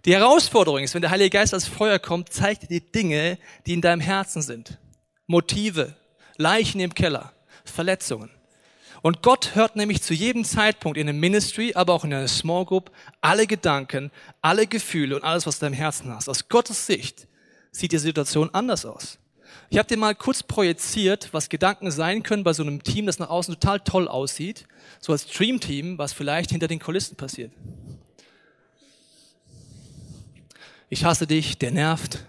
Die 0.06 0.14
Herausforderung 0.14 0.80
ist, 0.80 0.94
wenn 0.94 1.02
der 1.02 1.12
Heilige 1.12 1.32
Geist 1.32 1.54
als 1.54 1.68
Feuer 1.68 2.00
kommt, 2.00 2.32
zeigt 2.32 2.64
dir 2.64 2.68
die 2.68 2.92
Dinge, 2.92 3.38
die 3.66 3.74
in 3.74 3.82
deinem 3.82 4.02
Herzen 4.02 4.42
sind. 4.42 4.78
Motive, 5.28 5.96
Leichen 6.38 6.80
im 6.80 6.94
Keller, 6.94 7.34
Verletzungen. 7.66 8.30
Und 9.02 9.22
Gott 9.22 9.56
hört 9.56 9.76
nämlich 9.76 10.02
zu 10.02 10.14
jedem 10.14 10.46
Zeitpunkt 10.46 10.98
in 10.98 11.10
einem 11.10 11.20
Ministry, 11.20 11.74
aber 11.76 11.94
auch 11.94 12.06
in 12.06 12.14
einer 12.14 12.28
Small 12.28 12.66
Group 12.66 12.90
alle 13.20 13.48
Gedanken, 13.48 14.12
alle 14.42 14.66
Gefühle 14.66 15.18
und 15.18 15.24
alles, 15.24 15.46
was 15.46 15.60
du 15.60 15.66
im 15.66 15.74
Herzen 15.74 16.10
hast. 16.14 16.30
Aus 16.30 16.48
Gottes 16.48 16.88
Sicht 16.88 17.28
sieht 17.72 17.92
die 17.92 17.98
Situation 17.98 18.50
anders 18.54 18.86
aus. 18.86 19.20
Ich 19.70 19.78
habe 19.78 19.88
dir 19.88 19.98
mal 19.98 20.16
kurz 20.16 20.42
projiziert, 20.44 21.30
was 21.34 21.50
Gedanken 21.50 21.92
sein 21.92 22.24
können 22.24 22.44
bei 22.44 22.54
so 22.54 22.64
einem 22.64 22.82
Team, 22.84 23.06
das 23.06 23.20
nach 23.20 23.30
außen 23.30 23.56
total 23.56 23.80
toll 23.82 24.08
aussieht, 24.08 24.68
so 25.00 25.12
als 25.12 25.28
Dream-Team, 25.28 25.98
was 25.98 26.14
vielleicht 26.14 26.52
hinter 26.52 26.68
den 26.68 26.80
Kulissen 26.80 27.18
passiert. 27.18 27.52
Ich 30.90 31.04
hasse 31.04 31.28
dich, 31.28 31.58
der 31.58 31.72
nervt, 31.72 32.20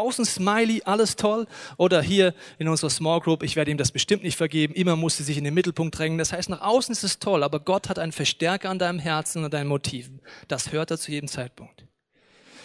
Außen 0.00 0.24
Smiley, 0.24 0.82
alles 0.84 1.16
toll. 1.16 1.46
Oder 1.76 2.02
hier 2.02 2.34
in 2.58 2.68
unserer 2.68 2.90
Small 2.90 3.20
Group, 3.20 3.42
ich 3.42 3.56
werde 3.56 3.70
ihm 3.70 3.76
das 3.76 3.92
bestimmt 3.92 4.22
nicht 4.22 4.36
vergeben. 4.36 4.74
Immer 4.74 4.96
muss 4.96 5.16
sie 5.16 5.22
sich 5.22 5.38
in 5.38 5.44
den 5.44 5.54
Mittelpunkt 5.54 5.98
drängen. 5.98 6.18
Das 6.18 6.32
heißt, 6.32 6.48
nach 6.48 6.62
außen 6.62 6.92
ist 6.92 7.04
es 7.04 7.18
toll, 7.18 7.42
aber 7.42 7.60
Gott 7.60 7.88
hat 7.88 7.98
einen 7.98 8.12
Verstärker 8.12 8.70
an 8.70 8.78
deinem 8.78 8.98
Herzen 8.98 9.44
und 9.44 9.54
deinen 9.54 9.68
Motiven. 9.68 10.20
Das 10.48 10.72
hört 10.72 10.90
er 10.90 10.98
zu 10.98 11.12
jedem 11.12 11.28
Zeitpunkt. 11.28 11.84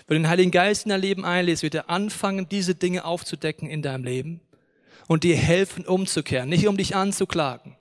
Wenn 0.07 0.17
du 0.17 0.23
den 0.23 0.29
Heiligen 0.29 0.51
Geist 0.51 0.85
in 0.85 0.89
dein 0.89 1.01
Leben 1.01 1.25
einlädst, 1.25 1.63
wird 1.63 1.75
er 1.75 1.89
anfangen, 1.89 2.47
diese 2.47 2.75
Dinge 2.75 3.05
aufzudecken 3.05 3.69
in 3.69 3.81
deinem 3.81 4.03
Leben 4.03 4.41
und 5.07 5.23
dir 5.23 5.35
helfen, 5.35 5.85
umzukehren. 5.85 6.49
Nicht 6.49 6.67
um 6.67 6.77
dich 6.77 6.95
anzuklagen, 6.95 7.75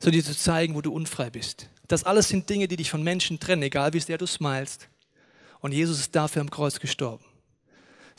sondern 0.00 0.20
dir 0.20 0.24
zu 0.24 0.36
zeigen, 0.36 0.74
wo 0.74 0.80
du 0.80 0.92
unfrei 0.92 1.30
bist. 1.30 1.70
Das 1.86 2.04
alles 2.04 2.28
sind 2.28 2.48
Dinge, 2.48 2.68
die 2.68 2.76
dich 2.76 2.90
von 2.90 3.02
Menschen 3.02 3.40
trennen, 3.40 3.62
egal 3.62 3.92
wie 3.92 4.00
sehr 4.00 4.18
du 4.18 4.26
smilest. 4.26 4.88
Und 5.60 5.72
Jesus 5.72 6.00
ist 6.00 6.16
dafür 6.16 6.42
am 6.42 6.50
Kreuz 6.50 6.80
gestorben. 6.80 7.24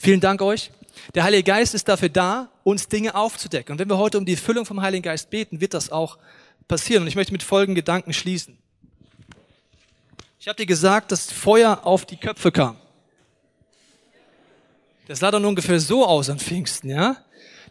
Vielen 0.01 0.19
Dank 0.19 0.41
euch. 0.41 0.71
Der 1.13 1.23
Heilige 1.23 1.43
Geist 1.43 1.75
ist 1.75 1.87
dafür 1.87 2.09
da, 2.09 2.49
uns 2.63 2.87
Dinge 2.87 3.13
aufzudecken. 3.13 3.73
Und 3.73 3.79
wenn 3.79 3.87
wir 3.87 3.99
heute 3.99 4.17
um 4.17 4.25
die 4.25 4.35
Füllung 4.35 4.65
vom 4.65 4.81
Heiligen 4.81 5.03
Geist 5.03 5.29
beten, 5.29 5.61
wird 5.61 5.75
das 5.75 5.91
auch 5.91 6.17
passieren. 6.67 7.03
Und 7.03 7.07
ich 7.07 7.15
möchte 7.15 7.31
mit 7.31 7.43
folgenden 7.43 7.75
Gedanken 7.75 8.11
schließen. 8.11 8.57
Ich 10.39 10.47
habe 10.47 10.55
dir 10.55 10.65
gesagt, 10.65 11.11
dass 11.11 11.31
Feuer 11.31 11.81
auf 11.83 12.07
die 12.07 12.17
Köpfe 12.17 12.51
kam. 12.51 12.77
Das 15.05 15.19
sah 15.19 15.29
dann 15.29 15.45
ungefähr 15.45 15.79
so 15.79 16.03
aus 16.03 16.31
an 16.31 16.39
Pfingsten, 16.39 16.89
ja? 16.89 17.17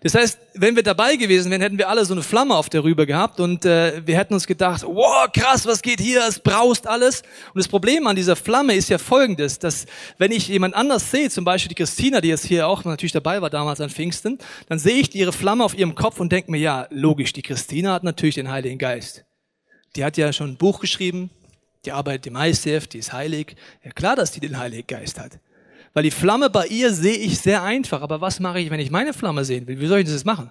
Das 0.02 0.14
heißt, 0.14 0.38
wenn 0.54 0.76
wir 0.76 0.82
dabei 0.82 1.16
gewesen 1.16 1.50
wären, 1.50 1.60
hätten 1.60 1.76
wir 1.76 1.90
alle 1.90 2.06
so 2.06 2.14
eine 2.14 2.22
Flamme 2.22 2.56
auf 2.56 2.70
der 2.70 2.82
Rübe 2.82 3.06
gehabt 3.06 3.38
und 3.38 3.66
äh, 3.66 4.00
wir 4.06 4.16
hätten 4.16 4.32
uns 4.32 4.46
gedacht, 4.46 4.82
wow, 4.82 5.28
krass, 5.30 5.66
was 5.66 5.82
geht 5.82 6.00
hier? 6.00 6.26
Es 6.26 6.38
braust 6.38 6.86
alles. 6.86 7.20
Und 7.52 7.58
das 7.58 7.68
Problem 7.68 8.06
an 8.06 8.16
dieser 8.16 8.34
Flamme 8.34 8.74
ist 8.74 8.88
ja 8.88 8.96
folgendes, 8.96 9.58
dass 9.58 9.84
wenn 10.16 10.32
ich 10.32 10.48
jemand 10.48 10.74
anders 10.74 11.10
sehe, 11.10 11.28
zum 11.28 11.44
Beispiel 11.44 11.68
die 11.68 11.74
Christina, 11.74 12.22
die 12.22 12.28
jetzt 12.28 12.46
hier 12.46 12.66
auch 12.66 12.82
natürlich 12.84 13.12
dabei 13.12 13.42
war 13.42 13.50
damals 13.50 13.80
an 13.82 13.90
Pfingsten, 13.90 14.38
dann 14.70 14.78
sehe 14.78 15.00
ich 15.00 15.14
ihre 15.14 15.34
Flamme 15.34 15.64
auf 15.64 15.76
ihrem 15.76 15.94
Kopf 15.94 16.18
und 16.18 16.32
denke 16.32 16.50
mir, 16.50 16.58
ja, 16.58 16.86
logisch, 16.90 17.34
die 17.34 17.42
Christina 17.42 17.92
hat 17.92 18.02
natürlich 18.02 18.36
den 18.36 18.50
Heiligen 18.50 18.78
Geist. 18.78 19.26
Die 19.96 20.04
hat 20.04 20.16
ja 20.16 20.32
schon 20.32 20.52
ein 20.52 20.56
Buch 20.56 20.80
geschrieben, 20.80 21.28
die 21.84 21.92
arbeitet 21.92 22.26
im 22.26 22.36
ICF, 22.36 22.86
die 22.86 22.98
ist 22.98 23.12
heilig. 23.12 23.54
Ja 23.84 23.90
klar, 23.90 24.16
dass 24.16 24.32
die 24.32 24.40
den 24.40 24.58
Heiligen 24.58 24.86
Geist 24.86 25.20
hat. 25.20 25.38
Weil 25.92 26.04
die 26.04 26.10
Flamme 26.10 26.50
bei 26.50 26.66
ihr 26.66 26.92
sehe 26.92 27.16
ich 27.16 27.38
sehr 27.38 27.62
einfach. 27.62 28.02
Aber 28.02 28.20
was 28.20 28.40
mache 28.40 28.60
ich, 28.60 28.70
wenn 28.70 28.80
ich 28.80 28.90
meine 28.90 29.12
Flamme 29.12 29.44
sehen 29.44 29.66
will? 29.66 29.80
Wie 29.80 29.86
soll 29.86 30.00
ich 30.00 30.08
das 30.08 30.24
machen? 30.24 30.50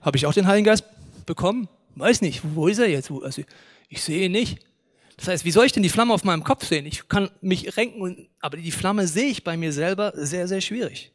Habe 0.00 0.16
ich 0.16 0.26
auch 0.26 0.34
den 0.34 0.46
Heiligen 0.46 0.64
Geist 0.64 0.84
bekommen? 1.26 1.68
Weiß 1.94 2.20
nicht. 2.20 2.40
Wo 2.54 2.68
ist 2.68 2.78
er 2.78 2.88
jetzt? 2.88 3.10
Also, 3.10 3.42
ich 3.88 4.02
sehe 4.02 4.26
ihn 4.26 4.32
nicht. 4.32 4.64
Das 5.16 5.28
heißt, 5.28 5.44
wie 5.44 5.50
soll 5.50 5.66
ich 5.66 5.72
denn 5.72 5.82
die 5.82 5.90
Flamme 5.90 6.14
auf 6.14 6.24
meinem 6.24 6.42
Kopf 6.42 6.64
sehen? 6.64 6.86
Ich 6.86 7.06
kann 7.06 7.30
mich 7.42 7.76
renken, 7.76 8.28
aber 8.40 8.56
die 8.56 8.70
Flamme 8.70 9.06
sehe 9.06 9.26
ich 9.26 9.44
bei 9.44 9.56
mir 9.56 9.72
selber 9.72 10.12
sehr, 10.16 10.48
sehr 10.48 10.62
schwierig. 10.62 11.12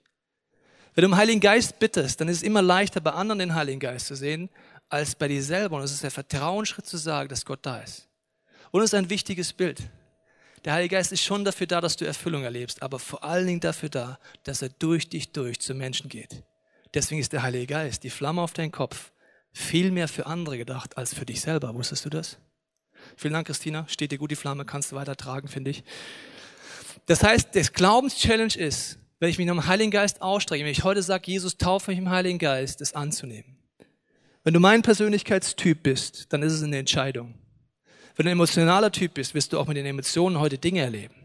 Wenn 0.94 1.02
du 1.02 1.08
um 1.08 1.18
Heiligen 1.18 1.42
Geist 1.42 1.80
bittest, 1.80 2.22
dann 2.22 2.28
ist 2.28 2.38
es 2.38 2.44
immer 2.44 2.62
leichter, 2.62 3.02
bei 3.02 3.12
anderen 3.12 3.40
den 3.40 3.56
Heiligen 3.56 3.80
Geist 3.80 4.06
zu 4.06 4.16
sehen, 4.16 4.50
als 4.90 5.16
bei 5.16 5.28
dir 5.28 5.42
selber. 5.42 5.78
Und 5.78 5.84
es 5.84 5.92
ist 5.92 6.04
der 6.04 6.12
Vertrauensschritt 6.12 6.86
zu 6.86 6.98
sagen, 6.98 7.28
dass 7.30 7.44
Gott 7.44 7.60
da 7.64 7.80
ist. 7.80 8.08
Und 8.70 8.82
es 8.82 8.92
ist 8.92 8.94
ein 8.94 9.10
wichtiges 9.10 9.52
Bild. 9.52 9.82
Der 10.66 10.74
Heilige 10.74 10.96
Geist 10.96 11.12
ist 11.12 11.24
schon 11.24 11.46
dafür 11.46 11.68
da, 11.68 11.80
dass 11.80 11.96
du 11.96 12.06
Erfüllung 12.06 12.44
erlebst, 12.44 12.82
aber 12.82 12.98
vor 12.98 13.24
allen 13.24 13.46
Dingen 13.46 13.60
dafür 13.60 13.90
da, 13.90 14.20
dass 14.44 14.64
er 14.64 14.70
durch 14.70 15.08
dich 15.08 15.32
durch 15.32 15.60
zu 15.60 15.76
Menschen 15.76 16.10
geht. 16.10 16.44
Deswegen 16.96 17.22
ist 17.22 17.34
der 17.34 17.44
Heilige 17.44 17.68
Geist, 17.68 18.04
die 18.04 18.10
Flamme 18.10 18.42
auf 18.42 18.54
deinen 18.54 18.72
Kopf, 18.72 19.12
viel 19.54 19.92
mehr 19.92 20.08
für 20.08 20.26
andere 20.26 20.58
gedacht 20.58 20.98
als 20.98 21.14
für 21.14 21.26
dich 21.26 21.40
selber. 21.42 21.74
Wusstest 21.76 22.06
du 22.06 22.10
das? 22.10 22.40
Vielen 23.16 23.34
Dank, 23.34 23.46
Christina. 23.46 23.86
Steht 23.88 24.12
dir 24.12 24.18
gut 24.18 24.32
die 24.32 24.36
Flamme, 24.36 24.66
kannst 24.66 24.92
du 24.92 24.96
weiter 24.96 25.16
tragen, 25.16 25.48
finde 25.48 25.70
ich. 25.70 25.84
Das 27.06 27.24
heißt, 27.24 27.56
das 27.56 27.72
Glaubenschallenge 27.72 28.56
ist, 28.56 28.98
wenn 29.20 29.30
ich 29.30 29.38
mich 29.38 29.46
nach 29.46 29.54
dem 29.54 29.68
Heiligen 29.68 29.92
Geist 29.92 30.22
ausstrecke, 30.24 30.64
wenn 30.64 30.72
ich 30.72 30.84
heute 30.84 31.04
sage, 31.04 31.32
Jesus, 31.32 31.58
taufe 31.58 31.92
mich 31.92 32.00
im 32.00 32.10
Heiligen 32.10 32.40
Geist, 32.40 32.82
das 32.82 32.94
anzunehmen. 32.94 33.58
Wenn 34.44 34.56
du 34.56 34.60
mein 34.60 34.82
Persönlichkeitstyp 34.82 35.84
bist, 35.84 36.34
dann 36.34 36.42
ist 36.42 36.54
es 36.54 36.64
eine 36.64 36.78
Entscheidung. 36.78 37.36
Wenn 38.16 38.26
du 38.26 38.30
ein 38.30 38.38
emotionaler 38.38 38.92
Typ 38.92 39.16
bist, 39.16 39.34
wirst 39.34 39.52
du 39.52 39.60
auch 39.60 39.68
mit 39.68 39.78
den 39.78 39.86
Emotionen 39.86 40.40
heute 40.40 40.58
Dinge 40.58 40.82
erleben. 40.82 41.16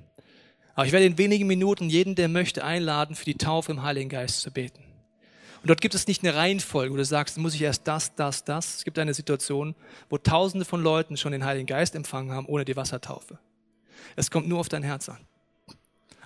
Aber 0.74 0.86
ich 0.86 0.92
werde 0.92 1.06
in 1.06 1.18
wenigen 1.18 1.46
Minuten 1.46 1.88
jeden, 1.88 2.14
der 2.14 2.28
möchte, 2.28 2.64
einladen, 2.64 3.14
für 3.14 3.24
die 3.24 3.34
Taufe 3.34 3.72
im 3.72 3.82
Heiligen 3.82 4.08
Geist 4.08 4.40
zu 4.40 4.50
beten. 4.50 4.82
Und 5.62 5.68
dort 5.68 5.80
gibt 5.82 5.94
es 5.94 6.06
nicht 6.06 6.24
eine 6.24 6.34
Reihenfolge, 6.34 6.92
wo 6.92 6.96
du 6.96 7.04
sagst, 7.04 7.36
muss 7.36 7.54
ich 7.54 7.62
erst 7.62 7.86
das, 7.86 8.14
das, 8.14 8.44
das. 8.44 8.76
Es 8.76 8.84
gibt 8.84 8.98
eine 8.98 9.12
Situation, 9.12 9.74
wo 10.08 10.16
Tausende 10.16 10.64
von 10.64 10.82
Leuten 10.82 11.16
schon 11.16 11.32
den 11.32 11.44
Heiligen 11.44 11.66
Geist 11.66 11.94
empfangen 11.94 12.32
haben, 12.32 12.46
ohne 12.46 12.64
die 12.64 12.76
Wassertaufe. 12.76 13.38
Es 14.16 14.30
kommt 14.30 14.48
nur 14.48 14.58
auf 14.58 14.68
dein 14.68 14.82
Herz 14.82 15.08
an. 15.08 15.18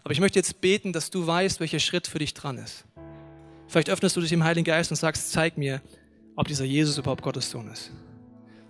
Aber 0.04 0.12
ich 0.12 0.20
möchte 0.20 0.38
jetzt 0.38 0.60
beten, 0.60 0.92
dass 0.92 1.10
du 1.10 1.26
weißt, 1.26 1.60
welcher 1.60 1.80
Schritt 1.80 2.06
für 2.06 2.20
dich 2.20 2.32
dran 2.32 2.58
ist. 2.58 2.84
Vielleicht 3.66 3.90
öffnest 3.90 4.16
du 4.16 4.20
dich 4.20 4.32
im 4.32 4.44
Heiligen 4.44 4.64
Geist 4.64 4.90
und 4.92 4.96
sagst, 4.96 5.32
zeig 5.32 5.58
mir, 5.58 5.82
ob 6.36 6.46
dieser 6.46 6.64
Jesus 6.64 6.96
überhaupt 6.96 7.22
Gottes 7.22 7.50
Sohn 7.50 7.68
ist. 7.72 7.90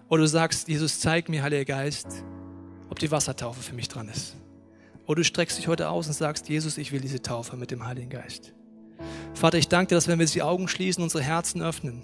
Oder 0.08 0.22
du 0.22 0.28
sagst, 0.28 0.68
Jesus, 0.68 1.00
zeig 1.00 1.28
mir, 1.28 1.42
Heiliger 1.42 1.64
Geist, 1.64 2.08
ob 2.90 2.98
die 2.98 3.10
Wassertaufe 3.10 3.62
für 3.62 3.74
mich 3.74 3.88
dran 3.88 4.08
ist. 4.08 4.36
Oder 5.06 5.16
du 5.16 5.24
streckst 5.24 5.58
dich 5.58 5.68
heute 5.68 5.88
aus 5.88 6.06
und 6.06 6.12
sagst, 6.12 6.48
Jesus, 6.48 6.78
ich 6.78 6.92
will 6.92 7.00
diese 7.00 7.20
Taufe 7.22 7.56
mit 7.56 7.70
dem 7.70 7.84
Heiligen 7.86 8.10
Geist. 8.10 8.52
Vater, 9.34 9.58
ich 9.58 9.68
danke 9.68 9.88
dir, 9.88 9.94
dass 9.96 10.08
wenn 10.08 10.18
wir 10.18 10.26
die 10.26 10.42
Augen 10.42 10.68
schließen, 10.68 11.02
unsere 11.02 11.22
Herzen 11.22 11.62
öffnen, 11.62 12.02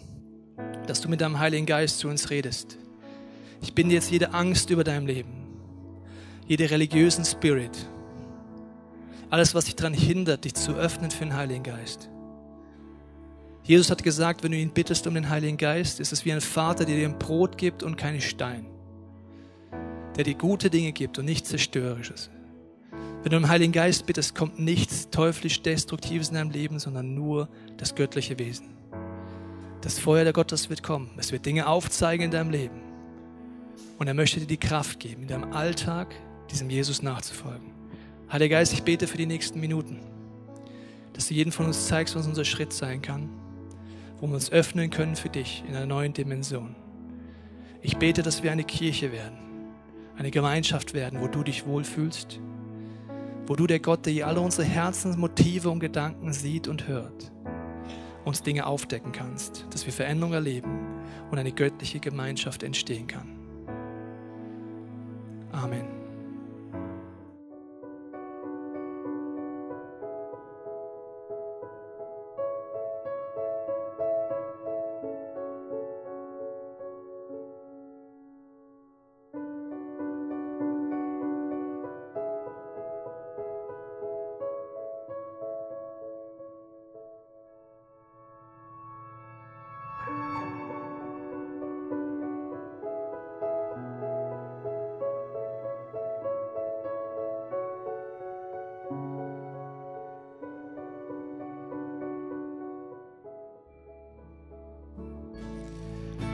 dass 0.86 1.00
du 1.00 1.08
mit 1.08 1.20
deinem 1.20 1.38
Heiligen 1.38 1.66
Geist 1.66 1.98
zu 1.98 2.08
uns 2.08 2.30
redest. 2.30 2.76
Ich 3.62 3.74
binde 3.74 3.94
jetzt 3.94 4.10
jede 4.10 4.32
Angst 4.34 4.70
über 4.70 4.84
deinem 4.84 5.06
Leben, 5.06 5.32
jede 6.46 6.70
religiösen 6.70 7.24
Spirit, 7.24 7.86
alles, 9.30 9.54
was 9.54 9.66
dich 9.66 9.76
daran 9.76 9.94
hindert, 9.94 10.44
dich 10.44 10.54
zu 10.54 10.72
öffnen 10.72 11.10
für 11.10 11.24
den 11.24 11.36
Heiligen 11.36 11.62
Geist. 11.62 12.10
Jesus 13.70 13.88
hat 13.88 14.02
gesagt, 14.02 14.42
wenn 14.42 14.50
du 14.50 14.58
ihn 14.58 14.72
bittest 14.72 15.06
um 15.06 15.14
den 15.14 15.28
Heiligen 15.28 15.56
Geist, 15.56 16.00
ist 16.00 16.10
es 16.12 16.24
wie 16.24 16.32
ein 16.32 16.40
Vater, 16.40 16.84
der 16.84 16.96
dir 16.96 17.06
ein 17.06 17.20
Brot 17.20 17.56
gibt 17.56 17.84
und 17.84 17.96
keine 17.96 18.20
Stein, 18.20 18.66
der 20.16 20.24
dir 20.24 20.34
gute 20.34 20.70
Dinge 20.70 20.90
gibt 20.90 21.20
und 21.20 21.24
nichts 21.24 21.50
Zerstörerisches. 21.50 22.30
Wenn 23.22 23.30
du 23.30 23.36
um 23.36 23.44
den 23.44 23.48
Heiligen 23.48 23.70
Geist 23.70 24.06
bittest, 24.06 24.34
kommt 24.34 24.58
nichts 24.58 25.08
teuflisch 25.10 25.62
Destruktives 25.62 26.30
in 26.30 26.34
deinem 26.34 26.50
Leben, 26.50 26.80
sondern 26.80 27.14
nur 27.14 27.48
das 27.76 27.94
göttliche 27.94 28.40
Wesen. 28.40 28.70
Das 29.82 30.00
Feuer 30.00 30.24
der 30.24 30.32
Gottes 30.32 30.68
wird 30.68 30.82
kommen. 30.82 31.12
Es 31.16 31.30
wird 31.30 31.46
Dinge 31.46 31.68
aufzeigen 31.68 32.24
in 32.24 32.32
deinem 32.32 32.50
Leben. 32.50 32.80
Und 34.00 34.08
er 34.08 34.14
möchte 34.14 34.40
dir 34.40 34.48
die 34.48 34.56
Kraft 34.56 34.98
geben, 34.98 35.22
in 35.22 35.28
deinem 35.28 35.52
Alltag 35.52 36.12
diesem 36.50 36.70
Jesus 36.70 37.02
nachzufolgen. 37.02 37.70
Heiliger 38.32 38.56
Geist, 38.56 38.72
ich 38.72 38.82
bete 38.82 39.06
für 39.06 39.16
die 39.16 39.26
nächsten 39.26 39.60
Minuten, 39.60 40.00
dass 41.12 41.28
du 41.28 41.34
jeden 41.34 41.52
von 41.52 41.66
uns 41.66 41.86
zeigst, 41.86 42.16
was 42.16 42.26
unser 42.26 42.44
Schritt 42.44 42.72
sein 42.72 43.00
kann, 43.00 43.28
wo 44.20 44.26
wir 44.26 44.34
uns 44.34 44.52
öffnen 44.52 44.90
können 44.90 45.16
für 45.16 45.28
dich 45.28 45.64
in 45.66 45.74
einer 45.74 45.86
neuen 45.86 46.12
Dimension. 46.12 46.76
Ich 47.82 47.96
bete, 47.96 48.22
dass 48.22 48.42
wir 48.42 48.52
eine 48.52 48.64
Kirche 48.64 49.12
werden, 49.12 49.38
eine 50.16 50.30
Gemeinschaft 50.30 50.92
werden, 50.92 51.20
wo 51.20 51.28
du 51.28 51.42
dich 51.42 51.66
wohlfühlst, 51.66 52.40
wo 53.46 53.56
du 53.56 53.66
der 53.66 53.80
Gott, 53.80 54.04
der 54.06 54.26
alle 54.26 54.40
unsere 54.40 54.66
Herzensmotive 54.66 55.70
und 55.70 55.80
Gedanken 55.80 56.32
sieht 56.32 56.68
und 56.68 56.86
hört, 56.86 57.32
uns 58.24 58.42
Dinge 58.42 58.66
aufdecken 58.66 59.12
kannst, 59.12 59.66
dass 59.70 59.86
wir 59.86 59.92
Veränderung 59.92 60.34
erleben 60.34 60.78
und 61.30 61.38
eine 61.38 61.52
göttliche 61.52 62.00
Gemeinschaft 62.00 62.62
entstehen 62.62 63.06
kann. 63.06 63.28
Amen. 65.52 65.99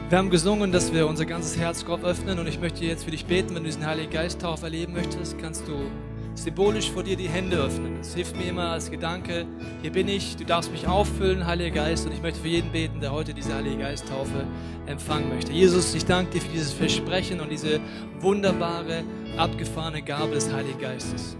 Wir 0.09 0.19
haben 0.19 0.29
gesungen, 0.29 0.71
dass 0.71 0.93
wir 0.93 1.05
unser 1.05 1.25
ganzes 1.25 1.57
Herz 1.57 1.83
Gott 1.83 2.01
öffnen 2.01 2.39
und 2.39 2.47
ich 2.47 2.61
möchte 2.61 2.85
jetzt 2.85 3.03
für 3.03 3.11
dich 3.11 3.25
beten. 3.25 3.49
Wenn 3.49 3.63
du 3.63 3.65
diesen 3.65 3.85
Heiligen 3.85 4.09
Geist-Tauf 4.09 4.63
erleben 4.63 4.93
möchtest, 4.93 5.37
kannst 5.37 5.67
du 5.67 5.73
symbolisch 6.33 6.89
vor 6.89 7.03
dir 7.03 7.17
die 7.17 7.27
Hände 7.27 7.57
öffnen. 7.57 7.99
Es 7.99 8.15
hilft 8.15 8.37
mir 8.37 8.45
immer 8.45 8.69
als 8.69 8.89
Gedanke, 8.89 9.45
hier 9.81 9.91
bin 9.91 10.07
ich, 10.07 10.37
du 10.37 10.45
darfst 10.45 10.71
mich 10.71 10.87
auffüllen, 10.87 11.45
Heiliger 11.45 11.75
Geist, 11.75 12.05
und 12.05 12.13
ich 12.13 12.21
möchte 12.21 12.39
für 12.39 12.47
jeden 12.47 12.71
beten, 12.71 13.01
der 13.01 13.11
heute 13.11 13.33
diese 13.33 13.53
Heilige 13.53 13.79
Geist-Taufe 13.79 14.45
empfangen 14.85 15.27
möchte. 15.27 15.51
Jesus, 15.51 15.93
ich 15.93 16.05
danke 16.05 16.31
dir 16.31 16.41
für 16.41 16.53
dieses 16.53 16.71
Versprechen 16.71 17.41
und 17.41 17.51
diese 17.51 17.81
wunderbare, 18.21 19.03
abgefahrene 19.35 20.03
Gabe 20.03 20.35
des 20.35 20.53
Heiligen 20.53 20.79
Geistes. 20.79 21.35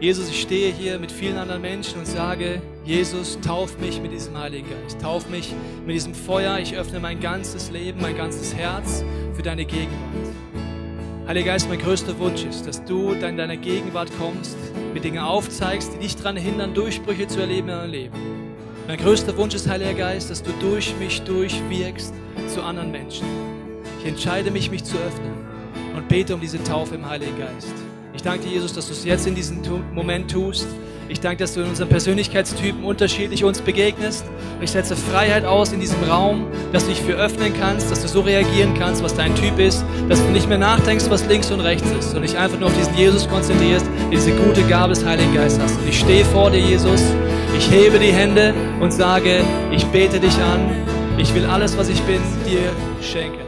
Jesus, 0.00 0.28
ich 0.30 0.40
stehe 0.40 0.72
hier 0.72 0.98
mit 0.98 1.12
vielen 1.12 1.36
anderen 1.36 1.62
Menschen 1.62 2.00
und 2.00 2.06
sage, 2.06 2.60
Jesus, 2.88 3.38
tauf 3.42 3.78
mich 3.80 4.00
mit 4.00 4.12
diesem 4.12 4.38
Heiligen 4.38 4.66
Geist, 4.70 4.98
tauf 5.02 5.28
mich 5.28 5.52
mit 5.84 5.94
diesem 5.94 6.14
Feuer. 6.14 6.58
Ich 6.58 6.74
öffne 6.74 7.00
mein 7.00 7.20
ganzes 7.20 7.70
Leben, 7.70 8.00
mein 8.00 8.16
ganzes 8.16 8.54
Herz 8.54 9.04
für 9.34 9.42
deine 9.42 9.66
Gegenwart. 9.66 10.32
Heiliger 11.26 11.52
Geist, 11.52 11.68
mein 11.68 11.80
größter 11.80 12.18
Wunsch 12.18 12.44
ist, 12.44 12.66
dass 12.66 12.82
du 12.86 13.12
in 13.12 13.36
deiner 13.36 13.58
Gegenwart 13.58 14.10
kommst, 14.18 14.56
mir 14.94 15.00
Dinge 15.00 15.26
aufzeigst, 15.26 15.92
die 15.92 15.98
dich 15.98 16.16
daran 16.16 16.38
hindern, 16.38 16.72
Durchbrüche 16.72 17.28
zu 17.28 17.40
erleben 17.40 17.68
in 17.68 17.74
deinem 17.74 17.90
Leben. 17.90 18.14
Mein 18.86 18.96
größter 18.96 19.36
Wunsch 19.36 19.54
ist, 19.54 19.68
Heiliger 19.68 19.92
Geist, 19.92 20.30
dass 20.30 20.42
du 20.42 20.50
durch 20.58 20.94
mich 20.98 21.20
durchwirkst 21.20 22.14
zu 22.46 22.62
anderen 22.62 22.90
Menschen. 22.90 23.26
Ich 24.00 24.06
entscheide 24.06 24.50
mich, 24.50 24.70
mich 24.70 24.84
zu 24.84 24.96
öffnen 24.96 25.34
und 25.94 26.08
bete 26.08 26.34
um 26.34 26.40
diese 26.40 26.64
Taufe 26.64 26.94
im 26.94 27.06
Heiligen 27.06 27.38
Geist. 27.38 27.74
Ich 28.14 28.22
danke 28.22 28.46
dir, 28.46 28.52
Jesus, 28.54 28.72
dass 28.72 28.86
du 28.86 28.94
es 28.94 29.04
jetzt 29.04 29.26
in 29.26 29.34
diesem 29.34 29.60
Moment 29.92 30.30
tust. 30.30 30.66
Ich 31.10 31.20
danke, 31.20 31.38
dass 31.38 31.54
du 31.54 31.60
in 31.60 31.68
unseren 31.68 31.88
Persönlichkeitstypen 31.88 32.84
unterschiedlich 32.84 33.42
uns 33.42 33.62
begegnest. 33.62 34.26
Und 34.56 34.62
ich 34.62 34.70
setze 34.70 34.94
Freiheit 34.94 35.46
aus 35.46 35.72
in 35.72 35.80
diesem 35.80 36.02
Raum, 36.04 36.46
dass 36.72 36.84
du 36.84 36.90
dich 36.90 37.00
für 37.00 37.14
öffnen 37.14 37.54
kannst, 37.58 37.90
dass 37.90 38.02
du 38.02 38.08
so 38.08 38.20
reagieren 38.20 38.74
kannst, 38.78 39.02
was 39.02 39.14
dein 39.14 39.34
Typ 39.34 39.58
ist, 39.58 39.84
dass 40.10 40.22
du 40.22 40.30
nicht 40.30 40.48
mehr 40.48 40.58
nachdenkst, 40.58 41.06
was 41.08 41.26
links 41.26 41.50
und 41.50 41.60
rechts 41.60 41.90
ist, 41.98 42.14
und 42.14 42.22
dich 42.22 42.36
einfach 42.36 42.58
nur 42.58 42.68
auf 42.68 42.76
diesen 42.76 42.94
Jesus 42.94 43.26
konzentrierst, 43.26 43.86
diese 44.12 44.32
gute 44.32 44.62
Gabe 44.64 44.92
des 44.92 45.04
Heiligen 45.04 45.34
Geistes 45.34 45.62
hast. 45.62 45.78
Und 45.78 45.88
ich 45.88 45.98
stehe 45.98 46.24
vor 46.26 46.50
dir, 46.50 46.60
Jesus. 46.60 47.02
Ich 47.56 47.70
hebe 47.70 47.98
die 47.98 48.12
Hände 48.12 48.52
und 48.80 48.92
sage, 48.92 49.40
ich 49.72 49.86
bete 49.86 50.20
dich 50.20 50.36
an. 50.36 50.70
Ich 51.16 51.34
will 51.34 51.46
alles, 51.46 51.76
was 51.78 51.88
ich 51.88 52.00
bin, 52.02 52.20
dir 52.46 52.60
schenken. 53.00 53.47